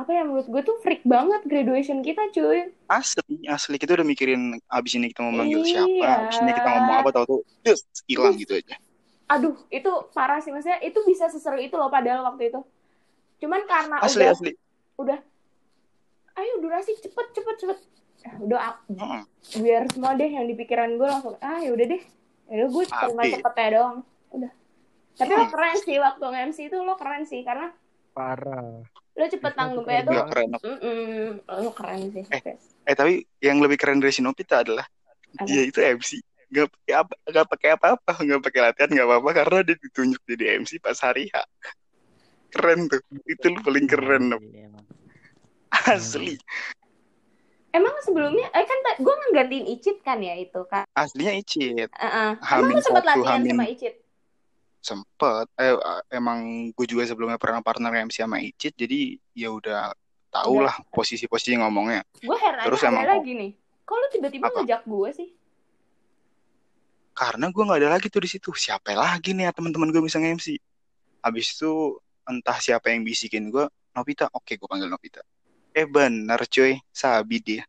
apa 0.00 0.10
ya 0.10 0.22
menurut 0.22 0.46
gue 0.46 0.62
tuh 0.62 0.76
freak 0.80 1.04
banget 1.04 1.44
graduation 1.44 2.00
kita 2.00 2.24
cuy. 2.30 2.72
asli 2.86 3.44
asli 3.44 3.76
kita 3.76 3.92
udah 3.92 4.02
mikirin 4.02 4.40
abis 4.66 4.92
ini 4.94 5.08
kita 5.08 5.20
mau 5.20 5.34
manggil 5.34 5.60
Iya. 5.60 5.84
siapa 5.84 6.06
abis 6.24 6.36
ini 6.38 6.52
kita 6.52 6.68
ngomong 6.70 6.96
apa 6.96 7.08
tau 7.10 7.24
tuh 7.26 7.40
just 7.60 7.84
hilang 8.04 8.34
gitu 8.34 8.54
aja 8.54 8.76
Aduh, 9.30 9.54
itu 9.70 9.86
parah 10.10 10.40
sih 10.40 10.50
maksudnya 10.50 10.80
itu 10.80 10.98
bisa 11.04 11.28
seseru 11.28 11.54
itu 11.56 11.70
loh 11.72 11.86
padahal 11.86 12.26
waktu 12.26 12.50
itu. 12.50 12.66
Cuman 13.38 13.62
karena 13.62 14.02
asli 14.02 14.20
udah 14.20 14.34
asli 14.34 14.50
udah 14.96 15.18
ayo 16.34 16.52
durasi 16.58 16.98
cepet 16.98 17.26
cepet 17.30 17.56
cepet. 17.56 17.78
Ah, 18.20 18.34
Udah 18.36 18.58
Heeh. 18.90 19.22
biar 19.56 19.86
semua 19.86 20.12
deh 20.12 20.26
yang 20.26 20.44
di 20.44 20.52
pikiran 20.52 20.98
gue 20.98 21.06
langsung 21.06 21.38
ah 21.38 21.62
ya 21.62 21.70
udah 21.70 21.86
deh. 21.86 22.02
Ya 22.50 22.66
gue 22.66 22.84
cuma 22.84 23.22
cepet 23.22 23.54
ya 23.54 23.68
doang. 23.70 23.96
Udah. 24.34 24.50
Tapi 25.14 25.30
lo 25.30 25.46
keren 25.46 25.74
sih 25.78 25.96
waktu 25.96 26.24
nge-MC 26.26 26.58
itu 26.66 26.76
lo 26.76 26.94
keren 26.96 27.22
sih 27.22 27.40
karena 27.40 27.70
Parah. 28.10 28.82
lo 29.10 29.24
cepet 29.26 29.36
Itu 29.46 29.58
tanggungnya 29.58 30.00
keren 30.00 30.08
tuh 30.08 30.24
keren 30.26 30.50
lo 31.56 31.70
keren 31.70 32.00
sih. 32.10 32.24
Eh. 32.26 32.42
eh 32.84 32.94
tapi 32.94 33.12
yang 33.38 33.58
lebih 33.58 33.76
keren 33.76 33.98
dari 33.98 34.10
Sinopita 34.10 34.60
adalah 34.60 34.86
Apa? 35.32 35.44
dia 35.44 35.62
itu 35.62 35.78
MC 35.78 36.18
nggak 36.48 36.66
pakai 36.66 36.94
apa 36.96 37.14
nggak 37.24 37.46
pakai 37.48 37.68
apa-apa 37.70 38.12
nggak 38.18 38.40
pakai 38.42 38.60
latihan 38.60 38.90
nggak 38.90 39.06
apa-apa 39.06 39.30
karena 39.32 39.58
dia 39.62 39.76
ditunjuk 39.78 40.20
jadi 40.26 40.44
MC 40.58 40.78
pas 40.78 40.98
hari 40.98 41.28
H 41.28 41.36
keren 42.50 42.86
tuh 42.86 42.98
itu 43.24 43.46
lu 43.46 43.60
paling 43.60 43.86
keren 43.86 44.22
tuh 44.28 44.42
Iya, 44.42 44.66
emang. 44.66 44.84
asli 45.86 46.34
Emang 47.70 47.94
sebelumnya, 48.02 48.50
eh 48.50 48.66
kan 48.66 48.78
gue 48.98 49.14
ngegantiin 49.16 49.62
Icit 49.70 50.02
kan 50.02 50.18
ya 50.18 50.34
itu 50.34 50.58
kan. 50.66 50.82
aslinya 50.90 51.38
Icit 51.38 51.86
Heeh. 51.86 52.30
Emang 52.34 52.42
Hamin 52.66 52.74
lu 52.74 52.82
sempat 52.82 53.06
latihan 53.06 53.38
Hamin- 53.38 53.54
sama 53.54 53.64
Icit? 53.64 53.94
Sempet 54.80 55.46
eh 55.60 55.76
emang 56.10 56.72
gue 56.72 56.86
juga 56.88 57.04
sebelumnya 57.04 57.36
pernah 57.36 57.60
partner 57.60 57.92
MC 58.08 58.24
sama 58.24 58.40
Icit 58.40 58.72
jadi 58.74 59.20
ya 59.36 59.52
udah 59.52 59.92
tau 60.32 60.56
Udah. 60.62 60.72
lah 60.72 60.76
posisi-posisi 60.88 61.58
ngomongnya. 61.58 62.00
Gue 62.22 62.38
heran 62.38 62.64
Terus 62.64 62.80
ada 62.86 62.88
emang- 62.96 63.08
lagi 63.20 63.32
nih. 63.36 63.50
Kok 63.84 63.94
lu 63.98 64.06
tiba-tiba 64.14 64.46
ngejak 64.50 64.82
gue 64.86 65.10
sih? 65.12 65.30
karena 67.10 67.52
gue 67.52 67.62
nggak 67.68 67.80
ada 67.84 67.90
lagi 68.00 68.08
tuh 68.08 68.24
di 68.24 68.30
situ. 68.32 68.48
Siapa 68.56 68.96
lagi 68.96 69.36
nih 69.36 69.50
ya 69.50 69.52
teman-teman 69.52 69.92
gue 69.92 70.00
bisa 70.00 70.16
nge-MC 70.16 70.56
habis 71.20 71.52
itu 71.52 72.00
entah 72.24 72.56
siapa 72.56 72.88
yang 72.88 73.04
bisikin 73.04 73.52
gue 73.52 73.68
Novita. 73.92 74.30
Oke 74.32 74.56
gue 74.56 74.64
panggil 74.64 74.88
Novita. 74.88 75.20
Eh 75.76 75.84
bener 75.84 76.40
cuy. 76.48 76.80
Sabi 76.88 77.36
dia. 77.44 77.62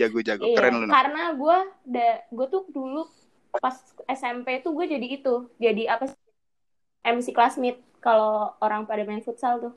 Jago-jago. 0.00 0.48
Iya, 0.48 0.56
keren 0.56 0.74
lu 0.80 0.86
karena 0.88 1.22
gue 1.36 1.58
gue 2.32 2.46
tuh 2.48 2.64
dulu 2.72 3.04
pas 3.60 3.74
SMP 4.08 4.62
tuh 4.62 4.72
gue 4.78 4.86
jadi 4.86 5.06
itu, 5.20 5.34
jadi 5.58 5.94
apa 5.98 6.06
sih? 6.08 6.18
MC 7.02 7.32
kelas 7.32 7.56
meet 7.56 7.80
kalau 8.00 8.56
orang 8.60 8.88
pada 8.88 9.04
main 9.04 9.20
futsal 9.20 9.60
tuh. 9.60 9.74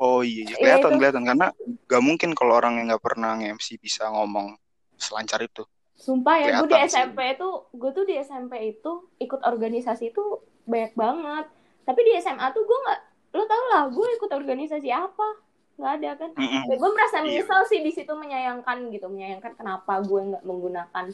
oh 0.00 0.24
iya, 0.24 0.48
iya. 0.48 0.48
Iya, 0.48 0.56
kelihatan 0.56 0.92
kelihatan 0.96 1.22
karena 1.28 1.46
gak 1.84 2.02
mungkin 2.04 2.30
kalau 2.32 2.56
orang 2.56 2.80
yang 2.80 2.88
nggak 2.88 3.04
pernah 3.04 3.36
nge-MC 3.36 3.76
bisa 3.76 4.08
ngomong 4.08 4.56
selancar 4.96 5.40
itu 5.44 5.64
Sumpah 6.00 6.40
ya, 6.40 6.64
gue 6.64 6.64
di 6.64 6.72
Kelihatan 6.72 6.88
sih. 6.88 6.96
SMP 6.96 7.20
itu, 7.36 7.48
gue 7.76 7.90
tuh 7.92 8.04
di 8.08 8.14
SMP 8.16 8.52
itu 8.72 8.92
ikut 9.20 9.40
organisasi 9.44 10.16
itu 10.16 10.24
banyak 10.64 10.96
banget. 10.96 11.44
Tapi 11.84 12.00
di 12.00 12.12
SMA 12.16 12.46
tuh 12.56 12.64
gue 12.64 12.78
nggak, 12.88 13.00
lo 13.36 13.44
tau 13.44 13.64
lah, 13.68 13.84
gue 13.92 14.06
ikut 14.16 14.30
organisasi 14.32 14.88
apa? 14.88 15.28
Nggak 15.76 15.92
ada 16.00 16.10
kan? 16.16 16.30
Mm-mm. 16.40 16.62
Ya, 16.72 16.74
gue 16.80 16.90
merasa 16.96 17.20
Iya. 17.20 17.24
menyesal 17.28 17.60
sih 17.68 17.84
di 17.84 17.92
situ 17.92 18.08
menyayangkan 18.16 18.88
gitu, 18.88 19.12
menyayangkan 19.12 19.52
kenapa 19.60 20.00
gue 20.00 20.20
nggak 20.32 20.44
menggunakan 20.48 21.04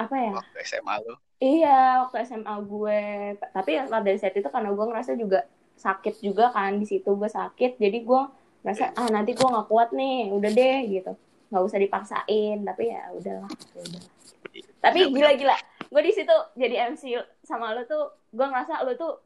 apa 0.00 0.14
ya? 0.16 0.32
waktu 0.32 0.58
SMA 0.64 0.94
lu 1.04 1.14
Iya, 1.40 2.04
waktu 2.04 2.16
SMA 2.28 2.54
gue. 2.68 3.00
Tapi 3.40 3.72
pada 3.88 4.04
dari 4.04 4.20
saat 4.20 4.36
itu 4.36 4.44
karena 4.52 4.76
gue 4.76 4.86
ngerasa 4.92 5.16
juga 5.16 5.48
sakit 5.80 6.20
juga 6.20 6.52
kan 6.52 6.76
di 6.76 6.84
situ 6.84 7.16
gue 7.16 7.30
sakit, 7.32 7.80
jadi 7.80 7.98
gue 8.04 8.22
ngerasa 8.60 8.92
ah 8.92 9.08
nanti 9.08 9.32
gue 9.32 9.48
nggak 9.48 9.68
kuat 9.72 9.96
nih, 9.96 10.28
udah 10.36 10.50
deh 10.52 10.78
gitu, 10.92 11.12
nggak 11.48 11.62
usah 11.64 11.80
dipaksain. 11.80 12.60
Tapi 12.60 12.92
ya 12.92 13.08
udahlah, 13.16 13.48
ya 13.48 13.80
udahlah. 13.80 14.12
Tapi 14.84 15.00
Benar-benar. 15.08 15.16
gila-gila, 15.16 15.56
gue 15.88 16.02
di 16.04 16.12
situ 16.12 16.36
jadi 16.60 16.92
MC 16.92 17.02
sama 17.40 17.72
lo 17.72 17.88
tuh, 17.88 18.12
gue 18.36 18.44
ngerasa 18.44 18.84
lo 18.84 18.92
tuh 19.00 19.24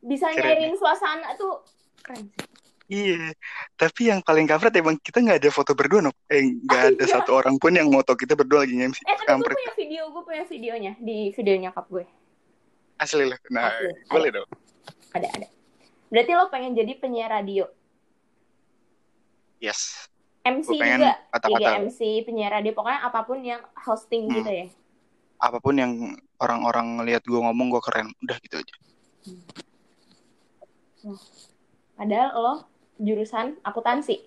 bisa 0.00 0.32
nyairin 0.32 0.72
suasana 0.80 1.36
tuh 1.36 1.60
keren 2.00 2.32
sih. 2.32 2.48
Iya, 2.92 3.32
tapi 3.72 4.12
yang 4.12 4.20
paling 4.20 4.44
kampret 4.44 4.76
emang 4.76 5.00
kita 5.00 5.18
nggak 5.18 5.40
ada 5.40 5.48
foto 5.48 5.72
berdua, 5.72 6.04
Nop. 6.04 6.16
Eh, 6.28 6.44
nggak 6.60 6.82
ada 6.92 7.00
Iya. 7.00 7.12
satu 7.14 7.32
orang 7.32 7.56
pun 7.56 7.72
yang 7.72 7.88
moto 7.88 8.12
kita 8.12 8.36
berdua 8.36 8.68
lagi 8.68 8.76
nge-MC. 8.76 9.00
Eh 9.02 9.16
tapi 9.18 9.40
gue 9.40 9.48
punya 9.48 9.72
video, 9.74 10.02
gue 10.06 10.22
punya 10.22 10.44
videonya 10.44 10.92
di 11.00 11.32
video 11.32 11.54
nyokap 11.58 11.88
gue. 11.88 12.04
Asli 13.00 13.24
lah. 13.24 13.40
Nah, 13.48 13.72
Asli. 13.72 13.88
boleh 14.06 14.28
dong. 14.30 14.48
Ada 15.10 15.24
ada. 15.26 15.46
Berarti 16.06 16.30
lo 16.30 16.44
pengen 16.46 16.72
jadi 16.74 16.92
penyiar 16.94 17.32
radio, 17.32 17.64
Yes. 19.56 20.10
MC 20.42 20.68
Gue 20.68 20.82
pengen 20.82 21.00
juga. 21.00 21.14
Jadi 21.14 21.32
kata-kata 21.32 21.70
MC, 21.80 22.00
penyiar 22.22 22.50
radio, 22.52 22.72
pokoknya 22.74 23.00
apa 23.00 23.20
pun 23.22 23.38
yang 23.40 23.62
hosting 23.80 24.26
Hmm. 24.26 24.36
gitu 24.36 24.52
ya. 24.52 24.66
apa 25.38 25.58
pun 25.58 25.74
yang 25.74 25.92
orang-orang 26.36 26.98
ngelihat 26.98 27.24
gue 27.24 27.34
ngomong 27.34 27.66
gue 27.68 27.82
keren. 27.82 28.14
Udah 28.20 28.38
gitu 28.38 28.58
aja. 28.58 28.74
Padahal 31.94 32.30
lo 32.32 32.54
jurusan 33.02 33.58
akuntansi. 33.66 34.22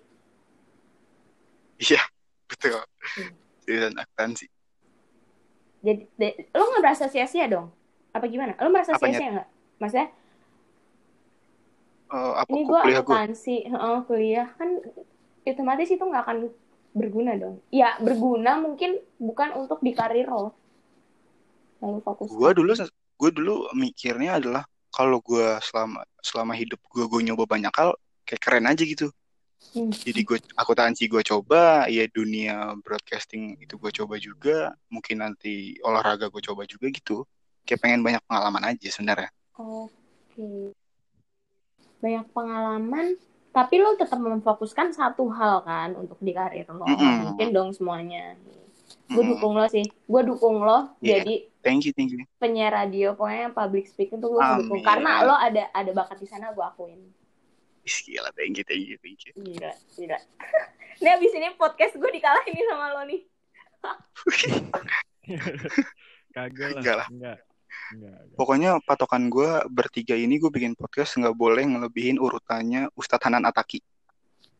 Iya, 1.80 2.00
betul. 2.46 2.80
Hmm. 3.16 3.32
Jurusan 3.64 3.94
akuntansi. 3.96 4.46
Jadi 5.80 6.02
de- 6.18 6.36
lo 6.52 6.62
nggak 6.66 6.82
merasa 6.82 7.04
sia-sia 7.08 7.46
dong? 7.48 7.72
Apa 8.12 8.28
gimana? 8.28 8.52
Lo 8.60 8.68
merasa 8.68 8.96
sia-sia 8.96 9.28
nggak? 9.32 9.48
Maksudnya 9.80 10.08
Eh, 12.06 12.32
apa 12.38 12.50
ini 12.54 12.62
gue 12.62 12.78
kuliah 12.78 13.02
gue? 13.02 13.18
akuntansi, 13.18 13.56
heeh, 13.66 13.96
kuliah 14.06 14.48
kan 14.54 14.78
otomatis 15.42 15.90
itu 15.90 15.98
nggak 15.98 16.22
akan 16.22 16.38
berguna 16.94 17.34
dong. 17.34 17.58
Ya 17.74 17.98
berguna 17.98 18.62
mungkin 18.62 19.02
bukan 19.18 19.58
untuk 19.58 19.82
di 19.82 19.90
karir 19.90 20.30
lo. 20.30 20.54
Lalu 21.82 21.98
fokus. 22.06 22.30
Gue 22.30 22.50
dulu, 22.54 22.72
gue 23.20 23.30
dulu 23.34 23.54
mikirnya 23.74 24.38
adalah 24.38 24.64
kalau 24.94 25.18
gue 25.20 25.58
selama 25.60 26.06
selama 26.22 26.54
hidup 26.54 26.78
gue 26.88 27.04
gue 27.04 27.20
nyoba 27.26 27.44
banyak 27.44 27.74
hal 27.74 27.92
kayak 28.26 28.42
keren 28.42 28.66
aja 28.66 28.82
gitu. 28.82 29.08
Hmm. 29.72 29.92
Jadi 29.92 30.20
gue 30.24 30.38
akuntansi 30.56 31.08
gue 31.08 31.22
coba, 31.24 31.86
ya 31.88 32.04
dunia 32.10 32.76
broadcasting 32.80 33.56
itu 33.60 33.76
gue 33.80 33.90
coba 33.92 34.14
juga, 34.20 34.56
mungkin 34.92 35.22
nanti 35.24 35.78
olahraga 35.80 36.28
gue 36.28 36.42
coba 36.44 36.68
juga 36.68 36.90
gitu. 36.92 37.24
Kayak 37.66 37.80
pengen 37.82 38.00
banyak 38.04 38.22
pengalaman 38.26 38.64
aja 38.74 38.88
sebenarnya. 38.92 39.30
Oke. 39.56 40.76
Banyak 41.98 42.26
pengalaman, 42.30 43.16
tapi 43.50 43.74
lo 43.80 43.96
tetap 43.96 44.20
memfokuskan 44.20 44.92
satu 44.92 45.26
hal 45.32 45.64
kan 45.64 45.96
untuk 45.96 46.20
di 46.20 46.30
karir 46.36 46.68
lo. 46.68 46.84
Nggak 46.84 47.00
Mm-mm. 47.00 47.16
Mungkin 47.32 47.48
dong 47.50 47.70
semuanya. 47.72 48.36
Gue 49.06 49.22
Mm, 49.22 49.30
dukung 49.34 49.54
lo 49.58 49.66
sih. 49.66 49.86
Gue 50.06 50.22
dukung 50.22 50.62
lo 50.62 50.94
Iya. 51.02 51.22
jadi 51.22 51.34
Thank 51.66 51.90
you, 51.90 51.92
thank 51.96 52.14
you. 52.14 52.22
penyiar 52.38 52.70
radio. 52.70 53.18
Pokoknya 53.18 53.50
public 53.50 53.90
speaking 53.90 54.22
tuh 54.22 54.38
gue 54.38 54.42
dukung. 54.62 54.80
Karena 54.86 55.26
lo 55.26 55.34
ada 55.34 55.66
ada 55.74 55.90
bakat 55.90 56.22
di 56.22 56.28
sana 56.30 56.54
gue 56.54 56.62
akuin. 56.62 57.00
Ih, 57.86 57.98
Gila, 58.02 58.30
thank 58.34 58.58
you, 58.58 58.66
thank 58.66 58.82
you, 58.82 58.98
thank 58.98 59.20
you. 59.30 59.32
Gila, 59.38 59.70
gila. 59.94 60.18
Nih 61.02 61.10
abis 61.14 61.30
ini 61.38 61.54
podcast 61.54 61.94
gue 61.94 62.10
dikalahin 62.10 62.50
nih 62.50 62.66
sama 62.66 62.90
lo 62.90 63.02
nih. 63.06 63.22
Kagak 66.34 66.68
lah. 66.74 66.80
Enggak 66.82 66.96
lah. 66.98 67.08
Enggak. 67.12 67.38
Enggak. 67.94 67.94
enggak. 67.94 68.18
Pokoknya 68.34 68.70
patokan 68.82 69.30
gue 69.30 69.62
bertiga 69.70 70.18
ini 70.18 70.42
gue 70.42 70.50
bikin 70.50 70.74
podcast 70.74 71.14
nggak 71.20 71.36
boleh 71.36 71.62
ngelebihin 71.62 72.18
urutannya 72.18 72.90
Ustadz 72.98 73.22
Hanan 73.22 73.46
Ataki. 73.46 73.78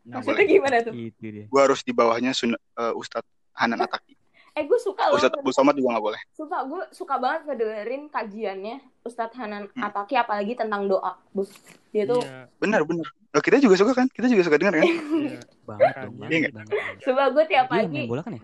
Nah, 0.06 0.22
Maksudnya 0.22 0.46
boleh. 0.46 0.54
gimana 0.54 0.76
tuh? 0.86 0.92
Itu 0.94 1.26
dia. 1.26 1.44
Gue 1.50 1.60
harus 1.60 1.82
di 1.82 1.90
bawahnya 1.90 2.30
Sun 2.30 2.54
eh, 2.54 2.94
Ustadz 2.94 3.26
Hanan 3.58 3.82
Ataki. 3.82 4.14
Eh 4.56 4.64
gue 4.64 4.78
suka 4.78 5.04
lo. 5.06 5.14
Ustadz 5.14 5.36
Abdul 5.36 5.52
Somad 5.52 5.76
juga 5.76 5.92
nggak 5.92 6.04
boleh. 6.06 6.20
Sumpah 6.32 6.64
gue 6.64 6.82
suka 6.90 7.14
banget 7.16 7.44
ngedengerin 7.44 8.08
kajiannya 8.08 8.76
Ustadz 9.02 9.36
Hanan 9.36 9.68
Hmm. 9.70 9.84
Ataki 9.84 10.16
apalagi 10.16 10.56
tentang 10.56 10.86
doa. 10.86 11.20
Bus. 11.30 11.52
Dia 11.90 12.04
tuh 12.04 12.18
Iya, 12.18 12.48
Benar, 12.56 12.80
benar. 12.82 13.04
Nah, 13.28 13.40
kita 13.40 13.60
juga 13.60 13.76
suka 13.76 13.92
kan? 13.92 14.08
Kita 14.08 14.26
juga 14.26 14.42
suka 14.42 14.56
denger 14.56 14.74
kan? 14.74 14.84
iya. 15.22 15.38
Banget 15.62 15.92
Kan, 15.92 16.02
dong, 16.02 16.14
iya 16.14 16.16
banget, 16.16 16.40
nggak? 16.40 16.52
banget. 16.56 17.04
Sumpah 17.04 17.26
gue 17.28 17.44
tiap 17.46 17.66
Dia 17.66 17.72
main 17.74 17.84
pagi 17.86 18.08
bola 18.08 18.22
kan 18.22 18.32
ya? 18.32 18.42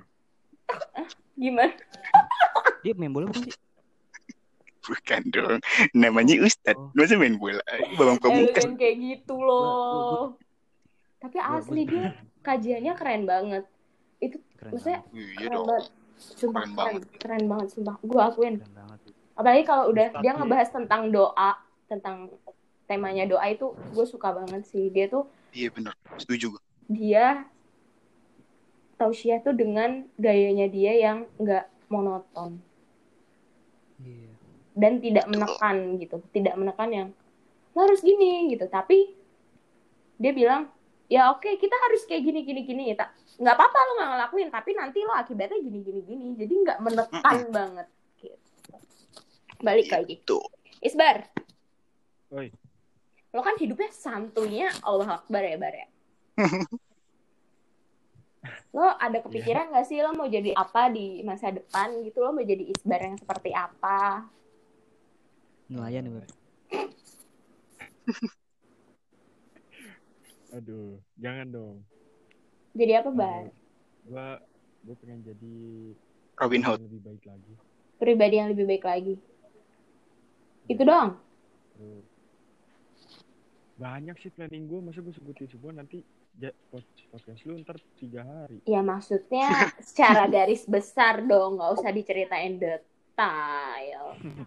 gimana? 1.35 1.73
Dia 2.83 2.93
main 2.95 3.11
bola 3.11 3.25
bukan 3.27 3.43
sih? 3.43 3.55
Bukan 4.83 5.23
dong. 5.31 5.59
Namanya 5.93 6.35
Ustadz. 6.41 6.77
Oh. 6.77 6.93
Masa 6.93 7.17
main 7.17 7.37
bola? 7.37 7.63
Babang 7.95 8.19
Eh, 8.19 8.21
pamungkas. 8.21 8.61
jangan 8.61 8.77
kayak 8.77 8.97
gitu 9.01 9.37
loh. 9.39 10.37
Tapi 11.19 11.39
asli 11.39 11.83
dia 11.87 12.13
kajiannya 12.41 12.93
keren 12.93 13.25
banget. 13.25 13.65
Keren 14.21 14.71
Maksudnya 14.71 15.01
banget. 15.01 15.17
Iya 15.17 15.33
keren 15.41 15.51
dong. 15.53 15.67
banget. 15.67 15.85
Sumpah 16.33 16.63
Keren 16.63 16.71
keren, 16.71 16.77
banget. 16.77 17.03
keren 17.19 17.45
banget 17.47 17.69
sumpah. 17.71 17.97
Gue 18.01 18.21
akuin. 18.21 18.55
Banget. 18.63 18.99
Apalagi 19.33 19.63
kalau 19.65 19.85
udah 19.89 20.07
Ustadz 20.09 20.23
dia 20.23 20.33
ngebahas 20.33 20.69
tentang 20.71 21.03
doa, 21.09 21.51
tentang 21.87 22.17
temanya 22.85 23.25
doa 23.25 23.47
itu 23.47 23.67
gue 23.91 24.05
suka 24.05 24.29
banget 24.33 24.63
sih. 24.65 24.89
Dia 24.89 25.07
tuh 25.07 25.27
Iya 25.51 25.69
benar. 25.69 25.93
Setuju 26.17 26.57
gue. 26.57 26.63
dia 26.87 27.45
tausiah 28.95 29.39
tuh 29.39 29.53
dengan 29.53 30.07
gayanya 30.17 30.67
dia 30.67 30.93
yang 30.95 31.19
nggak 31.37 31.67
monoton 31.89 32.63
Iya. 33.99 34.31
dan 34.75 34.99
tidak 34.99 35.27
menekan 35.27 35.77
gitu 35.97 36.23
tidak 36.31 36.55
menekan 36.55 36.91
yang 36.91 37.09
lo 37.73 37.81
harus 37.81 37.99
gini 38.01 38.47
gitu 38.49 38.67
tapi 38.67 39.15
dia 40.17 40.33
bilang 40.33 40.71
ya 41.07 41.31
oke 41.31 41.47
kita 41.53 41.77
harus 41.81 42.03
kayak 42.05 42.23
gini 42.23 42.41
gini 42.43 42.61
gini 42.63 42.83
ya 42.89 42.99
tak 42.99 43.11
nggak 43.43 43.57
apa-apa 43.59 43.79
lo 43.83 43.93
nggak 43.99 44.11
ngelakuin 44.15 44.49
tapi 44.55 44.71
nanti 44.79 44.99
lo 45.03 45.13
akibatnya 45.19 45.59
gini 45.59 45.79
gini 45.83 46.01
gini 46.07 46.27
jadi 46.39 46.55
nggak 46.63 46.79
menekan 46.79 47.39
banget 47.51 47.89
gitu 48.23 48.39
balik 49.59 49.91
lagi 49.91 50.15
Itu. 50.23 50.39
Isbar 50.79 51.27
Oi. 52.31 52.49
lo 53.35 53.41
kan 53.43 53.59
hidupnya 53.59 53.91
santunya 53.91 54.71
Allah 54.87 55.19
Akbar 55.19 55.43
ya 55.43 55.59
Bar 55.59 55.75
ya 55.75 55.87
lo 58.79 58.87
ada 58.97 59.19
kepikiran 59.21 59.75
nggak 59.75 59.87
sih 59.91 59.99
lo 60.01 60.15
mau 60.15 60.31
jadi 60.31 60.55
apa 60.55 60.89
di 60.95 61.27
masa 61.27 61.51
depan 61.51 61.99
gitu 62.07 62.23
lo 62.23 62.31
mau 62.31 62.47
jadi 62.47 62.63
Isbar 62.71 63.03
yang 63.03 63.19
seperti 63.19 63.51
apa 63.51 64.31
Nelayan 65.73 66.05
gue. 66.13 66.21
Aduh, 70.61 71.01
jangan 71.17 71.49
dong. 71.49 71.81
Jadi 72.73 73.01
apa 73.01 73.11
Bar 73.11 73.45
Gua 74.03 74.41
gue 74.83 74.95
pengen 74.99 75.21
jadi 75.23 75.55
Robin 76.35 76.63
Hood. 76.65 76.79
yang 76.81 76.89
lebih 76.91 77.03
baik 77.07 77.23
lagi. 77.23 77.53
pribadi 77.97 78.35
yang 78.35 78.51
lebih 78.51 78.67
baik 78.67 78.85
lagi 78.85 79.15
itu 80.67 80.83
doang 80.83 81.19
Terus 81.73 82.05
banyak 83.73 84.15
sih 84.19 84.31
planning 84.31 84.71
gue, 84.71 84.79
masa 84.79 85.03
gue 85.03 85.11
sebutin 85.11 85.49
semua 85.51 85.75
nanti 85.75 86.07
pod- 86.71 86.87
podcast 87.11 87.43
lu 87.43 87.59
ntar 87.61 87.75
tiga 87.99 88.23
hari. 88.23 88.63
Ya 88.63 88.79
maksudnya 88.79 89.49
secara 89.89 90.31
garis 90.31 90.63
besar 90.71 91.27
dong, 91.27 91.59
nggak 91.59 91.83
usah 91.83 91.91
diceritain 91.91 92.63
detail. 92.63 94.15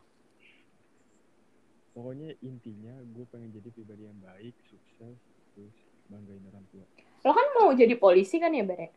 Pokoknya 1.96 2.32
intinya 2.40 2.96
gue 3.04 3.26
pengen 3.28 3.52
jadi 3.52 3.70
pribadi 3.72 4.08
yang 4.08 4.20
baik, 4.24 4.56
sukses, 4.68 5.20
terus 5.52 5.76
banggain 6.08 6.44
orang 6.48 6.64
tua. 6.72 6.86
Lo 7.26 7.34
kan 7.34 7.48
mau 7.58 7.74
jadi 7.74 7.98
polisi 7.98 8.38
kan 8.38 8.54
ya, 8.54 8.62
Bare? 8.62 8.94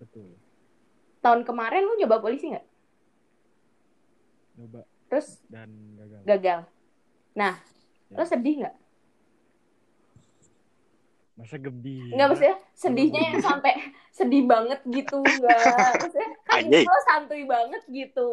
Betul. 0.00 0.32
Tahun 1.20 1.44
kemarin 1.44 1.84
lo 1.84 1.92
nyoba 1.94 2.18
polisi 2.18 2.48
nggak? 2.48 2.66
Coba 4.56 4.80
Terus 5.06 5.44
dan 5.46 5.68
gagal. 5.94 6.20
gagal. 6.24 6.60
Nah, 7.36 7.54
Ya. 8.08 8.16
lo 8.16 8.24
sedih 8.24 8.64
nggak? 8.64 8.76
Masa 11.36 11.60
gembira? 11.60 12.16
Nggak 12.16 12.28
maksudnya 12.32 12.56
sedihnya 12.72 13.20
yang 13.28 13.38
sampai 13.44 13.72
sedih 14.08 14.48
banget 14.48 14.80
gitu 14.88 15.20
nggak? 15.20 15.90
Maksudnya 16.00 16.30
kan 16.48 16.64
Anjay. 16.64 16.84
lo 16.88 16.96
santuy 17.04 17.42
banget 17.44 17.82
gitu, 17.86 18.28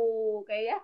kayak 0.48 0.80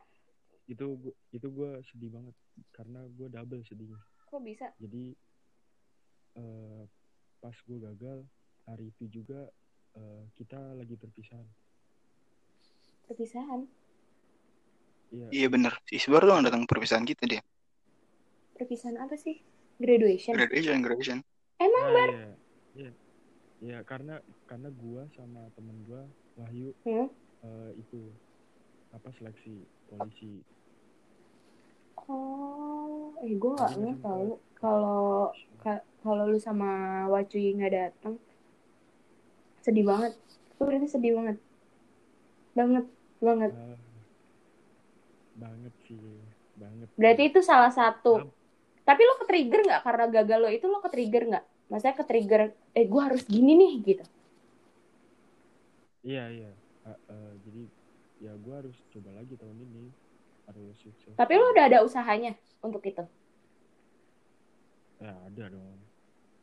Itu 0.68 1.00
gua- 1.00 1.18
itu 1.32 1.48
gue 1.48 1.72
sedih 1.88 2.12
banget 2.12 2.36
karena 2.70 3.08
gue 3.08 3.28
double 3.32 3.64
sedihnya. 3.64 3.98
kok 4.28 4.42
bisa? 4.44 4.68
Jadi 4.78 5.16
eh, 6.36 6.84
pas 7.40 7.56
gue 7.56 7.80
gagal 7.80 8.20
hari 8.68 8.92
itu 8.94 9.08
juga 9.10 9.48
eh, 9.98 10.24
kita 10.36 10.60
lagi 10.76 10.96
perpisahan. 10.96 11.48
Perpisahan, 13.10 13.66
Iya. 15.10 15.28
Iya 15.34 15.48
bener. 15.50 15.74
Si 15.90 15.98
Isbar 15.98 16.22
tuh 16.22 16.38
datang 16.46 16.70
perpisahan 16.70 17.02
kita 17.02 17.26
dia. 17.26 17.42
perpisahan 18.54 19.00
apa 19.02 19.16
sih? 19.16 19.40
Graduation. 19.80 20.36
Graduation, 20.36 20.84
graduation. 20.84 21.20
Emang 21.58 21.82
Ah, 21.82 22.06
iya. 22.06 22.28
Iya. 22.76 22.92
Iya, 23.60 23.78
karena 23.88 24.20
karena 24.46 24.70
gua 24.70 25.08
sama 25.16 25.48
temen 25.56 25.82
gua 25.88 26.06
Wahyu 26.38 26.76
Hmm? 26.86 27.08
eh, 27.42 27.72
itu 27.80 28.12
apa 28.92 29.10
seleksi 29.16 29.64
polisi. 29.88 30.44
Oh, 32.08 33.14
eh 33.24 33.34
gue 33.42 33.52
langsung 33.60 33.86
tahu. 34.04 34.28
Kalau 34.60 35.34
ka- 35.64 35.86
kalau 36.04 36.24
lu 36.32 36.38
sama 36.48 36.68
Wacuy 37.12 37.46
nggak 37.58 37.74
datang 37.78 38.14
sedih 39.66 39.86
banget. 39.90 40.14
Gue 40.58 40.64
berarti 40.68 40.88
sedih 40.92 41.14
banget. 41.18 41.38
Banget 42.58 42.86
banget. 43.22 43.52
Ah, 43.52 43.76
banget 45.36 45.74
sih, 45.88 46.00
banget. 46.60 46.90
berarti 47.00 47.22
itu 47.30 47.40
salah 47.50 47.72
satu. 47.80 48.14
Tapi 48.88 49.02
lo 49.08 49.14
ke 49.22 49.26
trigger 49.30 49.62
nggak? 49.68 49.82
Karena 49.88 50.06
gagal 50.16 50.40
lo 50.44 50.50
itu 50.58 50.66
lo 50.74 50.80
ke 50.86 50.90
trigger 50.94 51.24
nggak? 51.32 51.46
Maksudnya 51.72 51.96
ke 52.02 52.06
trigger 52.10 52.42
eh 52.80 52.86
gue 52.94 53.02
harus 53.08 53.24
gini 53.34 53.52
nih 53.62 53.72
gitu. 53.90 54.04
Iya, 56.08 56.24
iya. 56.36 56.52
Ah, 56.88 56.98
eh, 57.16 57.34
jadi 57.46 57.62
ya 58.26 58.32
gua 58.44 58.54
harus 58.64 58.78
coba 58.94 59.10
lagi 59.20 59.36
tahun 59.42 59.58
ini. 59.68 59.84
Tapi 61.16 61.34
lo 61.34 61.52
udah 61.52 61.66
ada 61.66 61.80
usahanya 61.82 62.34
untuk 62.60 62.82
itu 62.84 63.04
Ya, 65.00 65.16
ada 65.16 65.48
dong. 65.48 65.80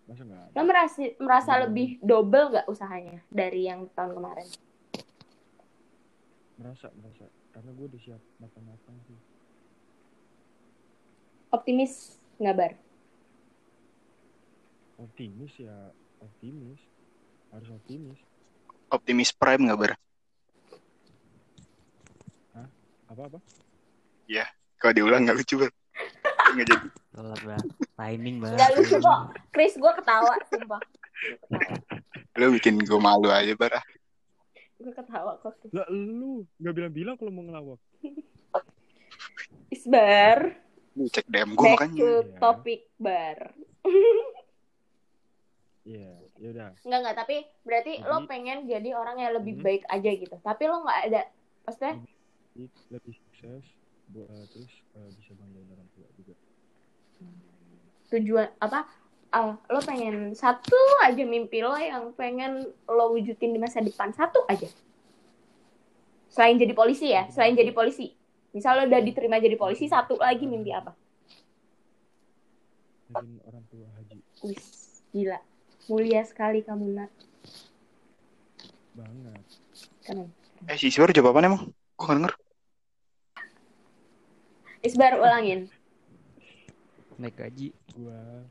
Masa 0.08 0.24
nggak 0.24 0.42
ada? 0.48 0.54
lo 0.54 0.62
merasa 0.64 1.02
merasa 1.18 1.52
Hmm. 1.52 1.62
lebih 1.68 1.88
double 2.00 2.46
nggak 2.50 2.66
usahanya 2.66 3.20
dari 3.28 3.66
yang 3.66 3.84
tahun 3.92 4.16
kemarin 4.16 4.48
Merasa, 6.56 6.88
merasa. 6.96 7.28
Karena 7.52 7.68
gua 7.72 7.84
udah 7.84 8.00
siap 8.00 8.22
matang-matang 8.38 8.96
sih. 9.04 9.18
optimis 11.48 11.92
nggak 12.36 12.56
bar 12.56 12.72
Optimis 14.96 15.52
ya, 15.60 15.92
optimis. 16.18 16.80
Harus 17.52 17.68
optimis. 17.68 18.16
Optimis 18.88 19.36
Prime 19.36 19.68
nggak 19.68 19.76
ber? 19.76 19.92
Apa-apa? 23.06 23.38
Kalau 24.76 24.92
diulang 24.92 25.24
nggak 25.24 25.36
lucu 25.36 25.56
ber. 25.56 25.70
Nggak 26.52 26.66
jadi. 26.66 26.86
Telat 27.10 27.40
banget. 27.42 27.66
Timing 27.90 28.36
banget. 28.38 28.56
nggak 28.56 28.72
lucu 28.74 28.96
kok 28.98 29.20
Chris 29.50 29.74
gue 29.74 29.92
ketawa 29.94 30.34
sumpah 30.46 30.82
Lu 32.36 32.52
bikin 32.52 32.76
gue 32.78 33.00
malu 33.00 33.28
aja 33.28 33.54
bar. 33.54 33.72
ah. 33.74 33.84
gue 34.76 34.92
ketawa 34.92 35.32
kok. 35.38 35.56
Lah 35.70 35.88
lu 35.88 36.44
nggak 36.56 36.74
bilang-bilang 36.74 37.14
kalau 37.14 37.30
mau 37.30 37.42
ngelawak. 37.42 37.80
Isbar 39.68 40.38
Lu 40.92 41.04
cek 41.06 41.26
DM 41.26 41.50
gue 41.50 41.64
back 41.66 41.72
makanya. 41.78 41.98
to 41.98 42.10
Ya. 42.22 42.38
topik 42.38 42.80
bar 42.96 43.38
Iya, 45.82 46.10
ya 46.36 46.48
udah. 46.50 46.68
Enggak 46.82 46.98
enggak 47.00 47.16
tapi 47.16 47.36
berarti 47.62 47.92
Jadi- 47.96 48.04
lo 48.04 48.26
pengen 48.26 48.66
jadi 48.66 48.90
orang 48.92 49.16
yang 49.18 49.32
lebih 49.32 49.54
Mhm. 49.56 49.62
baik 49.62 49.82
aja 49.86 50.10
gitu 50.12 50.36
tapi 50.36 50.62
lo 50.64 50.82
nggak 50.82 51.00
ada 51.06 51.22
maksudnya 51.62 51.94
Jadi 52.52 52.62
lebih 52.88 53.14
sukses 53.16 53.64
buat 54.10 54.28
eh, 54.30 54.46
terus 54.54 54.72
eh, 54.94 55.10
bisa 55.18 55.32
banggain 55.34 55.68
orang 55.70 55.88
tua 55.94 56.08
juga. 56.14 56.34
tujuan 58.06 58.48
apa 58.62 58.86
ah, 59.34 59.58
lo 59.66 59.80
pengen 59.82 60.30
satu 60.36 60.78
aja 61.02 61.24
mimpi 61.26 61.58
lo 61.58 61.74
yang 61.74 62.14
pengen 62.14 62.70
lo 62.86 63.10
wujudin 63.10 63.56
di 63.56 63.58
masa 63.58 63.82
depan 63.82 64.14
satu 64.14 64.46
aja 64.46 64.70
selain 66.30 66.60
jadi 66.60 66.76
polisi 66.76 67.10
ya 67.10 67.26
selain 67.32 67.58
jadi 67.58 67.72
polisi 67.74 68.14
misal 68.54 68.78
lo 68.78 68.82
udah 68.86 69.00
diterima 69.02 69.42
jadi 69.42 69.58
polisi 69.58 69.90
satu 69.90 70.20
lagi 70.20 70.46
mimpi 70.46 70.70
apa 70.70 70.94
Bikin 73.06 73.38
orang 73.46 73.64
tua 73.70 73.86
haji 73.96 74.18
wis 74.46 74.64
gila 75.10 75.38
mulia 75.90 76.22
sekali 76.22 76.62
kamu 76.62 76.94
nak 76.94 77.10
banget. 78.94 79.42
keren 80.06 80.30
Eh 80.66 80.76
si 80.80 80.88
Isbar 80.88 81.12
jawab 81.12 81.36
apa 81.36 81.46
emang? 81.46 81.62
Gue 81.68 82.04
nggak 82.08 82.16
denger. 82.16 82.32
Isbar 84.86 85.18
ulangin 85.18 85.66
Naik 87.16 87.34
gaji. 87.34 87.72
Gua 87.90 88.44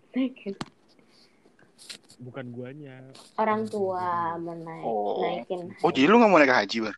bukan 2.18 2.46
guanya. 2.50 2.98
orang 3.36 3.68
tua 3.68 4.34
menaik 4.36 4.84
Oh. 4.84 5.20
naikin 5.22 5.70
Oh 5.84 5.92
jadi 5.92 6.08
lu 6.08 6.18
nggak 6.18 6.32
mau 6.32 6.40
naik 6.40 6.50
haji 6.50 6.78
bar? 6.82 6.96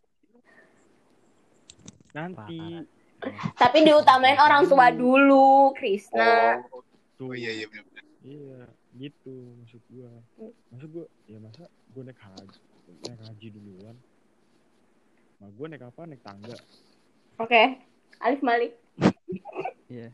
Nanti 2.13 2.61
tapi 3.57 3.81
diutamain 3.81 4.37
orang 4.37 4.63
tua 4.65 4.93
dulu 4.93 5.73
Krisna 5.73 6.61
Oh, 6.69 6.81
tuh. 7.17 7.29
oh 7.29 7.33
iya 7.33 7.49
iya 7.51 7.65
benar. 7.67 7.85
Iya, 8.21 8.59
gitu 8.95 9.33
maksud 9.57 9.81
gua. 9.89 10.11
Maksud 10.69 10.89
gua 10.93 11.05
ya 11.25 11.37
masa 11.41 11.65
gua 11.91 12.03
naik 12.05 12.19
haji, 12.19 12.57
naik 13.03 13.21
haji 13.23 13.47
duluan. 13.51 13.95
Nah, 15.37 15.49
gua 15.51 15.65
naik 15.67 15.83
apa? 15.83 16.01
Naik 16.05 16.21
tangga. 16.21 16.57
oke 17.37 17.63
Alif 18.17 18.41
Malik 18.41 18.73
Iya. 19.87 20.09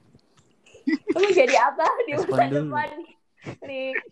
Lu 0.86 1.18
mau 1.18 1.32
jadi 1.32 1.56
apa 1.58 1.86
di 2.06 2.14
Respon 2.14 2.30
masa 2.34 2.46
dulu. 2.48 2.60
depan? 2.62 2.90
Rik. 3.62 3.96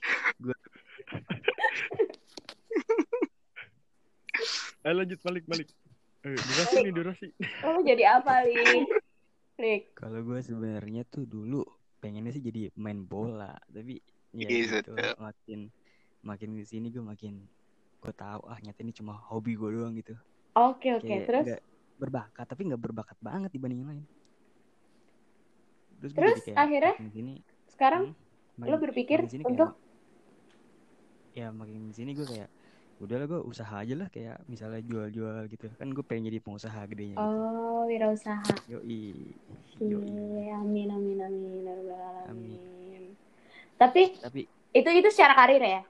Eh 4.82 4.93
lanjut 4.93 5.19
balik 5.22 5.45
balik. 5.45 5.69
Eh, 6.24 6.34
durasi 6.34 6.76
nih 6.82 6.93
durasi. 6.93 7.28
Lu 7.61 7.69
mau 7.72 7.84
jadi 7.84 8.03
apa, 8.15 8.41
Rik? 8.41 8.88
Rik. 9.57 9.84
Kalau 9.93 10.22
gue 10.22 10.39
sebenarnya 10.41 11.05
tuh 11.05 11.26
dulu 11.26 11.61
pengennya 11.97 12.34
sih 12.34 12.41
jadi 12.41 12.74
main 12.76 13.05
bola, 13.05 13.53
tapi 13.69 14.01
ya 14.34 14.47
Iya, 14.47 14.82
gitu 14.82 14.95
betul. 14.95 15.13
makin 15.19 15.59
makin 16.22 16.49
ke 16.55 16.63
sini 16.63 16.88
gue 16.88 17.03
makin 17.03 17.45
gue 17.99 18.13
tahu 18.15 18.41
ah 18.47 18.57
nyata 18.57 18.80
ini 18.80 18.89
cuma 18.89 19.13
hobi 19.13 19.53
gue 19.53 19.69
doang 19.69 19.93
gitu 19.93 20.15
Oke 20.55 20.95
oke. 20.95 21.13
Terus 21.28 21.61
berbakat 21.99 22.47
tapi 22.47 22.65
nggak 22.65 22.82
berbakat 22.82 23.17
banget 23.19 23.51
dibanding 23.51 23.84
yang 23.84 23.89
lain 23.91 24.05
terus, 26.01 26.11
Terus 26.17 26.37
jadi 26.41 26.41
kayak 26.49 26.57
akhirnya 26.57 26.93
sini 27.13 27.33
sekarang 27.71 28.03
hmm, 28.09 28.65
lo 28.67 28.77
berpikir 28.81 29.17
makin 29.21 29.31
sini 29.31 29.43
kayak- 29.45 29.51
untuk 29.53 29.69
ya 31.31 31.47
makin 31.55 31.81
sini 31.95 32.11
gue 32.11 32.27
kayak 32.27 32.49
udahlah 33.01 33.25
gue 33.25 33.41
usaha 33.49 33.75
aja 33.81 33.93
lah 33.97 34.07
kayak 34.13 34.37
misalnya 34.45 34.81
jual-jual 34.85 35.49
gitu 35.49 35.65
kan 35.73 35.89
gue 35.89 36.03
pengen 36.05 36.29
jadi 36.29 36.37
pengusaha 36.43 36.81
gedenya 36.85 37.17
gitu. 37.17 37.25
oh 37.25 37.81
wirausaha. 37.89 38.45
yoi 38.69 39.01
yoi 39.81 40.05
Iya, 40.05 40.61
amin 40.61 40.89
amin 40.93 41.17
amin. 41.25 41.65
Amin. 42.29 42.61
Tapi 43.81 44.03
tapi 44.21 44.41
itu 44.77 44.89
itu 44.93 45.09
secara 45.09 45.33
karir 45.33 45.63
ya. 45.63 45.81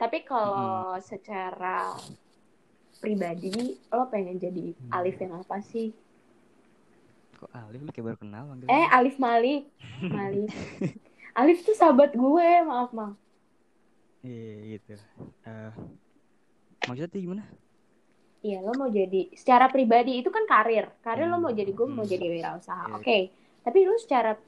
Tapi 0.00 0.24
kalau 0.24 0.96
secara 1.04 1.92
pribadi 3.00 3.76
lo 3.92 4.08
pengen 4.08 4.40
jadi 4.40 4.72
Hmm. 4.72 4.92
Alif 4.96 5.16
yang 5.20 5.36
apa 5.36 5.60
sih? 5.60 5.92
Kok 7.36 7.50
Alif 7.52 7.80
lu 7.80 7.90
kayak 7.90 8.06
baru 8.06 8.18
kenal 8.18 8.42
manggil 8.46 8.66
Eh 8.66 8.86
Alif 8.88 9.16
Malik. 9.16 9.68
Malik. 10.02 10.50
Alif 11.38 11.58
tuh 11.62 11.72
sahabat 11.72 12.12
gue, 12.12 12.48
maaf 12.62 12.90
maaf. 12.90 13.14
iya 14.20 14.74
gitu 14.74 14.96
Eh, 15.42 15.72
maksudnya 16.82 17.06
tuh 17.06 17.20
gimana 17.20 17.44
Iya, 18.38 18.62
lo 18.62 18.72
mau 18.72 18.86
jadi 18.86 19.26
secara 19.34 19.66
pribadi 19.66 20.18
itu 20.18 20.30
kan 20.30 20.46
karir. 20.46 20.86
Karir 21.00 21.26
lo 21.26 21.36
mau 21.36 21.50
jadi 21.50 21.66
gue 21.68 21.86
mau 21.86 22.02
Hmm. 22.02 22.08
jadi 22.08 22.26
wirausaha. 22.30 22.86
Iya. 22.86 22.94
Oke. 22.94 23.18
Tapi 23.60 23.78
lo 23.82 23.98
secara 23.98 24.38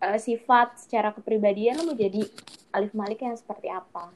eh, 0.00 0.18
sifat, 0.18 0.80
secara 0.80 1.12
kepribadian 1.12 1.76
lo 1.76 1.84
mau 1.84 1.96
jadi 1.96 2.24
Alif 2.70 2.92
Malik 2.92 3.20
yang 3.20 3.34
seperti 3.34 3.68
apa? 3.68 4.10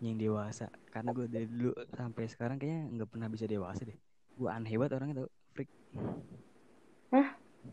yang 0.00 0.16
dewasa 0.16 0.72
karena 0.88 1.12
gue 1.12 1.28
dari 1.28 1.44
dulu 1.44 1.76
sampai 1.92 2.24
sekarang 2.24 2.56
kayaknya 2.56 2.88
nggak 2.88 3.10
pernah 3.12 3.28
bisa 3.28 3.44
dewasa 3.44 3.84
deh 3.84 3.92
gue 4.32 4.48
aneh 4.48 4.72
banget 4.72 4.96
orangnya 4.96 5.14
tau 5.20 5.28
freak 5.52 5.68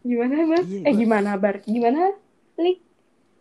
Gimana, 0.08 0.36
Bar? 0.50 0.64
Iya, 0.66 0.80
eh, 0.88 0.94
gua- 0.94 1.00
gimana, 1.02 1.30
Bar? 1.38 1.56
Gimana, 1.66 2.02
Lik? 2.58 2.78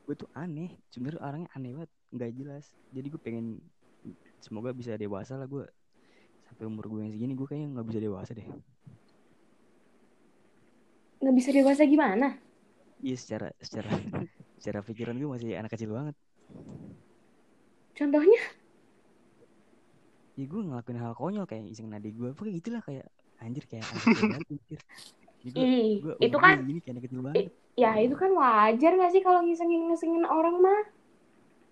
gue 0.06 0.14
tuh 0.14 0.30
aneh 0.38 0.70
sebenarnya 0.92 1.20
orangnya 1.26 1.50
aneh 1.56 1.70
banget 1.74 1.90
nggak 2.14 2.30
jelas 2.38 2.64
jadi 2.94 3.06
gue 3.12 3.20
pengen 3.26 3.46
semoga 4.38 4.70
bisa 4.70 4.94
dewasa 4.94 5.34
lah 5.40 5.46
gue 5.50 5.64
sampai 6.46 6.64
umur 6.70 6.84
gue 6.92 7.00
yang 7.04 7.12
segini 7.14 7.32
gue 7.34 7.46
kayaknya 7.50 7.68
nggak 7.74 7.88
bisa 7.90 8.00
dewasa 8.06 8.32
deh 8.38 8.46
Nggak 11.20 11.34
bisa 11.36 11.50
dewasa 11.52 11.82
gimana? 11.88 12.28
iya 13.04 13.16
secara 13.22 13.46
secara 13.60 13.90
secara 14.60 14.80
pikiran 14.86 15.16
gue 15.20 15.28
masih 15.28 15.48
anak 15.60 15.70
kecil 15.74 15.90
banget 15.96 16.16
Contohnya? 17.96 18.40
ya 20.36 20.44
gue 20.44 20.60
ngelakuin 20.68 21.00
hal 21.00 21.12
konyol 21.16 21.48
kayak 21.48 21.64
iseng 21.72 21.88
nadi 21.88 22.12
gue 22.12 22.28
pokoknya 22.36 22.54
gitulah 22.60 22.82
kayak 22.84 23.06
anjir 23.40 23.64
kayak 23.70 23.84
banget 24.20 24.44
mikir 24.52 24.80
Ya, 25.46 25.50
gua- 25.54 25.62
Ih, 25.62 25.92
gua 26.02 26.14
itu 26.18 26.36
kan 26.36 26.54
segini 26.58 26.80
kayak 26.82 26.98
kecil 27.00 27.20
banget 27.22 27.54
ya 27.76 27.90
itu 28.00 28.16
kan 28.16 28.30
wajar 28.32 28.92
gak 28.96 29.12
sih 29.12 29.22
kalau 29.22 29.40
ngisengin-ngisengin 29.46 30.26
orang 30.26 30.58
mah? 30.58 30.82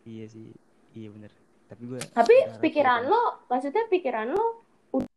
iya 0.05 0.29
sih 0.29 0.53
iya 0.93 1.09
bener 1.11 1.33
tapi 1.65 1.83
gue 1.85 1.99
Tapi 2.13 2.35
pikiran 2.61 3.09
lo, 3.09 3.43
maksudnya 3.49 3.89
pikiran 3.89 4.31
lo 4.31 4.63
ud- 4.93 5.09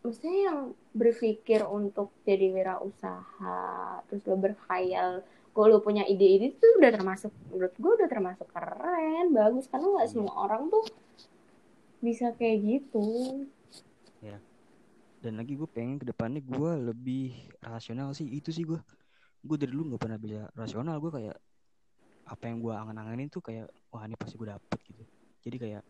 maksudnya 0.00 0.36
yang 0.46 0.58
berpikir 0.92 1.64
untuk 1.64 2.12
jadi 2.22 2.52
wirausaha, 2.52 3.58
terus 4.06 4.22
lo 4.24 4.36
berkhayal 4.36 5.24
kalau 5.50 5.66
lo 5.66 5.78
punya 5.80 6.04
ide-ide 6.04 6.54
itu 6.54 6.66
udah 6.78 6.92
termasuk 6.92 7.32
menurut 7.50 7.74
gue 7.74 7.92
udah 7.98 8.08
termasuk 8.08 8.46
keren, 8.48 9.32
bagus 9.32 9.66
karena 9.66 9.86
nggak 9.90 10.06
Iya. 10.06 10.12
semua 10.14 10.34
orang 10.38 10.68
tuh 10.68 10.84
bisa 11.98 12.36
kayak 12.36 12.58
gitu. 12.62 13.08
Dan 15.20 15.36
lagi 15.36 15.52
gue 15.54 15.68
pengen 15.68 16.00
ke 16.00 16.06
depannya 16.08 16.40
gue 16.40 16.72
lebih 16.92 17.24
rasional 17.62 18.12
sih 18.12 18.26
itu 18.28 18.50
sih 18.50 18.64
gue 18.64 18.80
gue 19.40 19.56
dari 19.56 19.72
dulu 19.72 19.94
nggak 19.94 20.02
pernah 20.02 20.18
bisa 20.20 20.40
rasional 20.52 20.96
gue 20.98 21.12
kayak 21.12 21.36
apa 22.26 22.44
yang 22.46 22.58
gue 22.60 22.72
angan-anganin 22.72 23.28
tuh 23.28 23.42
kayak 23.42 23.66
wah 23.90 24.04
ini 24.04 24.16
pasti 24.16 24.36
gue 24.36 24.48
dapet 24.48 24.78
gitu 24.86 25.04
jadi 25.40 25.56
kayak 25.58 25.82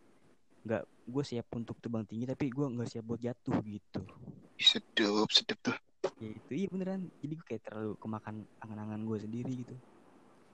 nggak 0.67 0.83
gue 1.07 1.25
siap 1.25 1.47
untuk 1.55 1.77
terbang 1.79 2.05
tinggi 2.05 2.27
tapi 2.27 2.51
gue 2.51 2.67
nggak 2.67 2.89
siap 2.89 3.05
buat 3.07 3.21
jatuh 3.21 3.59
gitu 3.65 4.03
Ih, 4.61 4.67
Sedep, 4.67 5.29
sedep 5.33 5.59
tuh. 5.63 5.77
ya 6.21 6.31
itu 6.33 6.53
iya 6.55 6.69
beneran 6.69 7.09
jadi 7.21 7.33
gue 7.35 7.47
kayak 7.47 7.63
terlalu 7.67 7.93
kemakan 7.97 8.35
angan-angan 8.61 9.01
gue 9.05 9.19
sendiri 9.21 9.53
gitu 9.65 9.77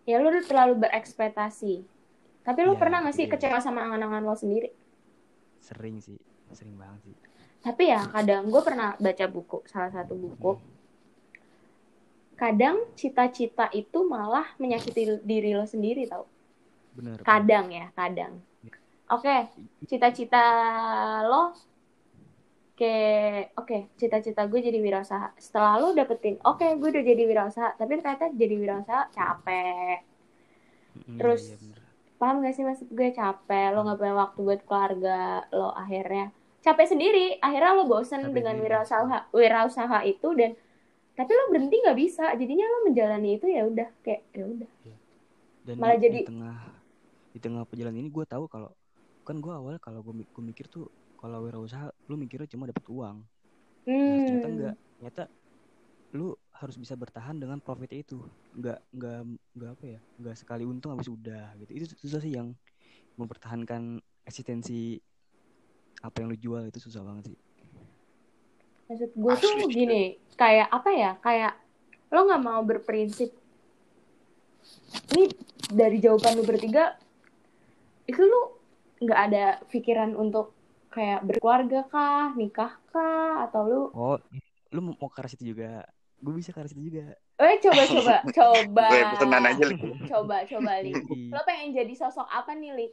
Ya 0.06 0.22
lo 0.22 0.30
udah 0.30 0.44
terlalu 0.46 0.86
berekspektasi. 0.86 1.82
Tapi 2.46 2.60
lo 2.62 2.74
Ya, 2.74 2.78
pernah 2.78 3.02
gak 3.02 3.14
sih 3.18 3.26
iya. 3.26 3.32
kecewa 3.32 3.58
sama 3.58 3.82
angan-angan 3.82 4.22
lo 4.22 4.34
sendiri? 4.38 4.70
sering 5.58 5.98
sih 5.98 6.18
sering 6.48 6.76
banget 6.78 7.00
sih 7.10 7.16
Tapi 7.66 7.90
ya 7.90 8.06
kadang 8.14 8.46
gue 8.46 8.62
pernah 8.62 8.94
baca 8.94 9.26
buku, 9.26 9.66
salah 9.66 9.90
satu 9.90 10.14
buku. 10.14 10.54
Kadang 12.38 12.86
cita-cita 12.94 13.66
itu 13.74 14.06
malah 14.06 14.46
menyakiti 14.62 15.18
diri 15.26 15.50
lo 15.50 15.66
sendiri 15.66 16.06
tau. 16.06 16.30
bener 16.94 17.18
Kadang 17.26 17.74
ya, 17.74 17.90
kadang. 17.98 18.38
Oke, 19.10 19.50
cita-cita 19.90 20.46
lo 21.26 21.58
kayak 22.78 23.56
oke, 23.58 23.98
cita-cita 23.98 24.46
gue 24.46 24.60
jadi 24.62 24.78
wirausaha. 24.78 25.34
Setelah 25.34 25.82
lo 25.82 25.90
dapetin, 25.90 26.38
oke 26.46 26.62
gue 26.62 26.88
udah 26.94 27.02
jadi 27.02 27.22
wirausaha, 27.26 27.74
tapi 27.74 27.98
ternyata 27.98 28.30
jadi 28.30 28.54
wirausaha 28.62 29.10
capek. 29.10 30.06
Mm, 31.02 31.18
terus 31.18 31.50
iya. 31.50 31.74
Paham 32.16 32.40
gak 32.40 32.56
sih 32.56 32.64
maksud 32.64 32.88
gue 32.94 33.12
capek, 33.12 33.76
lo 33.76 33.84
gak 33.84 33.98
punya 34.00 34.14
waktu 34.16 34.38
buat 34.40 34.60
keluarga, 34.64 35.44
lo 35.52 35.68
akhirnya 35.74 36.32
capek 36.66 36.86
sendiri, 36.90 37.38
akhirnya 37.38 37.78
lo 37.78 37.86
bosen 37.86 38.26
Capek 38.26 38.34
dengan 38.34 38.58
sendiri. 38.58 38.74
wirausaha 38.74 39.18
wirausaha 39.30 39.98
itu 40.02 40.28
dan 40.34 40.58
tapi 41.14 41.30
lo 41.30 41.48
berhenti 41.48 41.78
nggak 41.80 41.96
bisa, 41.96 42.34
jadinya 42.34 42.66
lo 42.66 42.78
menjalani 42.84 43.38
itu 43.38 43.46
ya 43.46 43.62
udah 43.64 43.88
kayak 44.02 44.26
ya 44.34 44.44
udah. 44.44 44.70
dan 45.66 45.74
malah 45.78 45.98
di, 45.98 46.02
jadi- 46.06 46.22
di 46.22 46.30
tengah 46.30 46.56
di 47.30 47.38
tengah 47.38 47.62
perjalanan 47.66 47.98
ini 47.98 48.10
gue 48.10 48.22
tahu 48.22 48.46
kalau 48.46 48.70
kan 49.22 49.38
gue 49.38 49.50
awal 49.50 49.78
kalau 49.78 49.98
gue 50.02 50.14
mikir 50.38 50.66
tuh 50.66 50.86
kalau 51.18 51.42
wirausaha 51.42 51.90
lu 52.06 52.14
mikirnya 52.14 52.46
cuma 52.46 52.66
dapat 52.66 52.86
uang. 52.86 53.16
Nah, 53.86 54.18
ternyata 54.22 54.46
Hmm. 54.46 54.54
enggak 54.54 54.74
ternyata 54.96 55.22
lu 56.14 56.32
harus 56.54 56.76
bisa 56.78 56.94
bertahan 56.94 57.34
dengan 57.34 57.58
profit 57.58 57.90
itu. 57.92 58.22
Nggak 58.54 58.78
nggak 58.94 59.18
nggak 59.58 59.70
apa 59.74 59.84
ya 59.84 60.00
nggak 60.16 60.36
sekali 60.38 60.62
untung 60.62 60.94
habis 60.94 61.10
udah 61.10 61.56
gitu. 61.58 61.70
Itu 61.72 61.84
susah 61.98 62.22
sih 62.22 62.36
yang 62.36 62.54
mempertahankan 63.16 63.98
eksistensi 64.22 65.00
apa 66.04 66.16
yang 66.20 66.28
lu 66.32 66.38
jual 66.38 66.62
itu 66.68 66.78
susah 66.80 67.02
banget 67.04 67.32
sih 67.32 67.38
Maksud 68.86 69.10
gue 69.18 69.34
tuh 69.42 69.66
gini, 69.66 70.14
kayak 70.38 70.70
apa 70.70 70.94
ya? 70.94 71.18
Kayak 71.18 71.58
lo 72.14 72.22
nggak 72.22 72.38
mau 72.38 72.62
berprinsip. 72.62 73.34
Ini 75.10 75.26
dari 75.74 75.98
jawaban 75.98 76.38
lu 76.38 76.46
bertiga, 76.46 76.94
itu 78.06 78.22
lu 78.22 78.54
nggak 79.02 79.20
ada 79.26 79.58
pikiran 79.66 80.14
untuk 80.14 80.54
kayak 80.94 81.26
berkeluarga 81.26 81.82
kah, 81.90 82.30
nikah 82.38 82.78
kah, 82.94 83.50
atau 83.50 83.62
lu 83.66 83.82
oh 83.90 84.16
lu 84.70 84.80
mau 84.94 85.10
ke 85.10 85.18
arah 85.18 85.30
situ 85.30 85.50
juga 85.50 85.82
gue 86.22 86.32
bisa 86.32 86.54
ke 86.54 86.58
arah 86.62 86.70
situ 86.70 86.86
juga 86.86 87.18
Eh 87.36 87.60
coba 87.60 87.82
coba 87.84 88.16
coba. 88.40 88.86
Gue 88.88 89.28
aja. 89.28 89.64
Coba 90.08 90.36
coba 90.48 90.72
Li. 90.80 90.88
Ih, 90.88 91.28
Lo 91.28 91.44
pengen 91.44 91.76
jadi 91.76 91.92
sosok 91.92 92.24
apa 92.32 92.56
nih 92.56 92.72
Li? 92.72 92.88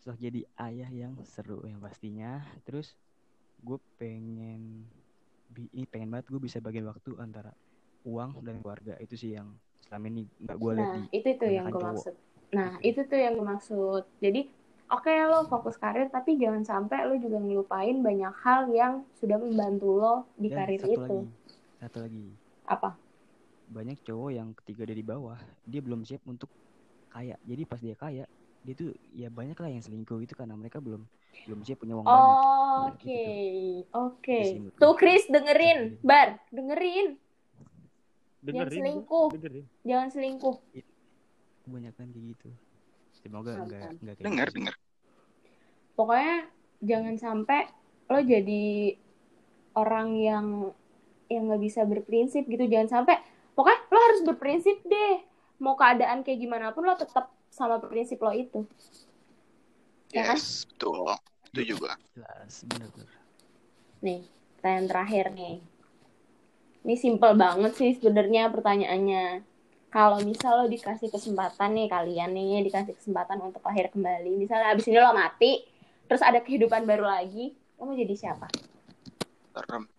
Sosok 0.00 0.16
jadi 0.16 0.40
ayah 0.64 0.88
yang 0.88 1.12
seru 1.28 1.60
yang 1.68 1.76
pastinya 1.76 2.40
terus 2.64 2.96
gue 3.60 3.76
pengen 4.00 4.88
ini 5.52 5.84
pengen 5.84 6.08
banget 6.08 6.32
gue 6.32 6.40
bisa 6.40 6.56
bagian 6.56 6.88
waktu 6.88 7.12
antara 7.20 7.52
uang 8.08 8.40
dan 8.40 8.64
keluarga 8.64 8.96
itu 8.96 9.12
sih 9.12 9.36
yang 9.36 9.52
selama 9.84 10.08
ini 10.08 10.24
nggak 10.40 10.56
gue 10.56 10.72
lihat 10.72 10.88
Nah 10.88 10.96
di 10.96 11.08
itu 11.12 11.28
tuh 11.36 11.50
yang 11.50 11.66
gue 11.68 11.82
maksud. 11.82 12.14
Nah 12.50 12.70
Gitu. 12.80 12.88
itu 12.96 13.00
tuh 13.06 13.18
yang 13.20 13.32
gue 13.36 13.44
maksud. 13.44 14.02
Jadi 14.24 14.40
oke 14.88 15.12
lo 15.28 15.38
fokus 15.46 15.76
karir 15.76 16.08
tapi 16.08 16.40
jangan 16.40 16.64
sampai 16.64 17.04
lo 17.04 17.14
juga 17.14 17.36
ngelupain 17.36 18.00
banyak 18.00 18.34
hal 18.40 18.72
yang 18.72 19.04
sudah 19.20 19.36
membantu 19.36 20.00
lo 20.00 20.14
di 20.34 20.48
dan 20.48 20.56
karir 20.64 20.80
satu 20.80 20.90
itu. 20.90 21.00
lagi 21.04 21.28
satu 21.76 21.98
lagi 22.00 22.26
Apa? 22.64 22.90
banyak 23.68 23.98
cowok 24.02 24.30
yang 24.32 24.48
ketika 24.64 24.82
dia 24.82 24.96
di 24.96 25.06
bawah 25.06 25.38
dia 25.62 25.78
belum 25.78 26.02
siap 26.02 26.26
untuk 26.26 26.50
kaya 27.06 27.38
jadi 27.44 27.62
pas 27.62 27.78
dia 27.78 27.94
kaya 27.94 28.24
dia 28.60 28.74
tuh 28.76 28.90
ya 29.10 29.28
banyak 29.28 29.56
lah 29.56 29.70
yang 29.70 29.80
selingkuh 29.80 30.20
gitu 30.20 30.36
karena 30.36 30.52
mereka 30.52 30.78
belum 30.78 31.00
belum 31.48 31.60
siap 31.64 31.80
punya 31.80 31.96
uang 31.96 32.04
banyak 32.04 32.36
Oke, 32.92 33.00
Gitu 33.00 33.88
oke. 33.90 34.38
Itu 34.38 34.58
menurut 34.58 34.76
Tuh. 34.76 34.94
Chris 34.94 35.24
dengerin, 35.26 35.78
Bar, 36.00 36.28
dengerin. 36.50 37.06
dengerin 38.40 38.80
selingkuh. 38.80 39.28
dengerin 39.30 39.66
Jangan 39.82 40.08
selingkuh. 40.10 40.56
kebanyakan 41.60 42.06
kayak 42.10 42.24
gitu 42.34 42.48
semoga 43.14 43.52
Mantap. 43.52 43.64
enggak 43.64 43.80
enggak 44.00 44.14
kayak 44.16 44.26
Dengar, 44.26 44.46
gitu 44.46 44.56
dengar. 44.58 44.74
Pokoknya 45.92 46.36
jangan 46.80 47.14
sampai 47.16 47.60
lo 48.08 48.18
jadi 48.18 48.64
orang 49.72 50.08
yang 50.16 50.46
yang 51.28 51.46
nggak 51.46 51.62
bisa 51.62 51.84
berprinsip 51.84 52.42
gitu. 52.44 52.64
Jangan 52.64 52.88
sampai 52.90 53.16
pokoknya 53.52 53.80
lo 53.86 53.98
harus 54.00 54.20
berprinsip 54.24 54.76
deh. 54.82 55.14
Mau 55.60 55.76
keadaan 55.76 56.24
kayak 56.24 56.40
gimana 56.40 56.72
pun 56.72 56.88
lo 56.88 56.96
tetap 56.96 57.28
sama 57.52 57.76
prinsip 57.78 58.16
lo 58.24 58.32
itu. 58.32 58.64
Ya 60.10 60.32
kan? 60.32 60.38
Yes, 60.40 60.64
betul. 60.66 61.04
Itu 61.52 61.76
juga. 61.76 61.98
jelas 62.14 62.64
bener-bener 62.66 63.10
Nih, 64.00 64.24
pertanyaan 64.56 64.86
terakhir 64.88 65.24
nih. 65.36 65.56
Ini 66.80 66.96
simple 66.96 67.36
banget 67.36 67.76
sih 67.76 67.92
sebenarnya 68.00 68.48
pertanyaannya. 68.48 69.44
Kalau 69.90 70.22
misal 70.24 70.64
lo 70.64 70.66
dikasih 70.70 71.10
kesempatan 71.10 71.76
nih 71.76 71.90
kalian 71.90 72.30
nih 72.30 72.62
dikasih 72.64 72.94
kesempatan 72.94 73.42
untuk 73.42 73.60
lahir 73.66 73.90
kembali, 73.90 74.38
misalnya 74.38 74.70
abis 74.70 74.86
ini 74.86 75.02
lo 75.02 75.10
mati, 75.12 75.66
terus 76.06 76.22
ada 76.22 76.38
kehidupan 76.38 76.86
baru 76.86 77.04
lagi, 77.04 77.52
lo 77.76 77.90
mau 77.90 77.98
jadi 77.98 78.14
siapa? 78.14 78.46
Serem. 79.50 79.90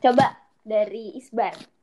Coba 0.00 0.38
dari 0.62 1.18
Isbar. 1.18 1.79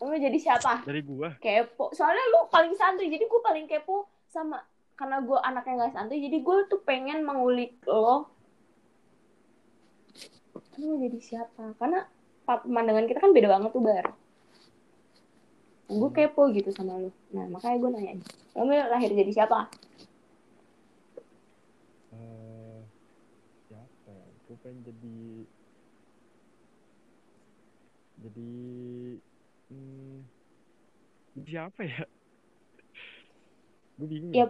Mau 0.00 0.16
jadi 0.16 0.38
siapa? 0.40 0.80
Dari 0.88 1.04
gua. 1.04 1.36
Kepo. 1.36 1.92
Soalnya 1.92 2.24
lo 2.32 2.48
paling 2.48 2.72
santuy, 2.72 3.12
jadi 3.12 3.28
gue 3.28 3.40
paling 3.44 3.68
kepo 3.68 4.08
sama 4.32 4.64
karena 4.96 5.20
gue 5.24 5.36
anaknya 5.36 5.74
nggak 5.84 5.94
santuy, 5.96 6.20
jadi 6.24 6.40
gue 6.40 6.56
tuh 6.72 6.80
pengen 6.84 7.24
mengulik 7.24 7.76
lo. 7.84 8.32
Mau 10.80 10.96
jadi 10.96 11.20
siapa? 11.20 11.76
Karena 11.76 12.08
pemandangan 12.48 13.04
kita 13.04 13.20
kan 13.20 13.36
beda 13.36 13.48
banget 13.52 13.70
tuh 13.76 13.84
bar. 13.84 14.06
Gue 15.92 16.10
kepo 16.16 16.48
gitu 16.48 16.72
sama 16.72 16.96
lo. 16.96 17.12
Nah 17.36 17.44
makanya 17.52 17.76
gue 17.76 17.90
nanya, 17.92 18.14
lo 18.56 18.64
mau 18.64 18.72
lahir 18.72 19.12
jadi 19.12 19.32
siapa? 19.36 19.68
eh 22.10 22.80
siapa 23.68 24.10
ya? 24.10 24.26
Gue 24.48 24.56
pengen 24.64 24.80
jadi 24.82 25.18
jadi 28.20 28.52
hmm, 29.70 30.18
siapa 31.40 31.80
ya? 31.80 32.02
Gue 33.98 34.08
bingung. 34.08 34.32
Ya, 34.32 34.46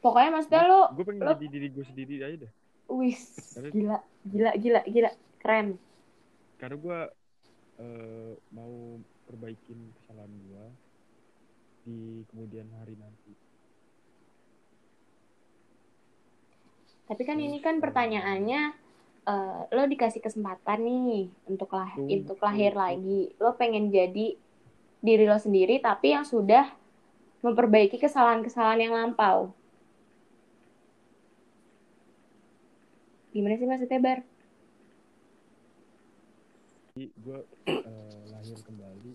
Pokoknya 0.00 0.30
maksudnya 0.30 0.62
lo, 0.68 0.80
Gue 0.92 1.04
pengen 1.04 1.24
lo- 1.24 1.32
jadi 1.32 1.48
diri 1.48 1.68
gue 1.70 1.84
sendiri 1.84 2.14
aja 2.20 2.36
deh. 2.44 2.52
wis 2.84 3.56
Karena- 3.56 3.72
gila, 3.72 3.98
gila, 4.28 4.50
gila, 4.54 4.80
gila, 4.84 5.10
keren. 5.40 5.80
Karena 6.60 6.76
gue 6.76 6.98
eh, 7.74 8.32
mau 8.52 9.00
perbaikin 9.24 9.90
kesalahan 9.96 10.28
gue 10.30 10.64
di 11.84 11.98
kemudian 12.28 12.68
hari 12.76 12.94
nanti. 12.94 13.32
Tapi 17.04 17.22
kan 17.24 17.36
Terus, 17.36 17.48
ini 17.48 17.58
kan 17.60 17.76
eh, 17.76 17.82
pertanyaannya 17.82 18.60
eh, 19.24 19.60
lo 19.72 19.82
dikasih 19.88 20.20
kesempatan 20.20 20.84
nih 20.84 21.32
untuk 21.48 21.72
lah 21.72 21.96
untuk 21.98 22.36
lahir 22.40 22.76
lagi. 22.76 23.32
Lo 23.40 23.56
pengen 23.56 23.88
jadi 23.88 24.36
diri 25.04 25.28
lo 25.28 25.36
sendiri 25.36 25.84
tapi 25.84 26.16
yang 26.16 26.24
sudah 26.24 26.64
memperbaiki 27.44 28.00
kesalahan-kesalahan 28.00 28.88
yang 28.88 28.96
lampau. 28.96 29.52
Gimana 33.36 33.60
sih 33.60 33.68
maksudnya, 33.68 34.00
Bar? 34.00 34.24
Gue 36.96 37.38
lahir 38.32 38.58
kembali. 38.64 39.12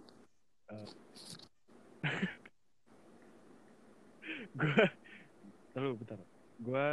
gue 4.60 4.74
terlalu 5.74 5.96
bentar. 6.04 6.20
Gue 6.62 6.86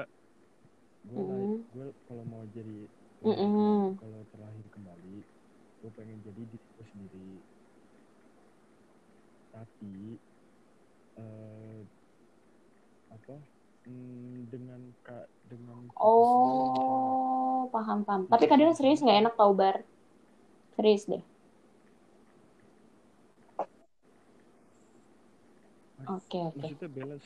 gue 1.06 1.20
Mm. 1.20 1.62
gue 1.70 1.86
kalau 2.08 2.24
mau 2.26 2.42
jadi 2.50 2.88
Mm-mm. 3.22 3.94
kalau 3.98 4.20
terlahir 4.30 4.66
kembali, 4.74 5.16
gue 5.82 5.90
pengen 5.94 6.18
jadi 6.22 6.42
diri 6.48 6.66
gue 6.78 6.86
sendiri. 6.94 7.38
Tapi 9.56 10.20
eh 11.16 11.80
apa? 13.08 13.36
hmm, 13.88 14.52
dengan 14.52 14.80
kak 15.00 15.24
dengan 15.48 15.78
Oh, 15.96 17.72
paham 17.72 18.04
paham. 18.04 18.28
Tapi 18.28 18.44
kadang 18.44 18.76
serius 18.76 19.00
nggak 19.00 19.18
enak 19.24 19.34
tau, 19.40 19.56
Bar. 19.56 19.80
Serius 20.76 21.08
deh. 21.08 21.24
Oke 26.06 26.38
oke. 26.38 26.68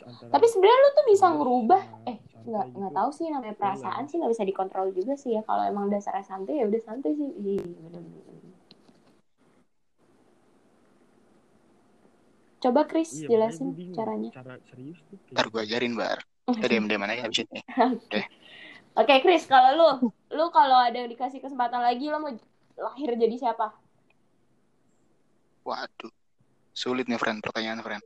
antara 0.08 0.30
Tapi 0.32 0.46
sebenarnya 0.48 0.78
lu 0.80 0.90
tuh 0.96 1.06
bisa 1.10 1.26
ngerubah. 1.34 1.82
Eh, 2.08 2.16
nggak 2.48 2.64
gitu. 2.64 2.76
nggak 2.80 2.92
tahu 2.96 3.10
sih 3.12 3.26
namanya 3.28 3.54
perasaan 3.58 4.08
sih 4.08 4.16
nggak 4.16 4.32
bisa 4.32 4.44
dikontrol 4.46 4.88
juga 4.94 5.18
sih 5.20 5.36
ya. 5.36 5.42
Kalau 5.44 5.66
emang 5.68 5.92
dasarnya 5.92 6.24
santai 6.24 6.62
ya 6.62 6.64
udah 6.70 6.80
santai 6.80 7.12
sih. 7.12 7.28
Iya 7.42 7.60
bener-bener. 7.60 8.39
Coba 12.60 12.84
Chris 12.84 13.16
Iya, 13.16 13.28
jelasin 13.32 13.72
bingung. 13.72 13.96
caranya. 13.96 14.30
Cara 14.36 14.60
serius 14.68 15.00
tuh 15.08 15.16
kayak 15.16 15.32
Ntar 15.32 15.46
gue 15.48 15.60
ajarin, 15.64 15.92
Bar. 15.96 16.18
Kita 16.60 16.66
diam-diam 16.68 17.00
aja 17.08 17.24
habis 17.24 17.40
ini. 17.48 17.60
Oke 19.00 19.14
Chris, 19.24 19.48
kalau 19.48 19.70
lu, 19.72 19.88
lu 20.34 20.46
kalau 20.52 20.76
ada 20.76 20.92
yang 20.98 21.08
dikasih 21.08 21.40
kesempatan 21.40 21.80
lagi, 21.80 22.12
lu 22.12 22.20
mau 22.20 22.32
lahir 22.76 23.16
jadi 23.16 23.36
siapa? 23.40 23.72
Waduh. 25.64 26.12
Sulit 26.76 27.08
nih, 27.08 27.16
friend. 27.16 27.40
Pertanyaan, 27.40 27.80
friend. 27.80 28.04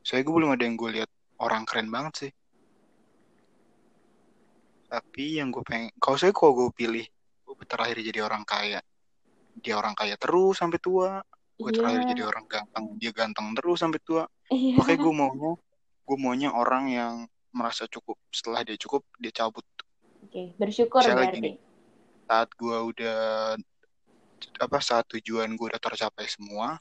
Saya 0.00 0.24
gue 0.24 0.32
belum 0.32 0.54
ada 0.54 0.64
yang 0.64 0.78
gue 0.78 1.02
lihat 1.02 1.10
orang 1.36 1.68
keren 1.68 1.92
banget 1.92 2.14
sih. 2.26 2.32
Tapi 4.88 5.36
yang 5.36 5.52
gue 5.52 5.60
pengen, 5.68 5.92
kalau 6.00 6.16
saya 6.16 6.32
kalau 6.32 6.56
gue 6.56 6.68
pilih, 6.72 7.04
gue 7.44 7.66
terakhir 7.68 8.00
jadi 8.00 8.24
orang 8.24 8.46
kaya. 8.48 8.80
Dia 9.60 9.76
orang 9.76 9.92
kaya 9.92 10.16
terus 10.16 10.56
sampai 10.56 10.80
tua. 10.80 11.20
Gue 11.58 11.70
terakhir 11.74 12.06
jadi 12.14 12.22
orang 12.22 12.46
ganteng. 12.46 12.84
Dia 13.02 13.10
ganteng 13.10 13.50
terus 13.58 13.82
sampai 13.82 13.98
tua. 14.06 14.24
Iya. 14.48 14.78
Makanya 14.78 14.98
gue 15.02 15.14
maunya, 15.14 15.52
gue 16.06 16.16
maunya 16.16 16.50
orang 16.54 16.84
yang 16.88 17.14
merasa 17.50 17.90
cukup. 17.90 18.14
Setelah 18.30 18.62
dia 18.62 18.78
cukup, 18.78 19.02
dia 19.18 19.34
cabut. 19.34 19.66
Oke, 20.22 20.54
bersyukur 20.54 21.02
Misalnya 21.02 21.26
berarti. 21.26 21.38
gini. 21.42 21.52
Saat 22.28 22.48
gue 22.54 22.78
udah, 22.94 23.18
apa, 24.62 24.78
saat 24.78 25.04
tujuan 25.10 25.50
gue 25.58 25.66
udah 25.66 25.82
tercapai 25.82 26.30
semua, 26.30 26.78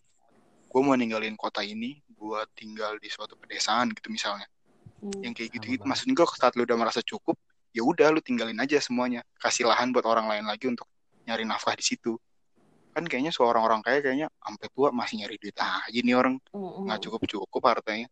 gue 0.67 0.82
mau 0.84 0.93
ninggalin 0.93 1.34
kota 1.34 1.65
ini, 1.65 1.97
gue 2.05 2.39
tinggal 2.53 3.01
di 3.01 3.09
suatu 3.09 3.34
pedesaan 3.34 3.89
gitu 3.97 4.13
misalnya. 4.13 4.45
Hmm. 5.01 5.25
Yang 5.25 5.34
kayak 5.41 5.49
gitu-gitu. 5.57 5.84
banget. 5.86 6.05
Maksud 6.05 6.07
gue 6.13 6.25
saat 6.38 6.53
lu 6.53 6.69
udah 6.69 6.78
merasa 6.78 7.01
cukup, 7.01 7.39
ya 7.73 7.82
udah 7.82 8.13
lu 8.13 8.21
tinggalin 8.21 8.57
aja 8.61 8.78
semuanya. 8.78 9.25
Kasih 9.41 9.65
lahan 9.65 9.89
buat 9.89 10.05
orang 10.05 10.30
lain 10.30 10.45
lagi 10.45 10.69
untuk 10.69 10.86
nyari 11.25 11.47
nafkah 11.47 11.73
di 11.73 11.86
situ. 11.86 12.19
Kan 12.98 13.06
kayaknya 13.06 13.30
seorang 13.30 13.62
orang 13.62 13.86
kaya 13.86 14.02
kayaknya 14.02 14.26
sampai 14.41 14.68
tua 14.74 14.89
masih 14.89 15.22
nyari 15.22 15.38
duit 15.38 15.54
aja 15.54 15.86
nih 16.02 16.18
orang 16.18 16.41
nggak 16.58 17.00
cukup-cukup 17.06 17.62
hartanya. 17.62 18.10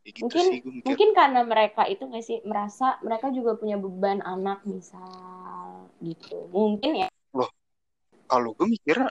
Kayak 0.00 0.12
gitu 0.16 0.24
Mungkin- 0.24 0.48
sih 0.48 0.58
gue 0.64 0.72
mikir. 0.72 0.88
Mungkin 0.88 1.10
karena 1.12 1.40
mereka 1.44 1.82
itu 1.84 2.02
nggak 2.08 2.24
sih 2.24 2.40
merasa 2.48 2.96
mereka 3.04 3.28
juga 3.28 3.60
punya 3.60 3.76
beban 3.76 4.24
anak 4.24 4.64
misal 4.64 5.92
gitu. 6.00 6.48
Mungkin 6.48 7.04
ya. 7.04 7.08
kalau 8.26 8.58
gue 8.58 8.66
mikirnya 8.66 9.06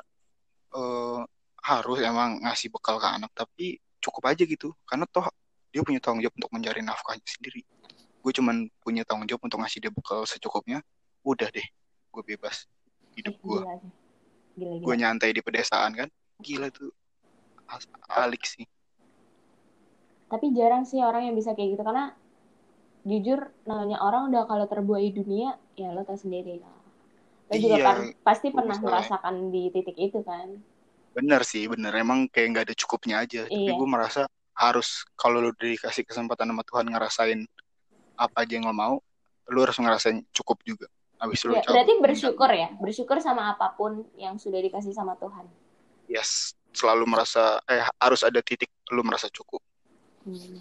eh, 0.76 1.22
harus 1.64 1.97
emang 2.03 2.43
ngasih 2.43 2.68
bekal 2.68 2.99
ke 2.99 3.08
anak 3.08 3.32
tapi 3.32 3.80
cukup 4.03 4.28
aja 4.28 4.43
gitu 4.43 4.76
karena 4.84 5.08
toh 5.08 5.24
dia 5.72 5.80
punya 5.88 6.03
tanggung 6.03 6.20
jawab 6.20 6.36
untuk 6.36 6.51
mencari 6.51 6.84
nafkahnya 6.84 7.24
sendiri 7.24 7.64
gue 7.95 8.32
cuman 8.36 8.68
punya 8.84 9.08
tanggung 9.08 9.24
jawab 9.24 9.47
untuk 9.47 9.64
ngasih 9.64 9.88
dia 9.88 9.91
bekal 9.95 10.28
secukupnya 10.28 10.84
udah 11.24 11.47
deh 11.47 11.64
gue 12.12 12.24
bebas 12.28 12.68
hidup 13.16 13.34
Eh, 13.34 13.39
gue 13.39 13.60
gila. 14.56 14.74
Gila 14.80 14.86
gue 14.86 14.95
nyantai 15.01 15.30
di 15.36 15.41
pedesaan 15.45 15.91
kan 15.99 16.10
gila 16.39 16.68
tuh 16.72 16.91
alik 18.12 18.43
sih 18.45 18.66
Tapi 20.26 20.45
jarang 20.58 20.84
sih 20.89 20.99
orang 21.06 21.30
yang 21.30 21.36
bisa 21.38 21.53
kayak 21.53 21.78
gitu 21.78 21.84
karena 21.86 22.12
jujur 23.06 23.39
namanya 23.70 24.01
orang 24.01 24.34
udah 24.34 24.43
kalau 24.49 24.66
terbuai 24.66 25.14
dunia 25.14 25.53
ya 25.78 25.93
lo 25.93 26.01
tau 26.01 26.18
sendiri 26.18 26.58
lah. 26.58 26.74
Lo 27.45 27.53
juga 27.53 27.78
Iya, 27.78 27.86
kan 27.86 27.97
pasti 28.26 28.47
pernah 28.49 28.78
merasakan 28.82 29.53
di 29.53 29.70
titik 29.70 29.97
itu 29.97 30.20
kan. 30.26 30.49
bener 31.16 31.47
sih 31.47 31.64
bener 31.72 31.95
emang 31.95 32.28
kayak 32.28 32.47
nggak 32.51 32.66
ada 32.68 32.76
cukupnya 32.76 33.16
aja 33.24 33.47
tapi 33.47 33.72
Iya. 33.72 33.80
gue 33.80 33.88
merasa 33.88 34.22
harus 34.51 35.08
kalau 35.16 35.39
lu 35.39 35.51
dikasih 35.56 36.03
kesempatan 36.03 36.51
sama 36.51 36.64
Tuhan 36.68 36.88
ngerasain 36.91 37.39
apa 38.20 38.43
aja 38.43 38.53
yang 38.60 38.68
lo 38.68 38.76
mau 38.76 38.95
lu 39.47 39.60
harus 39.64 39.80
ngerasain 39.80 40.28
cukup 40.36 40.60
juga 40.68 40.91
habis 41.22 41.39
lu 41.47 41.55
Ya, 41.55 41.61
cabut 41.63 41.74
berarti 41.76 41.93
bersyukur 42.03 42.49
ya, 42.51 42.70
bersyukur 42.78 43.18
sama 43.24 43.55
apa 43.55 43.74
pun 43.74 44.03
yang 44.20 44.36
sudah 44.36 44.59
dikasih 44.59 44.91
sama 44.91 45.16
Tuhan. 45.20 45.45
yes 46.05 46.53
selalu 46.76 47.07
merasa 47.07 47.63
eh 47.66 47.82
harus 47.97 48.22
ada 48.22 48.43
titik 48.43 48.68
lu 48.91 49.01
merasa 49.01 49.32
cukup 49.32 49.63
Hmm. 50.26 50.57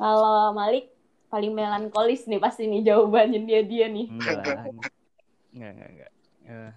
Kalau 0.00 0.56
Malik 0.56 0.88
paling 1.28 1.52
melankolis 1.52 2.24
nih 2.24 2.40
pasti 2.40 2.64
nih 2.64 2.80
jawabannya 2.80 3.44
dia 3.44 3.60
dia 3.60 3.86
nih. 3.92 4.08
Enggak. 4.08 4.40
Enggak, 5.52 5.70
enggak, 5.76 5.90
enggak. 5.92 6.12
Eh, 6.48 6.72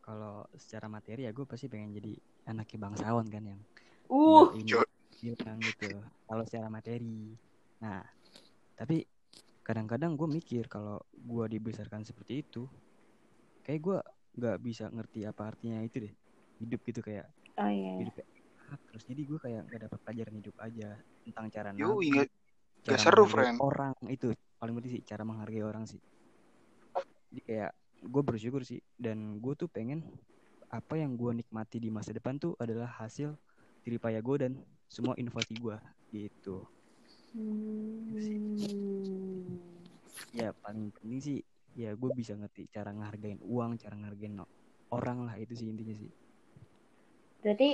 kalau 0.00 0.48
secara 0.56 0.88
materi 0.88 1.28
ya 1.28 1.32
gue 1.36 1.44
pasti 1.44 1.68
pengen 1.68 1.92
jadi 1.92 2.16
anaknya 2.48 2.78
bangsawan 2.88 3.26
kan 3.28 3.44
yang 3.44 3.60
Uh, 4.08 4.48
bilang 5.20 5.60
gitu. 5.60 5.88
Kalau 6.28 6.44
secara 6.48 6.68
materi. 6.68 7.32
Nah, 7.80 8.00
tapi 8.76 9.04
kadang-kadang 9.62 10.18
gue 10.18 10.28
mikir 10.28 10.66
kalau 10.66 10.98
gue 11.14 11.44
dibesarkan 11.58 12.02
seperti 12.02 12.42
itu, 12.42 12.66
kayak 13.62 13.80
gue 13.80 13.98
nggak 14.38 14.56
bisa 14.62 14.90
ngerti 14.90 15.24
apa 15.26 15.42
artinya 15.54 15.80
itu 15.82 16.02
deh. 16.08 16.14
Hidup 16.62 16.80
gitu 16.86 17.00
kayak 17.02 17.26
oh 17.58 17.70
iya. 17.70 17.92
hidup 18.00 18.14
kayak 18.18 18.28
enak. 18.72 18.80
terus 18.88 19.04
jadi 19.04 19.22
gue 19.28 19.38
kayak 19.42 19.60
nggak 19.68 19.80
dapat 19.88 19.98
pelajaran 20.06 20.34
hidup 20.40 20.56
aja 20.62 20.88
tentang 21.26 21.46
cara 21.52 21.68
yo 21.76 21.90
Gak 22.82 22.98
cara 22.98 22.98
seru, 22.98 23.24
friend. 23.30 23.62
orang 23.62 23.94
itu 24.10 24.34
paling 24.58 24.74
penting 24.74 24.92
sih 24.98 25.02
cara 25.06 25.22
menghargai 25.22 25.62
orang 25.62 25.86
sih 25.86 26.02
jadi 27.30 27.40
kayak 27.46 27.70
gue 28.02 28.22
bersyukur 28.26 28.66
sih 28.66 28.82
dan 28.98 29.38
gue 29.38 29.54
tuh 29.54 29.70
pengen 29.70 30.02
apa 30.66 30.98
yang 30.98 31.14
gue 31.14 31.30
nikmati 31.30 31.78
di 31.78 31.94
masa 31.94 32.10
depan 32.10 32.42
tuh 32.42 32.58
adalah 32.58 32.90
hasil 32.98 33.38
jeripaya 33.86 34.18
gue 34.18 34.36
dan 34.40 34.52
semua 34.90 35.14
inovasi 35.14 35.54
gue 35.54 35.76
gitu 36.10 36.66
Hmm. 37.32 38.12
ya 40.32 40.52
paling 40.52 40.92
penting 40.96 41.20
sih 41.20 41.38
ya 41.72 41.96
gue 41.96 42.10
bisa 42.12 42.36
ngerti 42.36 42.68
cara 42.68 42.92
ngehargain 42.92 43.40
uang 43.40 43.80
cara 43.80 43.96
ngehargain 43.96 44.36
orang 44.92 45.24
lah 45.24 45.34
itu 45.40 45.52
sih 45.56 45.68
intinya 45.72 45.96
sih 45.96 46.12
Berarti 47.42 47.68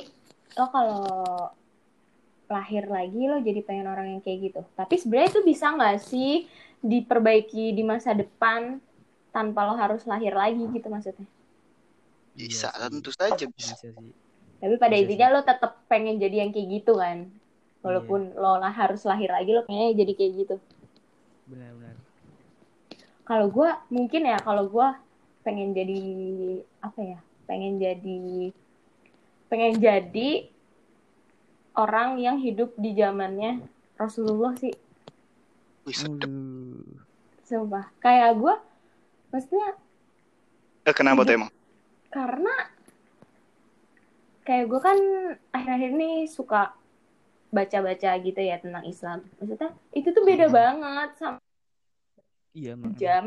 lo 0.57 0.67
kalau 0.73 1.05
lahir 2.49 2.89
lagi 2.89 3.29
lo 3.29 3.37
jadi 3.45 3.61
pengen 3.61 3.87
orang 3.93 4.07
yang 4.17 4.23
kayak 4.25 4.39
gitu. 4.51 4.61
Tapi 4.73 4.95
sebenarnya 4.97 5.31
itu 5.37 5.43
bisa 5.45 5.67
nggak 5.77 5.97
sih 6.01 6.49
diperbaiki 6.81 7.77
di 7.77 7.83
masa 7.85 8.17
depan 8.17 8.81
tanpa 9.35 9.69
lo 9.69 9.75
harus 9.77 10.03
lahir 10.09 10.33
lagi 10.33 10.65
gitu 10.73 10.89
maksudnya? 10.89 11.29
Bisa, 12.39 12.69
Iya 12.73 12.89
tentu 12.89 13.11
saja 13.13 13.45
bisa. 13.51 13.75
bisa 13.77 13.89
sih 13.93 14.15
Tapi 14.59 14.75
pada 14.81 14.97
Bisa 14.97 15.03
intinya 15.03 15.27
lo 15.35 15.41
tetap 15.47 15.87
pengen 15.91 16.19
jadi 16.19 16.37
yang 16.47 16.51
kayak 16.55 16.69
gitu 16.83 16.99
kan? 16.99 17.38
Walaupun 17.79 18.35
lo 18.35 18.59
lah 18.59 18.71
harus 18.71 19.03
lahir 19.03 19.31
lagi 19.31 19.55
lo 19.55 19.63
pengennya 19.63 19.95
jadi 19.97 20.13
kayak 20.15 20.33
gitu. 20.35 20.57
benar-benar 21.47 21.97
Kalau 23.23 23.47
gue 23.49 23.71
mungkin 23.89 24.23
ya 24.25 24.39
kalau 24.41 24.67
gue 24.67 24.89
pengen 25.43 25.73
jadi 25.73 26.01
apa 26.81 27.01
ya? 27.01 27.19
Pengen 27.45 27.77
jadi 27.77 28.53
pengen 29.49 29.75
jadi 29.79 30.31
orang 31.73 32.19
yang 32.19 32.37
hidup 32.37 32.73
di 32.77 32.93
zamannya 32.93 33.63
Rasulullah 33.95 34.53
sih. 34.57 34.73
Wih. 35.85 35.97
Sumpah. 37.45 37.89
Kayak 37.99 38.37
gue, 38.37 38.55
maksudnya 39.31 39.69
Eh, 40.85 40.93
kenapa 40.93 41.21
tuh 41.25 41.37
emang? 41.37 41.51
karena 42.09 42.55
kayak 44.43 44.65
gue 44.65 44.81
kan 44.81 44.99
akhir-akhir 45.53 45.91
ini 45.93 46.11
suka 46.25 46.73
baca-baca 47.49 48.11
gitu 48.21 48.41
ya 48.41 48.61
tentang 48.61 48.85
Islam. 48.85 49.25
Maksudnya 49.41 49.71
itu 49.97 50.09
tuh 50.13 50.25
beda 50.25 50.47
Hmm. 50.49 50.55
banget 50.55 51.11
sama 51.17 51.39
iya 52.53 52.73
kejam, 52.77 53.25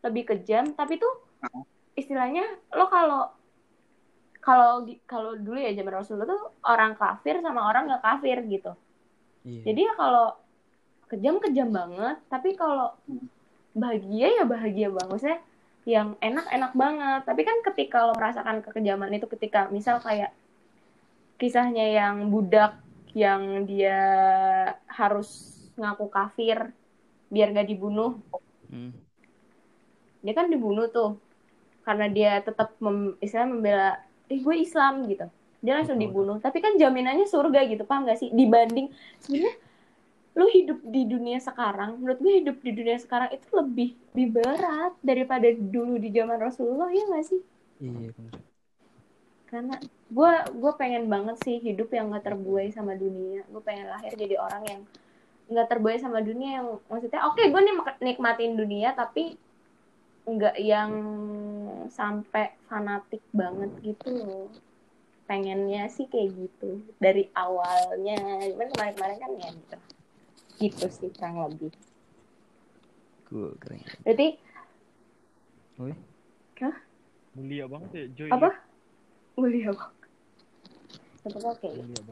lebih 0.00 0.24
kejam. 0.32 0.64
Tapi 0.72 0.96
tuh 0.96 1.12
istilahnya 1.92 2.44
lo 2.72 2.88
kalau 2.88 3.28
kalau 4.42 4.82
kalau 5.06 5.38
dulu 5.38 5.54
ya 5.54 5.70
zaman 5.76 6.02
Rasulullah 6.02 6.26
tuh 6.26 6.42
orang 6.66 6.98
kafir 6.98 7.38
sama 7.38 7.62
orang 7.62 7.86
nggak 7.86 8.02
kafir 8.02 8.36
gitu. 8.48 8.72
iya. 9.44 9.62
Jadi 9.70 9.80
ya 9.86 9.92
kalau 9.94 10.34
kejam 11.06 11.38
kejam 11.38 11.68
banget, 11.70 12.16
tapi 12.26 12.56
kalau 12.58 12.90
bahagia 13.76 14.42
ya 14.42 14.44
bahagia 14.44 14.88
banget. 14.90 15.10
Maksudnya 15.12 15.40
yang 15.86 16.18
enak 16.18 16.46
enak 16.50 16.72
banget. 16.74 17.20
Tapi 17.22 17.42
kan 17.44 17.56
ketika 17.70 18.08
lo 18.08 18.12
merasakan 18.18 18.64
kekejaman 18.66 19.14
itu 19.14 19.26
ketika 19.30 19.70
misal 19.70 20.02
kayak 20.02 20.34
kisahnya 21.38 21.86
yang 21.90 22.30
budak 22.30 22.81
yang 23.12 23.68
dia 23.68 23.98
harus 24.88 25.58
ngaku 25.76 26.06
kafir 26.08 26.72
biar 27.28 27.52
gak 27.52 27.68
dibunuh. 27.68 28.20
Hmm. 28.68 28.92
Dia 30.22 30.32
kan 30.32 30.48
dibunuh 30.48 30.88
tuh 30.88 31.18
karena 31.82 32.06
dia 32.06 32.38
tetap 32.40 32.78
mem, 32.78 33.18
istilahnya 33.18 33.50
membela, 33.50 33.90
eh 34.30 34.38
gue 34.38 34.56
Islam 34.56 35.08
gitu. 35.10 35.26
Dia 35.62 35.78
langsung 35.78 35.98
Oh, 35.98 36.02
dibunuh. 36.02 36.36
Tapi 36.38 36.58
kan 36.58 36.74
jaminannya 36.78 37.26
surga 37.26 37.66
gitu, 37.68 37.82
paham 37.84 38.06
gak 38.06 38.18
sih? 38.20 38.30
Dibanding 38.30 38.90
sebenarnya 39.18 39.54
lu 40.32 40.48
hidup 40.48 40.80
di 40.88 41.04
dunia 41.04 41.36
sekarang, 41.36 42.00
menurut 42.00 42.16
gue 42.16 42.32
hidup 42.40 42.56
di 42.64 42.72
dunia 42.72 42.96
sekarang 42.96 43.28
itu 43.36 43.44
lebih 43.52 43.92
lebih 44.16 44.40
berat 44.40 44.96
daripada 45.04 45.44
dulu 45.52 46.00
di 46.00 46.08
zaman 46.08 46.40
Rasulullah 46.40 46.88
ya 46.88 47.04
gak 47.04 47.26
sih? 47.28 47.40
iya 47.80 48.08
benar 48.16 48.40
Karena 49.44 49.76
gue 50.12 50.32
gue 50.52 50.72
pengen 50.76 51.08
banget 51.08 51.40
sih 51.40 51.56
hidup 51.56 51.88
yang 51.88 52.12
gak 52.12 52.28
terbuai 52.28 52.68
sama 52.68 52.92
dunia. 52.92 53.48
Gue 53.48 53.62
pengen 53.64 53.88
lahir 53.88 54.12
jadi 54.12 54.36
orang 54.36 54.62
yang 54.68 54.80
nggak 55.52 55.68
terbuai 55.68 55.98
sama 56.00 56.24
dunia 56.24 56.62
yang 56.62 56.68
maksudnya 56.88 57.28
oke 57.28 57.42
gue 57.42 57.60
nih 57.60 57.74
nikmatin 58.00 58.56
dunia 58.56 58.96
tapi 58.96 59.36
nggak 60.22 60.56
yang 60.62 60.92
sampai 61.90 62.54
fanatik 62.68 63.24
banget 63.32 63.72
gitu 63.80 64.08
loh. 64.12 64.48
Pengennya 65.24 65.88
sih 65.88 66.04
kayak 66.12 66.28
gitu 66.36 66.84
dari 67.00 67.32
awalnya. 67.32 68.20
Cuman 68.52 68.68
kemarin-kemarin 68.76 69.18
kan 69.18 69.32
ya 69.40 69.50
gitu. 69.50 69.76
Gitu 70.60 70.86
sih 70.92 71.10
kurang 71.16 71.40
lebih. 71.48 71.72
Cool, 73.32 73.56
keren. 73.56 73.80
Berarti 74.04 74.28
Woi. 75.80 75.96
Mulia 77.32 77.64
banget 77.64 77.90
ya 77.96 78.04
Joy. 78.12 78.30
apa? 78.30 78.50
Mulia 79.40 79.72
banget 79.72 80.01
Tetep 81.22 81.42
oke. 81.42 81.68
Mulia 81.70 82.02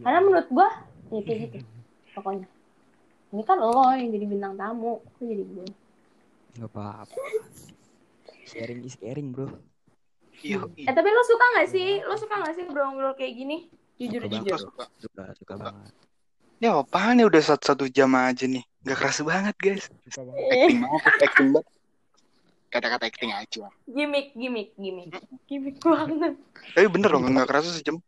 karena 0.00 0.18
menurut 0.24 0.48
gua 0.48 0.68
ya 1.12 1.20
kayak 1.20 1.38
gitu. 1.48 1.58
Pokoknya. 2.16 2.48
Ini 3.34 3.42
kan 3.42 3.58
lo 3.58 3.90
yang 3.92 4.08
jadi 4.14 4.26
bintang 4.30 4.54
tamu. 4.54 5.02
Kok 5.18 5.24
jadi 5.26 5.44
gue 5.44 5.66
nggak 6.54 6.70
apa-apa. 6.70 7.18
Sharing 8.46 8.86
is 8.86 8.94
caring 8.94 9.34
bro. 9.34 9.50
Iya, 10.38 10.62
eh 10.70 10.94
tapi 10.94 11.08
lo 11.10 11.22
suka 11.26 11.44
nggak 11.58 11.68
sih? 11.70 11.98
Lo 12.06 12.14
suka 12.14 12.34
nggak 12.38 12.54
sih 12.54 12.62
ngobrol 12.70 13.14
kayak 13.18 13.34
gini? 13.34 13.66
Jujur 13.98 14.22
Suka 14.22 14.30
jujur. 14.38 14.42
banget. 14.46 14.62
suka. 14.62 14.84
suka. 15.02 15.24
Suka 15.34 15.54
banget. 15.58 15.92
Ya 16.62 16.70
apaan 16.78 17.18
ya 17.18 17.26
udah 17.26 17.42
satu, 17.42 17.74
satu 17.74 17.84
jam 17.90 18.14
aja 18.14 18.46
nih. 18.46 18.62
Gak 18.86 18.98
kerasa 19.02 19.26
banget 19.26 19.54
guys. 19.58 19.84
Acting 20.54 20.78
banget, 20.86 21.02
acting 21.26 21.48
banget. 21.50 21.73
Kata-kata 22.74 23.06
acting 23.06 23.30
aja. 23.30 23.70
gimmick 23.86 24.34
gimmick 24.34 24.74
gimmick. 24.74 25.14
Gimmick 25.46 25.78
banget. 25.78 26.34
Tapi 26.74 26.86
bener 26.90 27.08
loh, 27.14 27.22
gak 27.22 27.46
kerasa 27.46 27.70
sejam. 27.70 28.02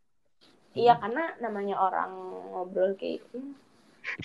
iya 0.77 0.93
karena 0.99 1.33
namanya 1.39 1.79
orang 1.79 2.11
ngobrol 2.51 2.91
kayak 2.99 3.23
gitu. 3.23 3.55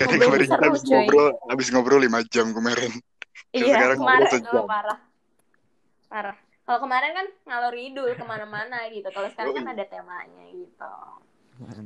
Ngobrol 0.03 0.18
kemarin 0.18 0.47
kita 0.51 0.66
habis 0.66 0.82
ngobrol, 0.84 1.28
habis 1.47 1.68
ngobrol 1.70 2.01
5 2.03 2.34
jam 2.34 2.47
kemarin. 2.51 2.93
iya 3.55 3.72
sekarang 3.78 3.99
kemarin 4.03 4.26
ngobrol 4.26 4.43
sejam. 4.43 4.62
oh, 4.66 4.66
parah. 4.66 4.99
Parah. 6.11 6.36
Kalau 6.66 6.78
kemarin 6.82 7.12
kan 7.14 7.26
ngalor 7.47 7.74
ngidul 7.78 8.11
ke 8.18 8.24
mana-mana 8.26 8.90
gitu. 8.90 9.09
Kalau 9.14 9.28
sekarang 9.30 9.55
kan 9.55 9.66
ada 9.70 9.84
temanya 9.86 10.45
gitu. 10.51 10.95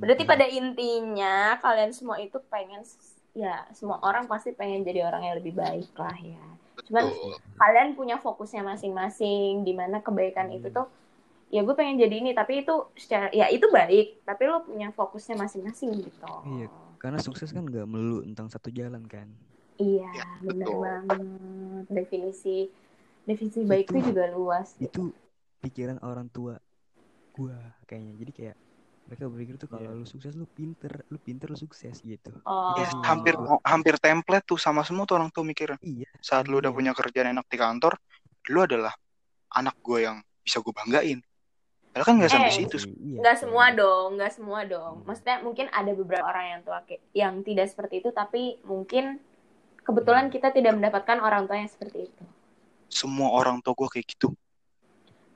Berarti 0.00 0.24
pada 0.24 0.48
intinya 0.48 1.60
kalian 1.60 1.92
semua 1.92 2.16
itu 2.24 2.40
pengen 2.48 2.80
ya 3.36 3.68
semua 3.76 4.00
orang 4.00 4.24
pasti 4.24 4.56
pengen 4.56 4.80
jadi 4.80 5.04
orang 5.04 5.28
yang 5.28 5.36
lebih 5.36 5.52
baik 5.52 5.92
lah 6.00 6.16
ya 6.16 6.40
cuman 6.84 7.04
Tuh. 7.08 7.36
kalian 7.56 7.96
punya 7.96 8.16
fokusnya 8.16 8.60
masing-masing 8.60 9.64
di 9.64 9.72
mana 9.72 9.98
kebaikan 9.98 10.52
itu 10.52 10.68
tuh 10.68 10.86
ya 11.48 11.62
gue 11.62 11.72
pengen 11.72 11.96
jadi 11.96 12.14
ini 12.20 12.30
tapi 12.32 12.60
itu 12.60 12.74
secara 12.92 13.30
ya 13.30 13.46
itu 13.48 13.70
baik 13.70 14.20
tapi 14.22 14.42
lo 14.44 14.60
punya 14.60 14.90
fokusnya 14.90 15.38
masing-masing 15.38 15.94
gitu 15.96 16.26
Iya. 16.44 16.68
karena 16.98 17.18
sukses 17.18 17.48
kan 17.48 17.62
nggak 17.62 17.86
melulu 17.86 18.26
tentang 18.26 18.50
satu 18.50 18.68
jalan 18.68 19.06
kan 19.06 19.30
iya 19.78 20.10
Ya, 20.10 20.24
benar 20.42 20.66
betul. 20.66 20.80
banget 20.82 21.20
definisi 21.88 22.58
definisi 23.24 23.62
baik 23.62 23.88
itu 23.88 23.96
Itu- 23.96 24.06
juga 24.10 24.24
luas 24.30 24.68
itu 24.76 25.14
pikiran 25.62 26.02
orang 26.02 26.26
tua 26.28 26.58
gua 27.32 27.56
kayaknya 27.84 28.12
jadi 28.18 28.32
kayak 28.32 28.56
mereka 29.06 29.30
berpikir 29.30 29.54
tuh 29.56 29.68
kalau 29.68 29.90
lu 29.92 30.02
sukses 30.02 30.34
lu 30.34 30.46
pinter 30.46 31.06
lu 31.08 31.18
pinter 31.18 31.46
lu 31.46 31.54
sukses 31.54 32.02
gitu 32.02 32.30
oh 32.42 32.74
Ya, 32.74 32.84
Iya. 32.84 33.06
hampir 33.06 33.34
hampir 33.62 33.94
template 33.96 34.42
tuh 34.44 34.58
sama 34.58 34.82
semua 34.82 35.06
tuh 35.06 35.16
orang 35.16 35.30
tuh 35.30 35.42
mikirnya. 35.42 35.78
iya 35.80 36.10
Saat 36.18 36.46
lu 36.46 36.58
udah 36.58 36.70
Iya. 36.70 36.76
punya 36.76 36.92
kerjaan 36.92 37.30
enak 37.30 37.46
di 37.46 37.56
kantor, 37.56 37.94
lu 38.50 38.58
adalah 38.60 38.94
anak 39.52 39.78
gue 39.78 40.02
yang 40.02 40.16
bisa 40.42 40.58
gue 40.58 40.70
banggain. 40.70 41.22
Padahal 41.88 42.04
kan 42.04 42.14
nggak 42.18 42.28
sampai 42.28 42.50
Eh. 42.50 42.56
situ. 42.58 42.76
Iya, 42.82 43.18
nggak 43.22 43.36
iya. 43.36 43.40
semua 43.40 43.66
dong 43.72 44.08
nggak 44.18 44.32
semua 44.34 44.60
dong 44.64 44.94
Hmm. 45.00 45.04
maksudnya 45.06 45.36
mungkin 45.40 45.66
ada 45.70 45.92
beberapa 45.92 46.26
orang 46.26 46.46
yang 46.48 46.60
tua 46.60 46.78
kayak- 46.82 47.04
yang 47.14 47.34
tidak 47.40 47.66
seperti 47.68 47.94
itu 47.98 48.10
tapi 48.10 48.42
mungkin 48.62 49.22
kebetulan 49.80 50.28
kita 50.28 50.50
tidak 50.50 50.74
mendapatkan 50.74 51.16
orang 51.18 51.46
tua 51.46 51.56
yang 51.56 51.70
seperti 51.70 52.10
itu 52.10 52.22
Semua 52.86 53.30
orang 53.32 53.58
tua 53.60 53.72
gue 53.72 53.88
kayak 53.88 54.06
gitu. 54.08 54.34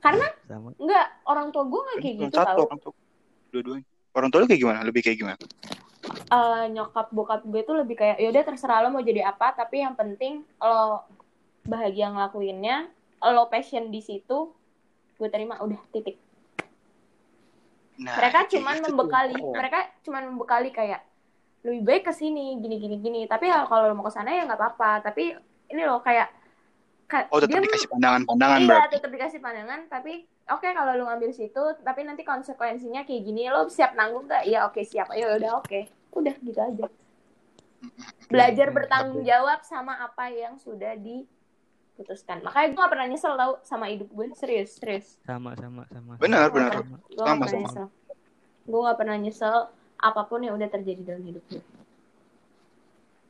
karena 0.00 0.26
nggak 0.74 1.06
orang 1.24 1.48
tua 1.48 1.64
gue 1.64 1.76
nggak 1.78 1.98
kayak 1.98 2.14
Cuma 2.14 2.24
gitu 2.24 2.36
satu 2.36 2.48
tau 2.56 2.66
orang 2.66 2.80
tua. 2.80 2.92
Dua-duanya. 3.50 3.86
Orang 4.10 4.28
tua 4.30 4.42
lu 4.42 4.48
kayak 4.50 4.62
gimana? 4.62 4.82
Lebih 4.82 5.02
kayak 5.02 5.18
gimana? 5.18 5.38
Eh, 6.30 6.64
nyokap 6.70 7.10
bokap 7.10 7.42
gue 7.42 7.62
tuh 7.62 7.76
lebih 7.76 7.98
kayak 7.98 8.22
yaudah 8.22 8.42
terserah 8.46 8.82
lo 8.82 8.94
mau 8.94 9.02
jadi 9.02 9.26
apa 9.26 9.52
tapi 9.52 9.82
yang 9.82 9.94
penting 9.94 10.46
lo 10.58 11.04
bahagia 11.66 12.08
ngelakuinnya 12.10 12.86
lo 13.20 13.46
passion 13.50 13.90
di 13.90 13.98
situ 14.00 14.48
gue 15.18 15.28
terima 15.28 15.58
udah 15.60 15.76
titik 15.90 16.16
Nah, 18.00 18.16
mereka 18.16 18.48
cuman 18.48 18.80
tuh. 18.80 18.84
membekali 18.96 19.36
mereka 19.44 19.78
cuman 20.00 20.22
membekali 20.32 20.70
kayak 20.72 21.04
lebih 21.60 21.84
baik 21.84 22.08
ke 22.08 22.12
sini 22.16 22.56
gini 22.56 22.80
gini 22.80 22.96
gini 22.96 23.20
tapi 23.28 23.52
ya 23.52 23.68
kalau 23.68 23.92
lo 23.92 23.94
mau 24.00 24.08
ke 24.08 24.12
sana 24.16 24.32
ya 24.32 24.48
nggak 24.48 24.56
apa-apa 24.56 25.04
tapi 25.04 25.36
ini 25.68 25.82
loh 25.84 26.00
kayak 26.00 26.32
ka- 26.32 26.39
Oh, 27.30 27.42
tetap 27.42 27.58
dia 27.58 27.66
dikasih 27.66 27.88
pandangan-pandangan 27.90 28.58
iya 28.62 28.68
berarti. 28.70 28.94
tetap 28.98 29.10
dikasih 29.10 29.40
pandangan 29.42 29.80
tapi 29.90 30.12
oke 30.46 30.68
kalau 30.70 30.92
lu 30.94 31.04
ngambil 31.10 31.30
situ 31.34 31.62
tapi 31.82 32.00
nanti 32.06 32.22
konsekuensinya 32.22 33.02
kayak 33.02 33.22
gini 33.26 33.50
lo 33.50 33.66
siap 33.66 33.98
nanggung 33.98 34.30
gak 34.30 34.46
iya 34.46 34.62
oke 34.66 34.78
siap. 34.86 35.10
Ayo 35.10 35.34
udah 35.36 35.58
oke. 35.58 35.80
Udah 36.14 36.34
gitu 36.38 36.60
aja. 36.60 36.86
Belajar 38.30 38.66
Keren, 38.70 38.76
bertanggung 38.76 39.22
jawab 39.26 39.64
sama 39.66 39.98
apa 39.98 40.30
yang 40.30 40.54
sudah 40.60 40.94
diputuskan. 40.94 42.44
Makanya 42.46 42.66
gue 42.70 42.80
gak 42.82 42.92
pernah 42.92 43.06
nyesel 43.10 43.34
tau 43.34 43.52
sama 43.66 43.90
hidup 43.90 44.06
gue 44.12 44.26
serius 44.38 44.78
serius. 44.78 45.18
Sama 45.26 45.56
sama 45.58 45.88
sama. 45.90 46.14
Benar, 46.20 46.52
benar. 46.54 46.72
Sama. 46.78 46.96
gue 47.10 47.24
gak 47.24 47.38
pernah 47.42 47.60
nyesel. 47.64 47.86
Gue 48.70 48.80
gak 48.86 48.98
pernah 49.00 49.16
nyesel 49.18 49.56
apa 50.00 50.22
pun 50.24 50.40
yang 50.40 50.56
udah 50.56 50.68
terjadi 50.72 51.02
dalam 51.04 51.24
hidup 51.28 51.44
gue 51.52 51.60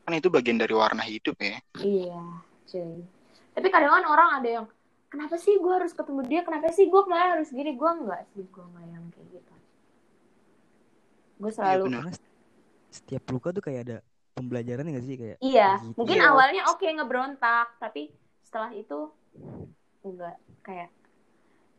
Kan 0.06 0.14
itu 0.14 0.30
bagian 0.30 0.58
dari 0.58 0.74
warna 0.74 1.02
hidup 1.02 1.34
ya. 1.38 1.58
iya 1.82 2.22
cuy 2.66 3.02
tapi 3.50 3.66
kadang 3.68 3.92
kan 3.92 4.04
orang 4.06 4.28
ada 4.38 4.48
yang 4.48 4.66
kenapa 5.10 5.34
sih 5.36 5.58
gue 5.58 5.72
harus 5.72 5.90
ketemu 5.90 6.20
dia 6.24 6.40
kenapa 6.42 6.70
sih 6.70 6.86
gue 6.86 7.00
kemarin 7.02 7.34
harus 7.34 7.50
gini 7.50 7.74
gue 7.74 7.90
enggak 7.90 8.22
sih 8.30 8.44
gue 8.46 8.64
enggak 8.64 8.86
yang 8.88 9.04
kayak 9.10 9.26
gitu 9.32 9.54
gue 11.40 11.50
selalu 11.50 11.82
benar. 11.88 12.00
karena 12.06 12.12
setiap 12.90 13.22
luka 13.30 13.48
tuh 13.50 13.62
kayak 13.62 13.80
ada 13.86 13.96
pembelajaran 14.34 14.86
nggak 14.86 15.04
sih 15.04 15.16
kayak 15.16 15.36
Iya, 15.38 15.68
Gitu. 15.78 15.94
mungkin 15.98 16.18
Iya. 16.18 16.28
awalnya 16.30 16.62
oke 16.70 16.86
ngeberontak, 16.86 17.68
tapi 17.76 18.10
setelah 18.40 18.70
itu 18.72 18.98
enggak 20.00 20.36
kayak 20.60 20.90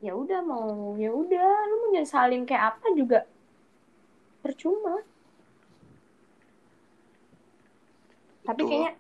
ya 0.01 0.13
udah 0.13 0.39
mau 0.41 0.93
ya 0.97 1.09
udah 1.09 1.49
lu 1.69 1.75
mau 1.77 1.89
nyesalin 1.93 2.41
kayak 2.43 2.75
apa 2.75 2.85
juga 2.93 3.19
percuma. 4.41 5.01
Tapi 8.41 8.57
Betul. 8.57 8.69
kayaknya 8.69 8.91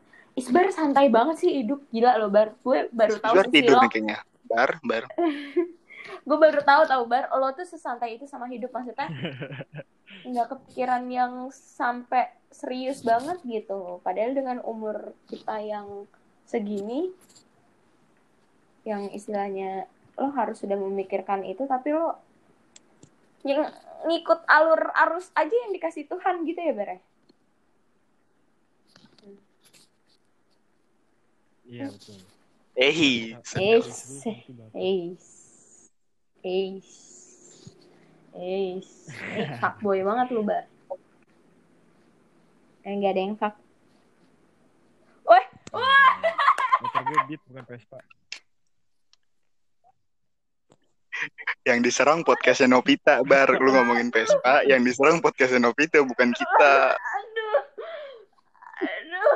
Isbar 0.41 0.67
santai 0.73 1.07
banget 1.13 1.45
sih 1.45 1.51
hidup 1.61 1.85
gila 1.93 2.17
loh 2.17 2.33
Bar. 2.33 2.57
Gue 2.65 2.89
baru 2.89 3.15
tahu 3.21 3.33
Bar 3.37 3.47
sih 3.47 3.53
tidur 3.53 3.77
lo. 3.77 3.89
kayaknya. 3.89 4.17
Bar, 4.49 4.81
bar. 4.81 5.03
Gue 6.27 6.37
baru 6.37 6.61
tahu 6.65 6.81
tahu 6.89 7.03
Bar 7.05 7.29
lo 7.37 7.49
tuh 7.53 7.65
sesantai 7.69 8.17
itu 8.17 8.25
sama 8.25 8.49
hidup 8.49 8.73
maksudnya. 8.73 9.07
nggak 10.27 10.47
kepikiran 10.51 11.07
yang 11.07 11.33
sampai 11.53 12.33
serius 12.49 13.05
banget 13.05 13.37
gitu. 13.45 14.01
Padahal 14.01 14.33
dengan 14.33 14.57
umur 14.65 15.13
kita 15.29 15.61
yang 15.61 16.09
segini 16.49 17.13
yang 18.83 19.13
istilahnya 19.13 19.85
lo 20.17 20.33
harus 20.33 20.59
sudah 20.59 20.75
memikirkan 20.75 21.45
itu 21.45 21.63
tapi 21.69 21.93
lo 21.95 22.17
yang 23.47 23.69
ngikut 24.05 24.45
alur 24.49 24.89
arus 25.05 25.29
aja 25.37 25.53
yang 25.53 25.71
dikasih 25.73 26.09
Tuhan 26.09 26.45
gitu 26.45 26.59
ya 26.59 26.73
Bare. 26.73 26.97
Iya 31.71 31.87
betul. 31.87 32.19
Eh, 32.75 32.91
Eh. 32.91 33.23
Eis. 33.55 33.99
Eis. 34.75 35.23
Eis. 38.35 38.89
Eh, 39.31 39.47
fuckboy 39.63 40.03
banget 40.03 40.27
lu, 40.35 40.43
Bar. 40.43 40.67
Eh, 42.83 42.91
nggak 42.91 43.11
ada 43.15 43.21
yang 43.23 43.35
fuck. 43.39 43.55
Wah, 45.23 45.45
wah. 45.71 46.11
Motor 46.83 47.01
gue 47.07 47.19
beat 47.31 47.41
bukan 47.47 47.63
Vespa. 47.63 47.99
yang 51.61 51.85
diserang 51.85 52.25
podcastnya 52.25 52.73
Novita, 52.73 53.21
Bar. 53.21 53.53
Lu 53.61 53.69
ngomongin 53.69 54.09
Vespa, 54.09 54.65
yang 54.65 54.81
diserang 54.81 55.21
podcastnya 55.21 55.61
Novita 55.61 56.01
bukan 56.01 56.33
kita. 56.33 56.73
Aduh. 56.97 57.59
Aduh. 58.81 59.35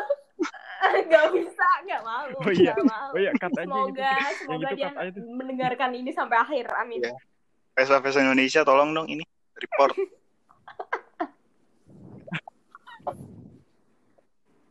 Gak 1.11 1.25
bisa, 1.31 1.69
gak 1.83 2.01
mau. 2.01 2.25
Oh 2.39 2.51
iya. 2.51 2.71
Gak 2.71 2.85
mau. 2.85 3.09
Oh 3.11 3.19
iya, 3.19 3.31
cut 3.35 3.51
aja. 3.51 3.65
Semoga, 3.65 4.11
Yang 4.11 4.35
semoga 4.39 4.67
itu 4.67 4.75
dia 4.75 4.89
aja 4.91 5.19
mendengarkan 5.21 5.89
ini 5.93 6.11
sampai 6.11 6.37
akhir. 6.37 6.65
Amin. 6.75 6.99
Iya. 7.01 7.13
Vespa-Vespa 7.73 8.21
Indonesia 8.21 8.61
tolong 8.61 8.91
dong 8.91 9.07
ini 9.07 9.23
report. 9.55 9.93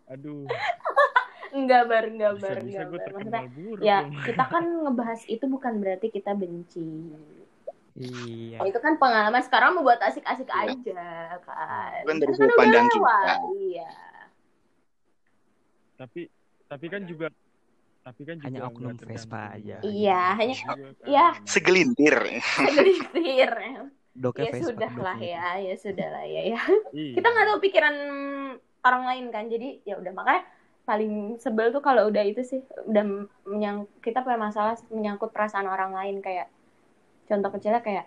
Aduh, 0.07 0.45
Enggak, 1.51 1.87
Bar. 1.87 2.05
Enggak, 2.05 2.33
Bar. 2.39 2.57
Enggak, 2.61 2.85
gue 2.85 2.99
Bar. 2.99 3.11
Maksudnya, 3.15 3.41
terkenal 3.41 3.45
buruk 3.49 3.81
ya 3.81 3.99
dong. 4.03 4.13
kita 4.23 4.45
kan 4.45 4.65
ngebahas 4.85 5.21
itu 5.27 5.45
bukan 5.47 5.73
berarti 5.79 6.07
kita 6.11 6.33
benci. 6.35 6.87
iya 7.95 8.59
Oh, 8.59 8.67
itu 8.67 8.75
kan 8.77 8.99
pengalaman 8.99 9.39
sekarang 9.39 9.79
membuat 9.79 10.03
asik-asik 10.03 10.51
Iya. 10.51 10.75
aja 10.75 10.93
kan. 11.41 12.03
Kan 12.05 12.17
dari 12.19 12.27
Kan 12.29 12.37
sudut 12.37 12.57
pandang 12.59 12.87
kita. 12.91 13.19
Iya. 13.55 13.89
Tapi 16.05 16.21
tapi 16.69 16.87
kan 16.93 17.03
juga 17.09 17.33
tapi 18.05 18.23
kan 18.29 18.37
juga 18.37 18.45
Hanya 18.53 18.59
nggak 18.61 18.73
oknum 18.77 18.93
tergantung 18.93 19.09
Vespa 19.17 19.43
aja. 19.57 19.77
Iya, 19.81 20.23
hanya- 20.37 20.57
kan, 20.61 20.77
iya. 21.09 21.27
namanya. 21.33 21.49
Segelintir. 21.49 22.17
Segelintir. 22.45 23.53
doknya 24.15 24.45
ya 24.47 24.53
Vespa 24.53 24.69
sudah 24.71 24.93
lah 25.01 25.17
doknya. 25.19 25.33
ya, 25.33 25.47
ya 25.65 25.75
sudah 25.81 26.09
lah 26.13 26.25
ya. 26.29 26.43
ya. 26.53 26.61
Iya. 27.01 27.13
Kita 27.17 27.27
nggak 27.33 27.47
tahu 27.49 27.59
pikiran 27.65 27.97
orang 28.85 29.03
lain 29.09 29.25
kan, 29.33 29.45
jadi 29.49 29.69
ya 29.89 29.97
udah 29.97 30.13
makanya 30.13 30.45
paling 30.85 31.41
sebel 31.41 31.73
tuh 31.73 31.81
kalau 31.81 32.13
udah 32.13 32.21
itu 32.21 32.45
sih 32.45 32.61
udah 32.85 33.25
menyang 33.49 33.89
kita 34.05 34.21
punya 34.21 34.37
masalah 34.37 34.77
menyangkut 34.93 35.33
perasaan 35.33 35.65
orang 35.65 35.97
lain 35.97 36.21
kayak 36.21 36.53
contoh 37.25 37.49
kecilnya 37.57 37.81
kayak 37.81 38.05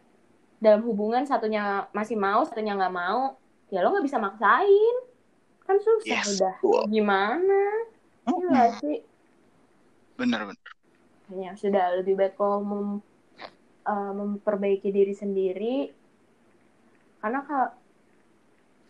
dalam 0.62 0.86
hubungan 0.86 1.26
satunya 1.26 1.90
masih 1.90 2.14
mau 2.22 2.46
satunya 2.46 2.78
nggak 2.78 2.94
mau 2.94 3.34
ya 3.74 3.82
lo 3.82 3.90
nggak 3.90 4.06
bisa 4.06 4.22
maksain 4.22 4.96
kan 5.68 5.78
susah 5.78 6.24
Yes. 6.24 6.28
udah 6.34 6.56
Wow. 6.64 6.88
gimana 6.88 7.62
Iya 8.24 8.48
nggak 8.48 8.72
sih 8.80 8.98
Bener, 10.16 10.42
bener. 10.44 10.70
kayaknya 11.24 11.52
sudah 11.54 11.86
lebih 12.00 12.16
baik 12.16 12.36
lo 12.36 12.60
mem- 12.60 13.04
eh, 13.84 14.12
memperbaiki 14.14 14.90
diri 14.90 15.12
sendiri 15.12 15.92
karena 17.18 17.44
kalau 17.44 17.70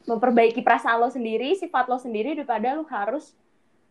memperbaiki 0.07 0.61
perasaan 0.61 0.97
lo 0.97 1.09
sendiri 1.09 1.51
sifat 1.53 1.85
lo 1.85 1.97
sendiri 1.97 2.31
daripada 2.31 2.73
lo 2.73 2.87
harus 2.87 3.35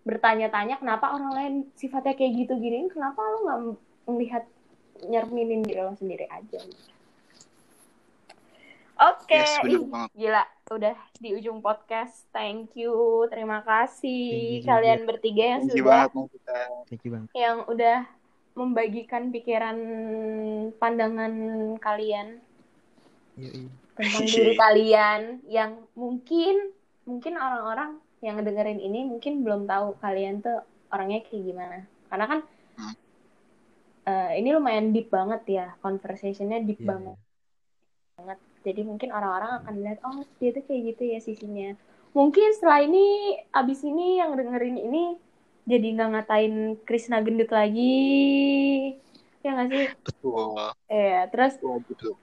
bertanya-tanya 0.03 0.79
kenapa 0.79 1.11
orang 1.11 1.33
lain 1.35 1.55
sifatnya 1.75 2.15
kayak 2.15 2.47
gitu 2.47 2.55
gini 2.57 2.87
kenapa 2.87 3.19
lo 3.19 3.39
nggak 3.43 3.61
melihat 4.07 4.45
nyerminin 5.03 5.61
diri 5.61 5.83
lo 5.83 5.93
sendiri 5.93 6.25
aja 6.27 6.63
oke 8.97 9.29
Yes, 9.31 9.61
Ih, 9.63 9.85
banget. 9.85 10.11
gila 10.13 10.45
udah 10.67 10.97
di 11.17 11.31
ujung 11.33 11.61
podcast 11.61 12.27
thank 12.31 12.75
you 12.75 12.91
terima 13.29 13.63
kasih 13.63 14.27
Thank 14.59 14.59
you 14.59 14.67
kalian 14.67 15.01
bertiga 15.05 15.45
yang 15.47 15.63
Thank 15.63 15.79
sudah 15.79 15.87
banget. 15.87 16.27
Thank 16.87 17.03
you 17.03 17.11
bang 17.13 17.25
yang 17.33 17.59
udah 17.65 17.99
membagikan 18.53 19.29
pikiran 19.29 19.79
pandangan 20.75 21.33
kalian 21.77 22.41
Yoi. 23.37 23.69
tentang 23.95 24.25
diri 24.33 24.53
kalian 24.55 25.21
yang 25.47 25.85
mungkin 25.93 26.73
mungkin 27.05 27.37
orang-orang 27.37 28.01
yang 28.19 28.41
ngedengerin 28.41 28.81
ini 28.81 29.05
mungkin 29.05 29.45
belum 29.45 29.65
tahu 29.65 30.01
kalian 30.01 30.41
tuh 30.41 30.65
orangnya 30.89 31.21
kayak 31.23 31.45
gimana 31.45 31.79
karena 32.09 32.27
kan 32.27 32.41
Hmm. 32.77 32.93
eh, 34.05 34.37
ini 34.37 34.53
lumayan 34.53 34.93
deep 34.93 35.09
banget 35.09 35.43
ya 35.47 35.67
conversationnya 35.81 36.61
deep 36.61 36.77
Iya, 36.79 36.93
banget 36.93 37.17
jadi 38.67 38.81
mungkin 38.91 39.11
orang-orang 39.17 39.51
akan 39.63 39.75
lihat 39.83 39.99
oh 40.09 40.19
dia 40.41 40.51
tuh 40.57 40.63
kayak 40.67 40.83
gitu 40.95 41.03
ya 41.13 41.19
sisinya 41.23 41.69
mungkin 42.17 42.49
setelah 42.57 42.81
ini 42.89 43.05
abis 43.61 43.81
ini 43.91 44.19
yang 44.21 44.31
dengerin 44.39 44.79
ini 44.87 45.05
jadi 45.71 45.87
nggak 45.95 46.09
ngatain 46.13 46.55
Krishna 46.87 47.19
gendut 47.27 47.51
lagi 47.59 47.95
ya 49.45 49.49
nggak 49.55 49.69
sih 49.73 49.85
Betul. 50.05 50.57
eh 50.91 51.23
terus 51.33 51.55
Betul, 51.61 51.79
betul. 51.89 52.15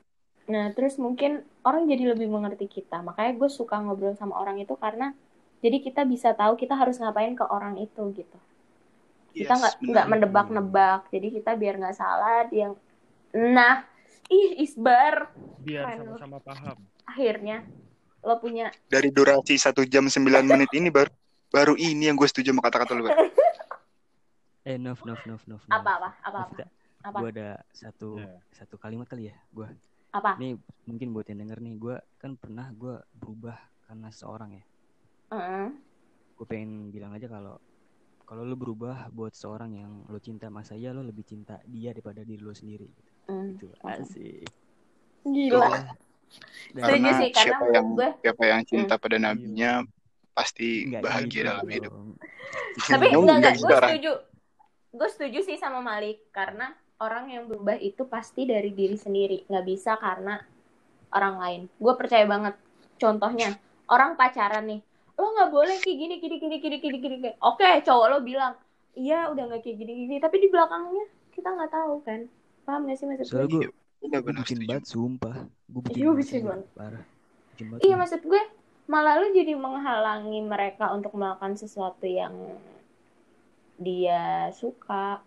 Nah, 0.53 0.65
terus 0.75 0.95
mungkin 1.05 1.31
orang 1.63 1.83
jadi 1.91 2.03
lebih 2.11 2.27
mengerti 2.35 2.65
kita. 2.67 2.99
Makanya 3.07 3.31
gue 3.39 3.49
suka 3.59 3.75
ngobrol 3.79 4.15
sama 4.19 4.35
orang 4.43 4.59
itu 4.59 4.75
karena 4.83 5.15
jadi 5.63 5.77
kita 5.79 6.03
bisa 6.13 6.29
tahu 6.35 6.53
kita 6.59 6.75
harus 6.75 6.99
ngapain 6.99 7.33
ke 7.39 7.45
orang 7.47 7.79
itu 7.79 8.03
gitu. 8.19 8.37
Kita 9.33 9.53
nggak 9.59 9.75
nggak 9.89 10.05
mendebak-nebak. 10.11 10.99
Jadi 11.13 11.27
kita 11.41 11.51
biar 11.61 11.73
nggak 11.81 11.95
salah 11.97 12.45
yang 12.53 12.73
nah 13.33 13.81
ih 14.29 14.61
isbar. 14.61 15.31
Biar 15.63 15.97
sama-sama 15.97 16.37
paham. 16.39 16.77
akhirnya 17.03 17.67
lo 18.23 18.39
punya 18.39 18.71
Dari 18.87 19.11
durasi 19.11 19.59
satu 19.59 19.83
jam 19.83 20.07
9 20.07 20.23
menit 20.43 20.71
ini 20.71 20.87
baru 20.87 21.11
baru 21.51 21.73
ini 21.75 22.07
yang 22.07 22.15
gue 22.15 22.25
setuju 22.25 22.55
sama 22.55 22.63
kata-kata 22.63 22.95
lu, 22.95 23.05
Bar. 23.05 23.19
eh 24.69 24.79
Nov 24.79 25.03
Nov 25.03 25.19
Nov 25.27 25.43
Nov 25.45 25.61
apa 25.67 25.91
apa 25.99 26.09
apa 26.23 26.39
apa? 26.47 26.55
Apa? 27.03 27.17
Gue 27.19 27.29
ada 27.35 27.59
satu 27.75 28.15
Ya. 28.15 28.31
satu 28.55 28.79
kalimat 28.79 29.05
kali 29.05 29.27
ya 29.27 29.35
gue 29.51 29.67
apa? 30.09 30.39
Ini 30.39 30.55
mungkin 30.87 31.11
buat 31.11 31.27
yang 31.27 31.43
denger 31.43 31.59
nih 31.59 31.75
gue 31.75 31.95
kan 32.17 32.39
pernah 32.39 32.71
gue 32.71 32.95
berubah 33.13 33.59
karena 33.83 34.07
seorang 34.09 34.55
ya. 34.55 34.63
Heeh. 35.29 35.67
gue 36.33 36.45
pengen 36.47 36.89
bilang 36.89 37.13
aja 37.13 37.27
kalau 37.27 37.59
kalau 38.23 38.41
lu 38.41 38.55
berubah 38.55 39.11
buat 39.11 39.35
seorang 39.35 39.75
yang 39.75 39.91
lo 40.07 40.17
cinta 40.17 40.47
masa 40.47 40.73
ya 40.73 40.89
lo 40.89 41.03
lebih 41.03 41.21
cinta 41.21 41.59
dia 41.67 41.91
daripada 41.93 42.23
diri 42.23 42.41
lo 42.41 42.55
sendiri 42.55 42.87
Hmm. 43.27 43.55
gitu 43.55 43.67
asik. 43.81 44.47
Gila. 45.23 45.67
Dan- 45.69 46.01
Setuju 46.73 46.81
Karena 46.81 47.09
sih, 47.21 47.29
karena 47.29 47.45
siapa 47.53 47.65
yang 47.69 47.87
gue- 47.93 48.15
siapa 48.25 48.43
yang 48.49 48.61
cinta 48.65 48.93
pada 48.97 49.17
nabinya 49.21 49.71
pasti 50.33 50.89
Nggak 50.89 51.01
bahagia 51.05 51.29
gitu 51.29 51.45
dalam 51.45 51.67
hidup. 51.69 51.93
tapi 52.89 53.05
enggak 53.13 53.37
enggak. 53.37 53.37
enggak 53.37 53.53
gue 53.53 53.77
setuju. 53.77 54.13
Gue 54.93 55.09
setuju 55.13 55.39
sih 55.45 55.57
sama 55.61 55.79
Malik. 55.85 56.25
Karena 56.33 56.73
orang 56.97 57.29
yang 57.29 57.45
berubah 57.45 57.77
itu 57.77 58.09
pasti 58.09 58.49
dari 58.49 58.73
diri 58.73 58.97
sendiri. 58.97 59.45
Nggak 59.45 59.65
bisa 59.69 59.93
karena 60.01 60.41
orang 61.13 61.35
lain. 61.37 61.61
Gue 61.77 61.93
percaya 61.93 62.25
banget. 62.25 62.57
Contohnya 62.97 63.53
orang 63.85 64.17
pacaran 64.17 64.65
nih. 64.65 64.81
Lo 65.13 65.29
nggak 65.29 65.53
boleh 65.53 65.77
kayak 65.77 65.97
gini 66.01 66.15
gini 66.17 66.35
gini 66.41 66.57
gini 66.57 66.77
gini 66.81 66.97
gini 66.97 67.15
gini. 67.21 67.31
oke 67.37 67.69
cowok 67.85 68.07
lo 68.09 68.17
bilang 68.25 68.57
iya 68.97 69.29
udah 69.29 69.45
nggak 69.45 69.61
kayak 69.61 69.77
gini 69.77 70.09
gini. 70.09 70.15
Tapi 70.17 70.41
di 70.41 70.49
belakangnya 70.49 71.05
kita 71.29 71.53
nggak 71.53 71.69
tahu 71.69 72.01
kan 72.01 72.25
paham 72.63 72.81
gak 72.85 72.97
sih 72.97 73.05
maksud 73.05 73.25
Soalnya 73.25 73.49
gue 73.49 73.61
gue 73.63 73.71
Iya, 74.03 74.19
setuju. 74.19 74.67
banget 74.67 74.85
sumpah. 74.85 75.35
Gue 75.65 75.81
bucin 75.81 75.95
Iya, 75.95 76.41
banget. 76.43 76.67
Parah. 76.73 77.03
Iya 77.79 77.95
maksud 77.95 78.21
gue 78.21 78.41
malah 78.85 79.15
lo 79.15 79.27
jadi 79.29 79.53
menghalangi 79.55 80.43
mereka 80.43 80.91
untuk 80.91 81.13
melakukan 81.13 81.55
sesuatu 81.55 82.03
yang 82.03 82.35
dia 83.75 84.21
suka 84.51 85.23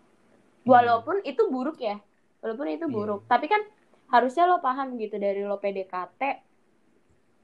walaupun 0.63 1.23
itu 1.23 1.41
buruk 1.47 1.77
ya 1.79 1.97
walaupun 2.39 2.67
itu 2.69 2.85
Iya. 2.85 2.93
buruk 2.93 3.21
tapi 3.25 3.45
kan 3.45 3.61
harusnya 4.07 4.45
lo 4.45 4.59
paham 4.59 4.95
gitu 4.95 5.15
dari 5.15 5.41
lo 5.41 5.57
PDKT 5.57 6.21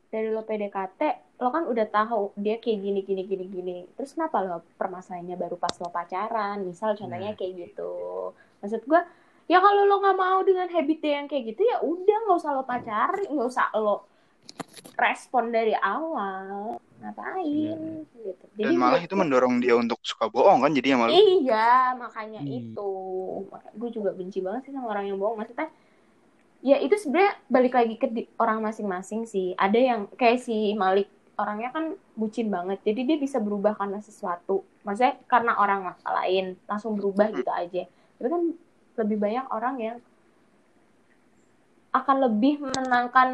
dari 0.10 0.30
lo 0.30 0.42
PDKT 0.42 1.02
lo 1.40 1.50
kan 1.50 1.66
udah 1.66 1.88
tahu 1.88 2.32
dia 2.36 2.56
kayak 2.58 2.80
gini 2.80 3.00
gini 3.02 3.24
gini 3.24 3.46
gini 3.48 3.76
terus 3.92 4.14
kenapa 4.14 4.40
lo 4.40 4.58
permasalahannya 4.76 5.36
baru 5.36 5.56
pas 5.56 5.74
lo 5.76 5.90
pacaran 5.90 6.62
misal 6.62 6.94
contohnya 6.94 7.32
Nah. 7.32 7.36
kayak 7.36 7.54
gitu 7.64 7.92
maksud 8.60 8.82
gue 8.82 9.02
ya 9.48 9.60
kalau 9.60 9.84
lo 9.84 10.00
nggak 10.00 10.18
mau 10.18 10.40
dengan 10.42 10.68
habit 10.72 10.98
dia 11.04 11.14
yang 11.20 11.28
kayak 11.28 11.44
gitu 11.54 11.62
ya 11.68 11.78
udah 11.84 12.18
nggak 12.28 12.38
usah 12.40 12.52
lo 12.56 12.64
pacarin 12.64 13.28
nggak 13.28 13.50
usah 13.50 13.68
lo 13.76 14.08
respon 14.94 15.50
dari 15.50 15.74
awal 15.74 16.78
ngapain 17.02 18.08
gitu 18.16 18.46
Dan 18.56 18.80
malah 18.80 19.02
itu 19.02 19.12
mendorong 19.18 19.60
dia 19.60 19.76
untuk 19.76 20.00
suka 20.06 20.30
bohong 20.32 20.64
kan 20.64 20.72
jadi 20.72 20.96
malu. 20.96 21.12
Iya, 21.12 21.98
makanya 22.00 22.40
Iya. 22.46 22.72
itu. 22.72 22.92
Gue 23.76 23.90
juga 23.92 24.16
benci 24.16 24.40
banget 24.40 24.70
sih 24.70 24.72
sama 24.72 24.94
orang 24.94 25.12
yang 25.12 25.20
bohong. 25.20 25.42
Maksudnya, 25.42 25.68
ya 26.64 26.80
itu 26.80 26.96
sebenarnya 26.96 27.34
balik 27.52 27.74
lagi 27.76 27.96
ke 28.00 28.08
orang 28.40 28.64
masing-masing 28.64 29.28
sih. 29.28 29.52
Ada 29.60 29.76
yang 29.76 30.02
kayak 30.16 30.40
si 30.46 30.72
Malik, 30.80 31.10
orangnya 31.36 31.76
kan 31.76 31.98
bucin 32.16 32.48
banget. 32.48 32.80
Jadi 32.86 33.02
dia 33.04 33.18
bisa 33.20 33.42
berubah 33.42 33.76
karena 33.76 34.00
sesuatu. 34.00 34.64
Maksudnya 34.88 35.20
karena 35.28 35.60
orang 35.60 35.92
lain 36.08 36.56
langsung 36.70 36.96
berubah 36.96 37.34
gitu 37.36 37.52
aja. 37.52 37.84
Tapi 37.90 38.28
kan 38.32 38.44
lebih 38.98 39.18
banyak 39.18 39.46
orang 39.50 39.76
yang 39.82 39.98
akan 41.94 42.26
lebih 42.26 42.58
menenangkan 42.58 43.30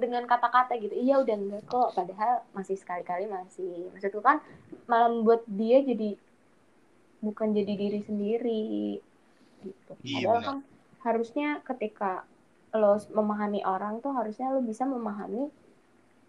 dengan 0.00 0.24
kata-kata 0.24 0.80
gitu. 0.80 0.96
Iya 0.96 1.20
udah 1.20 1.36
enggak 1.36 1.64
kok. 1.68 1.92
Padahal 1.92 2.40
masih 2.56 2.80
sekali-kali 2.80 3.28
masih. 3.28 3.92
Maksudku 3.92 4.24
kan 4.24 4.40
malah 4.88 5.12
membuat 5.12 5.44
dia 5.44 5.84
jadi 5.84 6.16
bukan 7.20 7.52
jadi 7.52 7.72
diri 7.76 8.00
sendiri 8.08 8.64
gitu. 9.60 9.92
Iya, 10.00 10.16
Padahal 10.16 10.40
benar. 10.40 10.48
kan 10.48 10.58
harusnya 11.04 11.48
ketika 11.60 12.12
lo 12.72 12.96
memahami 13.12 13.60
orang 13.64 14.00
tuh 14.00 14.12
harusnya 14.16 14.52
lo 14.52 14.60
bisa 14.64 14.84
memahami 14.84 15.48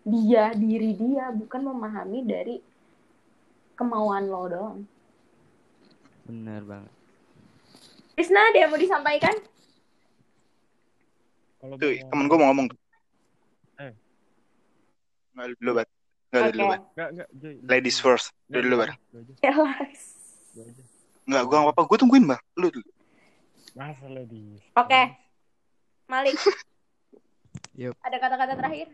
dia 0.08 0.56
diri 0.56 0.96
dia 0.96 1.32
bukan 1.36 1.68
memahami 1.72 2.20
dari 2.28 2.56
kemauan 3.80 4.28
lo 4.28 4.44
doang. 4.52 4.80
Bener 6.28 6.68
banget. 6.68 6.99
Krisna 8.20 8.52
ada 8.52 8.60
yang 8.60 8.68
mau 8.68 8.76
disampaikan? 8.76 9.32
Kalau 11.56 11.76
Tuh, 11.80 11.88
mau- 11.88 12.10
temen 12.12 12.26
gue 12.28 12.36
mau 12.36 12.48
ngomong. 12.52 12.68
Eh. 13.80 13.94
Nggak 15.32 15.48
dulu, 15.56 15.72
Bat. 15.72 15.88
Nggak 16.28 16.42
ada 16.42 16.52
dulu. 16.52 16.68
Bat. 16.68 16.82
Enggak, 16.84 17.10
enggak, 17.16 17.28
Joy. 17.32 17.54
lu- 17.56 17.64
Ladies 17.64 17.98
first. 17.98 18.28
Enggak, 18.46 18.60
Dulu, 18.60 18.68
lu 18.68 18.76
Bat. 18.76 18.90
Jelas. 19.40 20.00
Nggak, 21.24 21.42
gue 21.42 21.56
nggak 21.56 21.68
apa-apa. 21.72 21.82
Gue 21.88 21.98
tungguin, 21.98 22.24
Mbak. 22.28 22.42
Lu 22.60 22.68
dulu. 22.68 22.90
Masa 23.72 24.06
ladies. 24.12 24.60
Oke. 24.76 25.02
Malik. 26.06 26.36
Yup. 27.80 27.96
Ada 28.04 28.18
kata-kata 28.20 28.54
terakhir? 28.60 28.88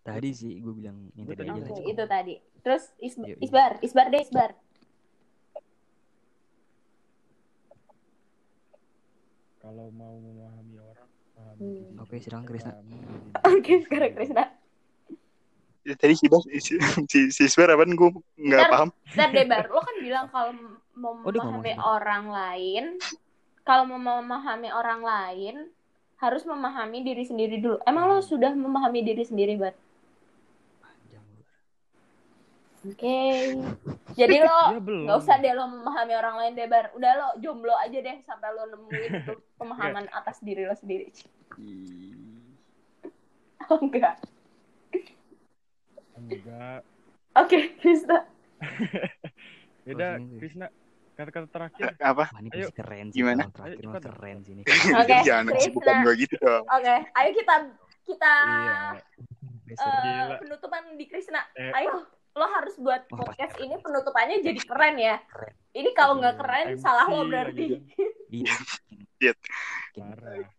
Tadi 0.00 0.30
sih 0.32 0.56
gue 0.56 0.72
bilang 0.72 1.12
yang 1.12 1.28
tadi 1.28 1.52
aja 1.52 1.82
itu 1.84 2.04
tadi. 2.08 2.34
Terus 2.64 2.88
Is- 2.96 3.20
Yuk, 3.20 3.28
yuk. 3.28 3.38
Isbar, 3.44 3.76
Isbar 3.84 4.06
deh 4.08 4.24
Isbar. 4.24 4.50
Kalau 9.66 9.90
mau 9.90 10.14
memahami 10.16 10.78
orang, 10.78 11.10
Hmm. 11.56 11.98
Oke, 11.98 12.16
sendiri. 12.16 12.22
silakan, 12.22 12.44
Krisna. 12.46 12.72
Oke, 13.50 13.72
sendiri. 13.72 13.82
sekarang 13.82 14.12
Krisna. 14.14 14.44
Ya, 15.82 15.94
tadi 15.94 16.14
si 16.14 16.26
Bas, 16.26 16.42
si, 16.44 16.74
si, 17.06 17.18
si 17.30 17.42
Isbar 17.44 17.70
apaan 17.70 17.92
gue 17.92 18.08
nggak 18.36 18.60
Bentar. 18.60 18.70
paham. 18.70 18.88
Dan 19.08 19.28
Debar, 19.32 19.64
lo 19.66 19.80
kan 19.80 19.96
bilang 19.96 20.26
kalau 20.28 20.50
mau 20.92 21.14
Oh, 21.16 21.30
memahami 21.30 21.72
Isbar. 21.72 21.86
orang 21.88 22.24
lain, 22.28 22.84
kalau 23.62 23.84
mau 23.84 23.98
memahami 23.98 24.68
orang 24.68 25.00
lain 25.00 25.54
harus 26.16 26.42
memahami 26.42 27.02
diri 27.02 27.22
sendiri 27.22 27.56
dulu. 27.56 27.78
Emang 27.82 28.06
lo 28.06 28.18
sudah 28.20 28.52
memahami 28.52 29.02
diri 29.02 29.22
sendiri, 29.22 29.54
Bar? 29.54 29.74
Panjang 30.78 31.26
lu. 31.32 31.42
Oke. 32.86 33.18
Jadi 34.12 34.36
lo 34.46 34.58
Ya 34.70 34.78
belum. 34.78 35.04
nggak 35.04 35.18
usah 35.18 35.36
deh 35.36 35.52
lo 35.52 35.66
memahami 35.66 36.14
orang 36.14 36.34
lain, 36.38 36.52
Debar. 36.54 36.92
Udah 36.92 37.12
lo 37.12 37.28
jomblo 37.38 37.74
aja 37.74 37.96
deh 37.96 38.16
sampai 38.22 38.48
lo 38.50 38.62
nemuin 38.68 39.10
tuh 39.26 39.38
pemahaman 39.56 40.06
atas 40.10 40.38
diri 40.40 40.62
lo 40.62 40.72
sendiri. 40.72 41.10
Ih. 41.56 42.14
Oh, 43.66 43.80
enggak. 43.80 44.22
Enggak. 46.16 46.80
Oke, 47.34 47.58
Krisna. 47.76 48.24
Beda, 49.82 50.16
Closing 50.16 50.24
aja. 50.24 50.38
Krisna. 50.38 50.66
Kata-kata 51.12 51.48
terakhir. 51.48 51.84
Apa? 52.02 52.24
Wah, 52.24 52.40
ini 52.40 52.48
Ayo. 52.52 52.68
keren 52.70 53.08
sih. 53.08 53.18
Gimana? 53.18 53.48
Terakhir 53.50 53.78
Ayo, 53.78 54.00
keren 54.00 54.36
sih 54.42 54.52
ini. 54.52 54.62
Oke, 54.94 55.14
Jangan 55.22 55.44
kesibukan 55.50 55.84
Krisna. 55.88 56.04
gue 56.04 56.14
gitu 56.18 56.34
dong. 56.38 56.64
Oke, 56.68 56.94
ayo 57.10 57.30
kita 57.32 57.54
kita 58.04 58.32
Iya. 59.66 59.76
Gila. 59.76 60.36
penutupan 60.38 60.82
di 60.94 61.04
Krisna. 61.04 61.42
Eh. 61.52 61.72
Ayo, 61.74 62.06
lo 62.36 62.46
harus 62.46 62.76
buat 62.76 63.02
Wah, 63.08 63.16
podcast 63.16 63.56
pasti. 63.56 63.64
ini 63.64 63.74
penutupannya 63.80 64.36
jadi 64.44 64.60
keren 64.60 64.96
ya. 65.00 65.16
Keren. 65.24 65.52
Ini 65.72 65.90
kalau 65.92 66.20
nggak 66.20 66.36
Iya, 66.36 66.40
keren 66.40 66.66
MC 66.68 66.78
salah 66.78 67.04
lo 67.06 67.16
lagi 67.16 67.28
berarti. 67.32 67.66
Iya. 69.16 69.32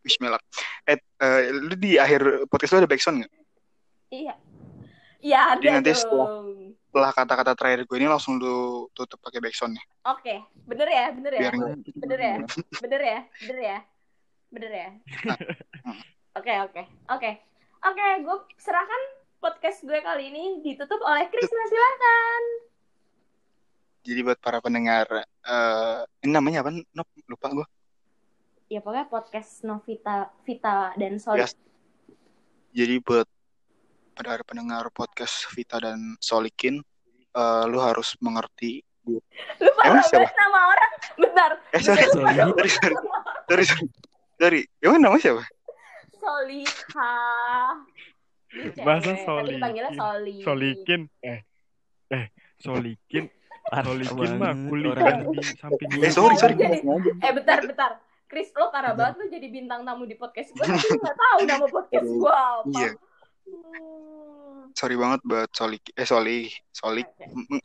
Bismillah. 0.02 0.42
Eh, 0.84 0.98
eh, 0.98 1.42
lu 1.54 1.78
di 1.78 2.02
akhir 2.02 2.50
podcast 2.50 2.74
lu 2.74 2.82
ada 2.82 2.90
backsound 2.90 3.18
nggak? 3.22 3.34
Iya. 4.10 4.34
Iya 5.18 5.40
ada 5.54 5.62
Jadi 5.62 5.74
nanti 5.74 5.92
dong. 5.92 6.02
setelah- 6.02 6.32
Setelah 6.88 7.12
kata-kata 7.14 7.54
terakhir 7.54 7.86
gue 7.86 7.98
ini 8.02 8.10
langsung 8.10 8.42
lu 8.42 8.90
tutup 8.98 9.22
pakai 9.22 9.38
backsoundnya. 9.38 9.86
Oke, 10.10 10.42
bener 10.66 10.90
ya, 10.90 11.06
bener 11.14 11.30
ya, 11.30 11.42
Biar 11.46 11.54
nggak 11.54 11.70
bener 11.94 12.18
ya, 12.20 12.34
bener 12.82 13.02
ya, 13.06 13.20
bener 13.46 13.60
ya, 13.62 13.78
bener 14.50 14.72
ya. 14.74 14.90
Oke, 16.34 16.54
oke, 16.66 16.82
oke, 17.14 17.32
oke. 17.86 18.06
Gue 18.26 18.38
serahkan 18.58 19.02
podcast 19.48 19.80
gue 19.88 19.96
kali 20.04 20.28
ini 20.28 20.60
ditutup 20.60 21.00
oleh 21.08 21.24
Krisna 21.32 21.64
silakan. 21.72 22.44
Jadi 24.04 24.20
buat 24.20 24.40
para 24.44 24.60
pendengar, 24.60 25.08
eh 25.24 26.00
ini 26.28 26.36
namanya 26.36 26.68
apa? 26.68 26.76
Nop, 26.76 27.08
lupa 27.32 27.48
gue. 27.56 27.68
Ya 28.68 28.84
pokoknya 28.84 29.08
podcast 29.08 29.64
Novita, 29.64 30.36
Vita 30.44 30.92
dan 31.00 31.16
Solid. 31.16 31.48
Yes. 31.48 31.56
Jadi 32.76 33.00
buat 33.00 33.24
para 34.20 34.44
pendengar 34.44 34.92
podcast 34.92 35.48
Vita 35.56 35.80
dan 35.80 36.20
Solikin, 36.20 36.84
eh, 37.32 37.64
lu 37.72 37.80
harus 37.80 38.20
mengerti. 38.20 38.84
Lu 39.08 39.24
parah 39.80 40.04
banget 40.12 40.36
nama 40.36 40.60
orang. 40.76 40.92
Bentar. 41.24 41.52
Eh 41.72 41.80
sorry. 41.80 42.04
Sorry. 42.12 42.36
sorry, 42.36 42.72
sorry, 43.48 43.64
sorry, 43.64 43.88
sorry. 44.36 44.62
Emang 44.84 45.08
namanya 45.08 45.24
siapa? 45.24 45.44
Soliha. 46.20 47.16
Dia 48.58 48.72
cewek, 48.72 48.84
Masa 48.84 49.06
Tapi 49.08 49.22
Solikin? 49.22 49.54
dipanggilnya 49.54 49.92
Soli. 49.94 50.36
Solikin. 50.42 51.02
Eh. 51.22 51.40
Eh. 52.10 52.26
Solikin. 52.58 53.24
Solikin 53.68 54.32
mah 54.36 54.54
orang. 54.56 55.28
di 55.30 55.44
samping 55.54 55.90
Eh 56.00 56.10
sorry, 56.10 56.36
sorry. 56.36 56.56
Jadi- 56.60 56.82
Eh 57.20 57.32
bentar, 57.32 57.58
bentar. 57.62 57.92
Chris, 58.26 58.52
lo 58.54 58.68
parah 58.68 58.92
banget 58.92 59.16
lo 59.18 59.26
jadi 59.30 59.48
bintang 59.48 59.84
tamu 59.84 60.04
di 60.04 60.16
podcast 60.16 60.52
gue. 60.52 60.60
Tapi 60.60 61.00
gak 61.00 61.16
tahu 61.16 61.40
nama 61.44 61.66
podcast 61.66 62.10
gue 62.10 62.34
apa. 62.34 62.68
Iya. 62.74 62.92
Hmm. 63.48 64.62
Sorry 64.74 64.96
banget 64.96 65.20
buat 65.24 65.50
Solik. 65.52 65.84
Eh 65.92 66.04
Soli, 66.04 66.40
Solik. 66.70 67.08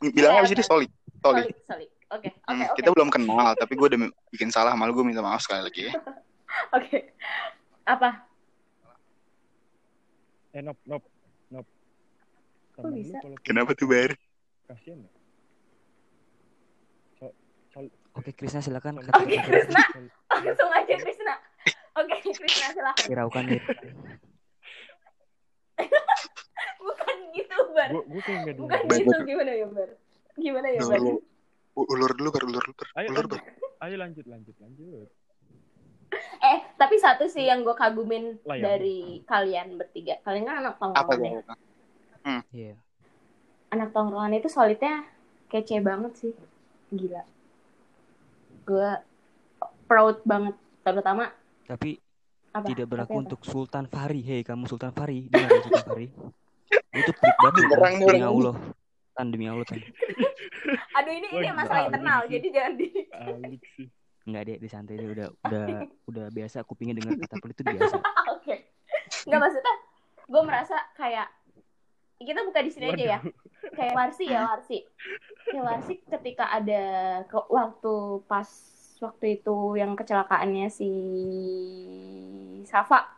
Bilangnya 0.01 0.39
apa 0.39 0.47
sih 0.47 0.55
dia 0.55 0.63
Solik? 0.63 0.91
Solik. 1.19 1.51
Solik. 1.63 1.89
Oke, 2.09 2.29
oke, 2.29 2.45
Hmm, 2.45 2.61
oke. 2.63 2.77
kita 2.77 2.89
belum 2.91 3.09
kenal, 3.09 3.57
tapi 3.57 3.73
gue 3.73 3.87
udah 3.89 3.99
bikin 4.29 4.49
salah. 4.49 4.71
Malu 4.73 4.93
gue 4.93 5.01
minta 5.01 5.19
maaf 5.19 5.41
sekali 5.41 5.65
lagi 5.65 5.89
ya. 5.89 5.93
Oke. 6.77 7.09
Apa? 7.83 8.21
Eh, 10.53 10.61
nop, 10.61 10.77
nop, 10.85 11.01
nop. 11.49 11.65
Kok 12.77 12.93
bisa? 12.93 13.17
kalau 13.25 13.33
Kenapa 13.41 13.73
tuh 13.73 13.89
Bar? 13.89 14.13
kasihan 14.69 15.01
ya? 15.01 15.09
So, 17.17 17.33
sol, 17.73 17.89
Oke, 18.13 18.37
Krisna 18.37 18.61
silakan 18.61 19.01
Oke, 19.01 19.09
terakhir. 19.09 19.49
Krisna. 19.49 19.81
Langsung 20.45 20.69
aja 20.69 20.93
Krisna. 21.01 21.33
Oke, 21.97 22.21
Krisna 22.21 22.69
silakan. 22.69 23.05
Hiraukan 23.09 23.49
deh. 23.49 23.57
Bukan 26.85 27.15
gitu, 27.33 27.57
Bar. 27.73 27.89
Gua, 27.89 28.05
gua 28.05 28.21
kayak 28.21 28.53
Bukan 28.53 28.77
gitu. 28.93 29.25
Gimana 29.25 29.57
ya, 29.57 29.65
Bar? 29.65 29.89
Gimana 30.37 30.69
ya, 30.69 30.85
Bar? 30.85 31.01
Ulur 31.73 32.13
dulu, 32.13 32.29
Bar. 32.29 32.45
Ulur 32.45 32.61
dulu, 32.61 32.77
Bar. 32.77 32.89
Ayo, 33.01 33.09
Ulur. 33.09 33.25
Bar. 33.25 33.41
Ayo 33.89 33.97
lanjut, 33.97 34.29
lanjut, 34.29 34.53
lanjut. 34.61 35.09
Eh, 36.43 36.59
tapi 36.75 36.95
satu 36.97 37.25
sih 37.25 37.45
yang 37.45 37.61
gue 37.61 37.71
kagumin 37.71 38.37
Lah, 38.43 38.55
ya. 38.55 38.75
dari 38.75 39.23
kalian 39.23 39.75
bertiga. 39.75 40.19
Kalian 40.21 40.43
kan 40.43 40.55
anak 40.59 40.75
Apa 40.75 40.81
tongkrongan 40.81 41.23
ya. 41.23 41.41
tuh? 41.43 41.57
Iya. 42.51 42.73
tongkrongan 43.89 44.33
itu 44.33 44.47
solidnya 44.47 45.03
kece 45.47 45.81
banget 45.81 46.13
sih 46.17 46.33
gila 46.89 47.21
gue 48.63 48.89
proud 49.85 50.23
banget 50.23 50.55
terutama 50.81 51.29
Tapi 51.65 51.99
apa 52.53 52.65
tidak 52.69 52.85
berlaku 52.87 53.09
Tapi 53.09 53.17
apa? 53.17 53.23
untuk 53.27 53.39
Sultan 53.43 53.85
Fahri. 53.87 54.21
Hei, 54.21 54.41
kamu 54.41 54.69
Sultan 54.69 54.93
Fahri, 54.93 55.25
dengar 55.25 55.57
Sultan 55.63 55.83
Fahri. 55.83 56.07
Itu 56.93 57.11
pelik 57.17 57.37
banget 57.41 57.63
demi. 58.05 58.21
Allah. 58.21 58.55
Tan 59.13 59.27
demi 59.29 59.45
Allah 59.49 59.65
Tan. 59.65 59.81
aduh 60.93 61.13
ini 61.13 61.27
ini 61.33 61.49
masalah 61.49 61.89
internal 61.89 62.19
jadi 62.29 62.47
jangan 62.53 62.73
di. 62.77 62.87
Enggak 64.23 64.43
deh, 64.47 64.57
di 64.59 64.69
santai 64.71 64.95
deh. 64.95 65.09
Udah 65.11 65.27
udah 65.47 65.67
udah 66.07 66.25
biasa. 66.31 66.63
Kupingnya 66.63 66.95
dengar 66.99 67.19
kata 67.27 67.35
pelit 67.39 67.55
itu 67.59 67.63
biasa. 67.67 67.95
oke. 68.35 68.55
Nggak 69.27 69.39
maksudnya 69.39 69.75
gue 70.23 70.41
merasa 70.47 70.77
kayak 70.95 71.27
kita 72.23 72.39
buka 72.47 72.59
di 72.63 72.71
sini 72.71 72.85
aja 72.87 73.05
ya. 73.05 73.19
Kayak 73.75 73.93
Warsi 73.95 74.23
ya 74.27 74.47
Warsi. 74.47 74.79
Kayak 75.51 75.63
Warsi 75.67 75.93
ketika 76.07 76.45
ada 76.47 76.83
ke 77.27 77.37
waktu 77.51 77.93
pas 78.27 78.47
waktu 79.03 79.25
itu 79.39 79.55
yang 79.75 79.99
kecelakaannya 79.99 80.71
si 80.71 80.91
Safa. 82.63 83.11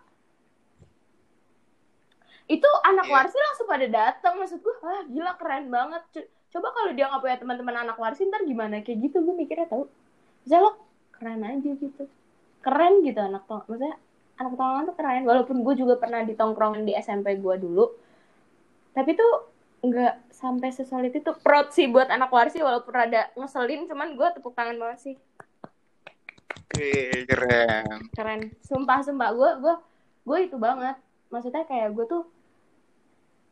Itu 2.45 2.69
anak 2.85 3.05
Iya. 3.09 3.13
Warsi 3.13 3.37
langsung 3.37 3.67
pada 3.69 3.85
datang 3.89 4.37
maksud 4.37 4.61
gue 4.61 4.75
wah 4.81 5.01
gila 5.05 5.33
keren 5.37 5.69
banget. 5.69 6.01
Co- 6.13 6.29
coba 6.57 6.67
kalau 6.73 6.91
dia 6.93 7.05
nggak 7.09 7.21
punya 7.21 7.37
teman-teman 7.41 7.75
anak 7.85 7.97
Warsi 7.97 8.25
ntar 8.25 8.41
gimana? 8.45 8.81
Kayak 8.81 9.09
gitu 9.09 9.21
gue 9.21 9.35
mikirnya 9.37 9.69
tahu. 9.69 9.85
Maksudnya 10.45 10.61
lo 10.61 10.71
keren 11.19 11.41
aja 11.43 11.71
gitu. 11.75 12.03
Keren 12.61 12.93
gitu 13.05 13.19
anak 13.21 13.45
tong 13.45 13.63
maksudnya 13.65 13.95
anak 14.35 14.53
tongkrongan 14.59 14.83
tuh 14.89 14.95
keren 14.99 15.23
walaupun 15.23 15.57
gue 15.63 15.73
juga 15.79 15.95
pernah 15.95 16.21
di 16.27 16.33
tongkrongan 16.35 16.83
di 16.83 16.93
SMP 16.97 17.39
gue 17.39 17.55
dulu. 17.59 17.85
Tapi 18.91 19.11
tuh 19.15 19.33
nggak 19.85 20.33
sampai 20.33 20.69
sesolid 20.73 21.13
itu 21.13 21.31
proud 21.45 21.69
sih 21.69 21.85
buat 21.85 22.09
anak 22.09 22.33
warsi 22.33 22.59
walaupun 22.59 22.89
rada 22.89 23.29
ngeselin 23.37 23.85
cuman 23.85 24.17
gue 24.17 24.27
tepuk 24.35 24.55
tangan 24.57 24.75
banget 24.75 24.99
sih. 25.11 25.15
Keren. 27.27 28.11
keren. 28.11 28.41
Sumpah 28.65 28.99
sumpah 29.05 29.31
gue 29.31 29.51
gue 29.63 29.75
gue 30.25 30.37
itu 30.51 30.57
banget. 30.59 30.97
Maksudnya 31.31 31.63
kayak 31.63 31.95
gue 31.95 32.05
tuh 32.07 32.23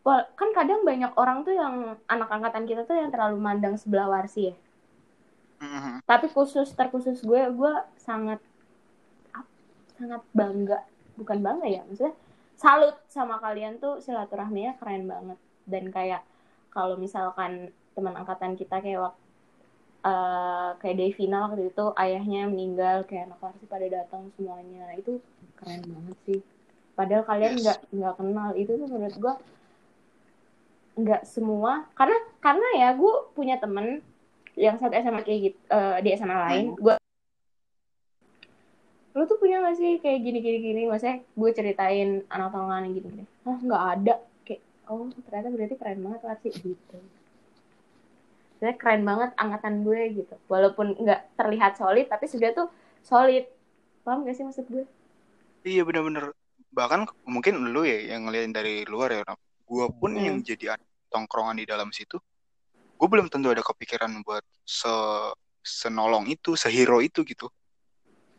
kan 0.03 0.49
kadang 0.52 0.84
banyak 0.84 1.15
orang 1.15 1.48
tuh 1.48 1.56
yang 1.56 1.95
anak 2.11 2.27
angkatan 2.27 2.68
kita 2.68 2.84
tuh 2.84 2.99
yang 2.99 3.07
terlalu 3.07 3.40
mandang 3.40 3.80
sebelah 3.80 4.11
warsi 4.11 4.52
ya 4.52 4.56
Mhm. 5.64 6.03
tapi 6.03 6.27
khusus 6.27 6.68
terkhusus 6.72 7.23
gue 7.23 7.40
gue 7.49 7.73
sangat 7.98 8.44
sangat 9.95 10.19
bangga. 10.31 10.84
Bukan 11.15 11.40
bangga 11.40 11.68
ya 11.69 11.81
maksudnya 11.85 12.11
salut 12.53 12.98
sama 13.07 13.40
kalian 13.40 13.77
tuh 13.77 13.98
silaturahminya 13.98 14.76
keren 14.76 15.07
banget. 15.07 15.40
Dan 15.64 15.88
kayak 15.90 16.22
kalau 16.69 16.98
misalkan 16.98 17.72
teman 17.94 18.11
angkatan 18.14 18.53
kita 18.53 18.81
kayak 18.81 18.99
wak- 18.99 19.22
eh, 20.03 20.69
kayak 20.77 20.98
Devina 20.98 21.48
waktu 21.48 21.72
itu 21.72 21.85
ayahnya 21.95 22.49
meninggal 22.49 23.07
kayak 23.07 23.31
anak 23.31 23.40
warsi 23.40 23.64
pada 23.64 23.88
datang 23.88 24.27
semuanya. 24.35 24.91
Itu 24.94 25.23
keren 25.56 25.85
banget 25.85 26.18
sih. 26.26 26.40
Padahal 26.94 27.23
kalian 27.23 27.53
Yes. 27.56 27.61
nggak 27.64 27.80
nggak 27.94 28.15
kenal. 28.19 28.49
Itu 28.53 28.72
tuh 28.76 28.88
menurut 28.90 29.15
gue 29.15 29.34
nggak 30.94 31.26
semua 31.26 31.90
karena 31.98 32.14
karena 32.38 32.68
ya 32.77 32.90
gue 32.94 33.14
punya 33.34 33.57
temen 33.57 34.06
yang 34.54 34.78
satu 34.78 34.94
SMA 34.94 35.22
kayak 35.22 35.40
gitu 35.50 35.58
eh, 35.68 35.98
di 36.02 36.10
SMA 36.14 36.38
lain 36.38 36.66
gue 36.78 36.96
lu 39.14 39.24
tuh 39.30 39.38
punya 39.38 39.62
gak 39.62 39.78
sih 39.78 40.02
kayak 40.02 40.20
gini 40.26 40.40
gini 40.42 40.58
gini 40.60 40.82
maksudnya 40.90 41.22
gue 41.22 41.50
ceritain 41.54 42.26
anak 42.34 42.50
tongkrongan 42.50 42.90
gini 42.90 43.08
gini 43.14 43.24
ah 43.46 43.58
nggak 43.62 43.84
ada 43.98 44.14
kayak 44.42 44.62
oh 44.90 45.06
ternyata 45.30 45.48
berarti 45.54 45.76
keren 45.78 46.00
banget 46.02 46.22
lah 46.26 46.38
sih 46.42 46.54
gitu 46.54 46.98
saya 48.58 48.74
keren 48.74 49.06
banget 49.06 49.30
angkatan 49.38 49.86
gue 49.86 50.02
gitu 50.18 50.36
walaupun 50.50 50.98
nggak 50.98 51.38
terlihat 51.38 51.78
solid 51.78 52.10
tapi 52.10 52.26
sudah 52.26 52.50
tuh 52.58 52.68
solid 53.06 53.46
paham 54.02 54.26
gak 54.26 54.34
sih 54.34 54.46
maksud 54.46 54.66
gue 54.68 54.86
Iya 55.64 55.88
bener-bener. 55.88 56.36
Bahkan 56.76 57.08
mungkin 57.24 57.72
lu 57.72 57.88
ya 57.88 58.12
yang 58.12 58.28
ngeliatin 58.28 58.52
dari 58.52 58.84
luar 58.84 59.16
ya. 59.16 59.24
Gue 59.64 59.88
pun 59.96 60.12
Hmm. 60.12 60.28
yang 60.28 60.38
jadi 60.44 60.76
tongkrongan 61.08 61.56
di 61.56 61.64
dalam 61.64 61.88
situ. 61.96 62.20
Gue 63.04 63.12
belum 63.12 63.28
tentu 63.28 63.52
ada 63.52 63.60
kepikiran 63.60 64.24
buat 64.24 64.48
se 64.64 64.88
senolong 65.60 66.24
itu, 66.32 66.56
sehero 66.56 67.04
itu 67.04 67.20
gitu. 67.28 67.52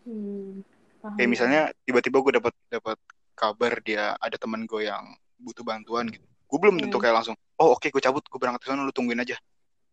hmm, 0.08 0.64
paham. 1.04 1.16
Kayak 1.20 1.28
misalnya 1.28 1.60
tiba-tiba 1.84 2.16
gue 2.24 2.32
dapat 2.40 2.54
dapat 2.72 2.96
kabar 3.36 3.76
dia 3.84 4.16
ada 4.16 4.40
teman 4.40 4.64
gue 4.64 4.88
yang 4.88 5.04
butuh 5.36 5.60
bantuan 5.60 6.08
gitu. 6.08 6.24
Gue 6.48 6.58
belum 6.64 6.80
tentu 6.80 6.96
Hmm. 6.96 7.04
kayak 7.04 7.14
langsung, 7.20 7.36
oh 7.60 7.76
oke 7.76 7.92
gue 7.92 8.00
cabut, 8.00 8.24
gue 8.24 8.38
berangkat 8.40 8.64
ke 8.64 8.68
sana, 8.72 8.88
lu 8.88 8.92
tungguin 8.96 9.20
aja. 9.20 9.36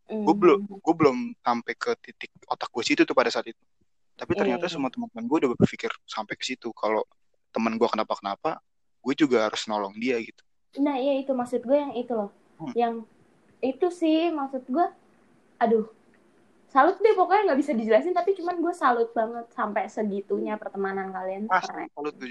Hmm, 0.08 0.24
Gue 0.24 0.36
belum, 0.40 0.60
gue 0.64 0.94
belum 0.96 1.36
sampai 1.44 1.74
ke 1.76 1.92
titik 2.00 2.32
otak 2.48 2.72
gue 2.72 2.84
situ 2.88 3.04
tuh 3.04 3.12
pada 3.12 3.28
saat 3.28 3.52
itu. 3.52 3.60
Tapi 4.16 4.32
ternyata 4.40 4.72
Iya. 4.72 4.80
semua 4.80 4.88
teman-teman 4.88 5.28
gue 5.28 5.38
udah 5.44 5.52
berpikir 5.60 5.92
sampai 6.08 6.40
ke 6.40 6.48
situ. 6.48 6.72
Kalau 6.72 7.04
teman 7.52 7.76
gue 7.76 7.90
kenapa-kenapa, 7.92 8.64
gue 9.04 9.14
juga 9.20 9.52
harus 9.52 9.68
nolong 9.68 10.00
dia 10.00 10.16
gitu. 10.24 10.40
Nah, 10.80 10.96
iya 10.96 11.20
itu 11.20 11.36
maksud 11.36 11.60
gue 11.68 11.76
yang 11.76 11.92
itu 11.92 12.16
loh. 12.16 12.32
Hmm. 12.56 12.72
Yang 12.72 12.96
itu 13.62 13.88
sih 13.94 14.34
maksud 14.34 14.66
gue 14.68 14.88
aduh. 15.58 15.86
Salut 16.72 16.96
deh 16.98 17.14
pokoknya 17.14 17.52
nggak 17.52 17.60
bisa 17.60 17.72
dijelasin 17.76 18.16
tapi 18.16 18.32
cuman 18.34 18.64
gue 18.64 18.74
salut 18.74 19.12
banget 19.12 19.46
sampai 19.52 19.92
segitunya 19.92 20.56
pertemanan 20.56 21.12
kalian 21.12 21.46
tuh 21.46 21.52
Pasti 21.52 21.68
keren. 21.68 21.88
kalau 21.92 22.12
tuh 22.16 22.28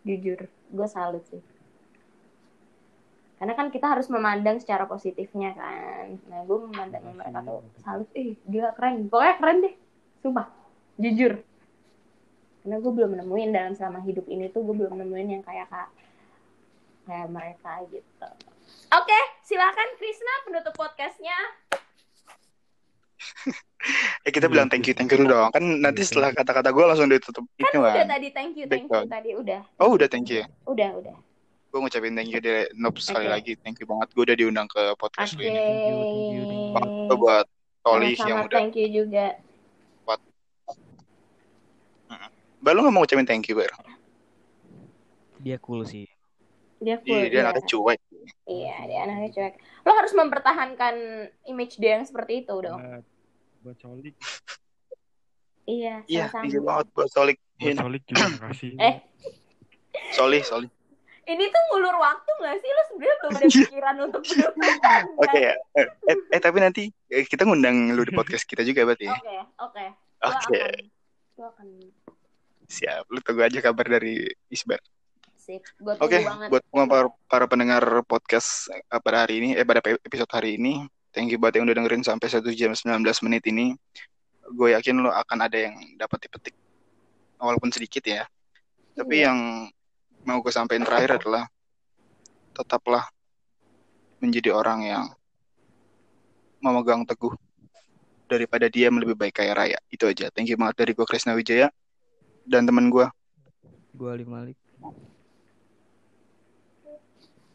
Jujur, 0.00 0.40
gue 0.48 0.88
salut 0.88 1.24
sih. 1.28 1.42
Karena 3.36 3.52
kan 3.52 3.68
kita 3.68 3.88
harus 3.88 4.08
memandang 4.08 4.60
secara 4.60 4.84
positifnya 4.84 5.52
kan. 5.56 6.16
Nah, 6.28 6.40
gue 6.44 6.58
memandang 6.68 7.04
mereka 7.16 7.40
tuh 7.44 7.60
salut. 7.80 8.08
Ih, 8.16 8.36
gila 8.48 8.72
keren. 8.72 9.08
Pokoknya 9.08 9.34
keren 9.36 9.58
deh. 9.64 9.74
Sumpah. 10.24 10.46
Jujur. 11.00 11.40
Karena 12.60 12.76
gue 12.76 12.92
belum 12.92 13.12
nemuin 13.16 13.50
dalam 13.50 13.72
selama 13.72 14.04
hidup 14.04 14.28
ini 14.28 14.52
tuh 14.52 14.60
gue 14.60 14.76
belum 14.76 14.92
nemuin 14.92 15.28
yang 15.40 15.42
kayak 15.44 15.68
kak 15.72 15.88
kayak 17.08 17.28
mereka 17.32 17.72
gitu. 17.88 18.28
Oke, 18.90 19.20
silakan 19.46 19.88
Krisna 19.96 20.34
penutup 20.46 20.74
podcastnya. 20.74 21.36
Eh 24.20 24.28
kita 24.28 24.52
bilang 24.52 24.68
thank 24.68 24.84
you 24.84 24.92
thank 24.92 25.08
you 25.08 25.16
dulu 25.16 25.32
dong. 25.32 25.48
Kan 25.56 25.80
nanti 25.80 26.04
setelah 26.04 26.36
kata-kata 26.36 26.68
gue 26.68 26.84
langsung 26.84 27.08
ditutup 27.08 27.48
itu 27.56 27.64
Kan 27.64 27.80
udah 27.80 28.04
kan. 28.04 28.12
tadi 28.12 28.28
thank 28.28 28.52
you, 28.52 28.68
thank 28.68 28.84
you 28.84 29.08
tadi 29.08 29.32
udah. 29.32 29.64
Oh 29.80 29.96
udah 29.96 30.04
thank 30.04 30.28
you. 30.28 30.44
Udah, 30.68 31.00
udah. 31.00 31.16
Gue 31.72 31.78
ngucapin 31.80 32.12
thank 32.12 32.28
you 32.28 32.44
deh 32.44 32.68
Nob 32.76 33.00
sekali 33.00 33.24
lagi. 33.24 33.56
Thank 33.56 33.80
you 33.80 33.88
banget. 33.88 34.12
Gue 34.12 34.28
udah 34.28 34.36
diundang 34.36 34.68
ke 34.68 34.92
podcast 35.00 35.32
Oke. 35.32 35.46
lu 35.46 35.48
ini. 35.48 35.56
Thank 35.56 37.08
you, 37.08 37.16
buat 37.16 37.46
Tolih 37.80 38.16
yang 38.20 38.44
udah. 38.44 38.58
thank 38.60 38.76
you 38.76 38.88
juga. 38.92 39.40
Mbak 42.60 42.72
lu 42.76 42.80
gak 42.84 42.92
mau 42.92 43.00
ngucapin 43.00 43.24
thank 43.24 43.48
you, 43.48 43.56
Bar? 43.56 43.72
Dia 45.40 45.56
cool 45.64 45.88
sih. 45.88 46.09
Dia 46.80 46.96
cool. 47.04 47.12
Iya, 47.12 47.24
dia 47.28 47.36
iya. 47.36 47.42
anaknya 47.44 47.64
cuek. 47.68 48.00
Iya, 48.48 48.76
dia 48.88 48.98
anaknya 49.04 49.30
cuek. 49.36 49.54
Lo 49.84 49.92
harus 49.92 50.12
mempertahankan 50.16 50.94
image 51.44 51.74
dia 51.76 52.00
yang 52.00 52.04
seperti 52.08 52.48
itu 52.48 52.54
dong. 52.56 52.80
Buat, 52.80 53.04
buat 53.60 53.76
Solik, 53.78 54.16
Iya, 55.68 56.02
Iya, 56.08 56.26
sama-sama. 56.32 56.66
banget 56.66 56.86
buat 56.96 57.10
Solik. 57.12 57.38
buat 57.60 57.76
Solik 57.78 58.02
juga 58.08 58.24
makasih. 58.40 58.70
Eh. 58.80 58.94
Solih, 60.16 60.42
Solih. 60.42 60.70
Ini 61.30 61.44
tuh 61.46 61.62
ngulur 61.70 61.94
waktu 62.00 62.30
gak 62.42 62.56
sih? 62.58 62.70
Lo 62.72 62.82
sebenarnya 62.90 63.16
belum 63.20 63.30
ada 63.30 63.46
Iya. 63.46 63.60
pikiran 63.68 63.96
untuk 64.02 64.22
melupakan. 64.26 65.02
Oke 65.22 65.38
ya. 65.38 65.54
Eh, 65.78 65.86
eh, 66.10 66.16
eh, 66.32 66.40
tapi 66.42 66.58
nanti 66.58 66.82
eh, 67.06 67.22
kita 67.28 67.46
ngundang 67.46 67.92
lu 67.94 68.02
di 68.02 68.10
podcast 68.10 68.42
kita 68.48 68.66
juga 68.66 68.82
berarti 68.82 69.06
ya. 69.06 69.14
Oke, 69.14 69.36
oke. 69.62 69.84
Oke, 70.20 70.62
akan 71.38 71.68
siap. 72.66 73.04
Lu 73.08 73.22
tunggu 73.22 73.46
aja 73.46 73.62
kabar 73.62 73.86
dari 73.86 74.26
Isbar. 74.50 74.80
Sip. 75.50 75.62
Gue 75.82 75.92
tunggu 75.98 76.06
Oke, 76.06 76.18
banget. 76.22 76.48
buat 76.54 76.62
semua 76.70 76.84
para, 76.86 77.06
para 77.26 77.44
pendengar 77.50 77.82
podcast 78.06 78.70
eh, 78.70 78.86
pada 79.02 79.26
hari 79.26 79.42
ini, 79.42 79.48
eh 79.58 79.66
pada 79.66 79.82
episode 79.82 80.30
hari 80.30 80.54
ini, 80.54 80.86
thank 81.10 81.26
you 81.34 81.38
buat 81.42 81.50
yang 81.50 81.66
udah 81.66 81.74
dengerin 81.74 82.06
sampai 82.06 82.30
1 82.30 82.46
jam 82.54 82.70
19 82.70 83.02
menit 83.26 83.42
ini. 83.50 83.74
Gue 84.54 84.74
yakin 84.78 85.02
lo 85.02 85.10
akan 85.10 85.38
ada 85.50 85.58
yang 85.58 85.74
dapat 85.98 86.30
dipetik, 86.30 86.54
walaupun 87.42 87.74
sedikit 87.74 88.02
ya. 88.06 88.22
Tapi 88.94 89.22
Iya. 89.22 89.30
yang 89.30 89.38
mau 90.22 90.38
gue 90.38 90.52
sampaikan 90.54 90.86
terakhir 90.86 91.18
adalah 91.18 91.50
tetaplah 92.54 93.10
menjadi 94.20 94.52
orang 94.52 94.84
yang 94.84 95.04
memegang 96.60 97.08
teguh 97.08 97.32
daripada 98.28 98.68
dia 98.68 98.92
lebih 98.92 99.16
baik 99.16 99.40
kaya 99.40 99.56
raya. 99.56 99.78
Itu 99.88 100.06
aja. 100.06 100.28
Thank 100.30 100.52
you 100.52 100.58
banget 100.60 100.76
dari 100.86 100.92
gue 100.92 101.06
Krisna 101.08 101.32
Wijaya 101.32 101.72
dan 102.44 102.68
teman 102.68 102.92
gue. 102.92 103.08
Gue 103.96 104.08
Ali 104.12 104.28
Malik. 104.28 104.59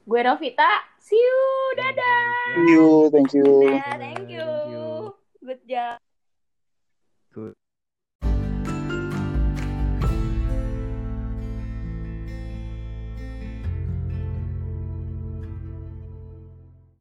Gue 0.06 0.22
Novita. 0.22 0.86
See 1.02 1.18
you. 1.18 1.42
Dadah. 1.74 2.30
Thank 2.54 2.70
you, 2.70 2.86
thank 3.10 3.32
you. 3.34 3.50
Dadah, 3.66 3.98
thank 3.98 4.30
you. 4.30 4.46
Thank 4.46 4.70
you. 4.70 4.86
Good 5.42 5.62
job. 5.66 5.98
Good. 7.34 7.65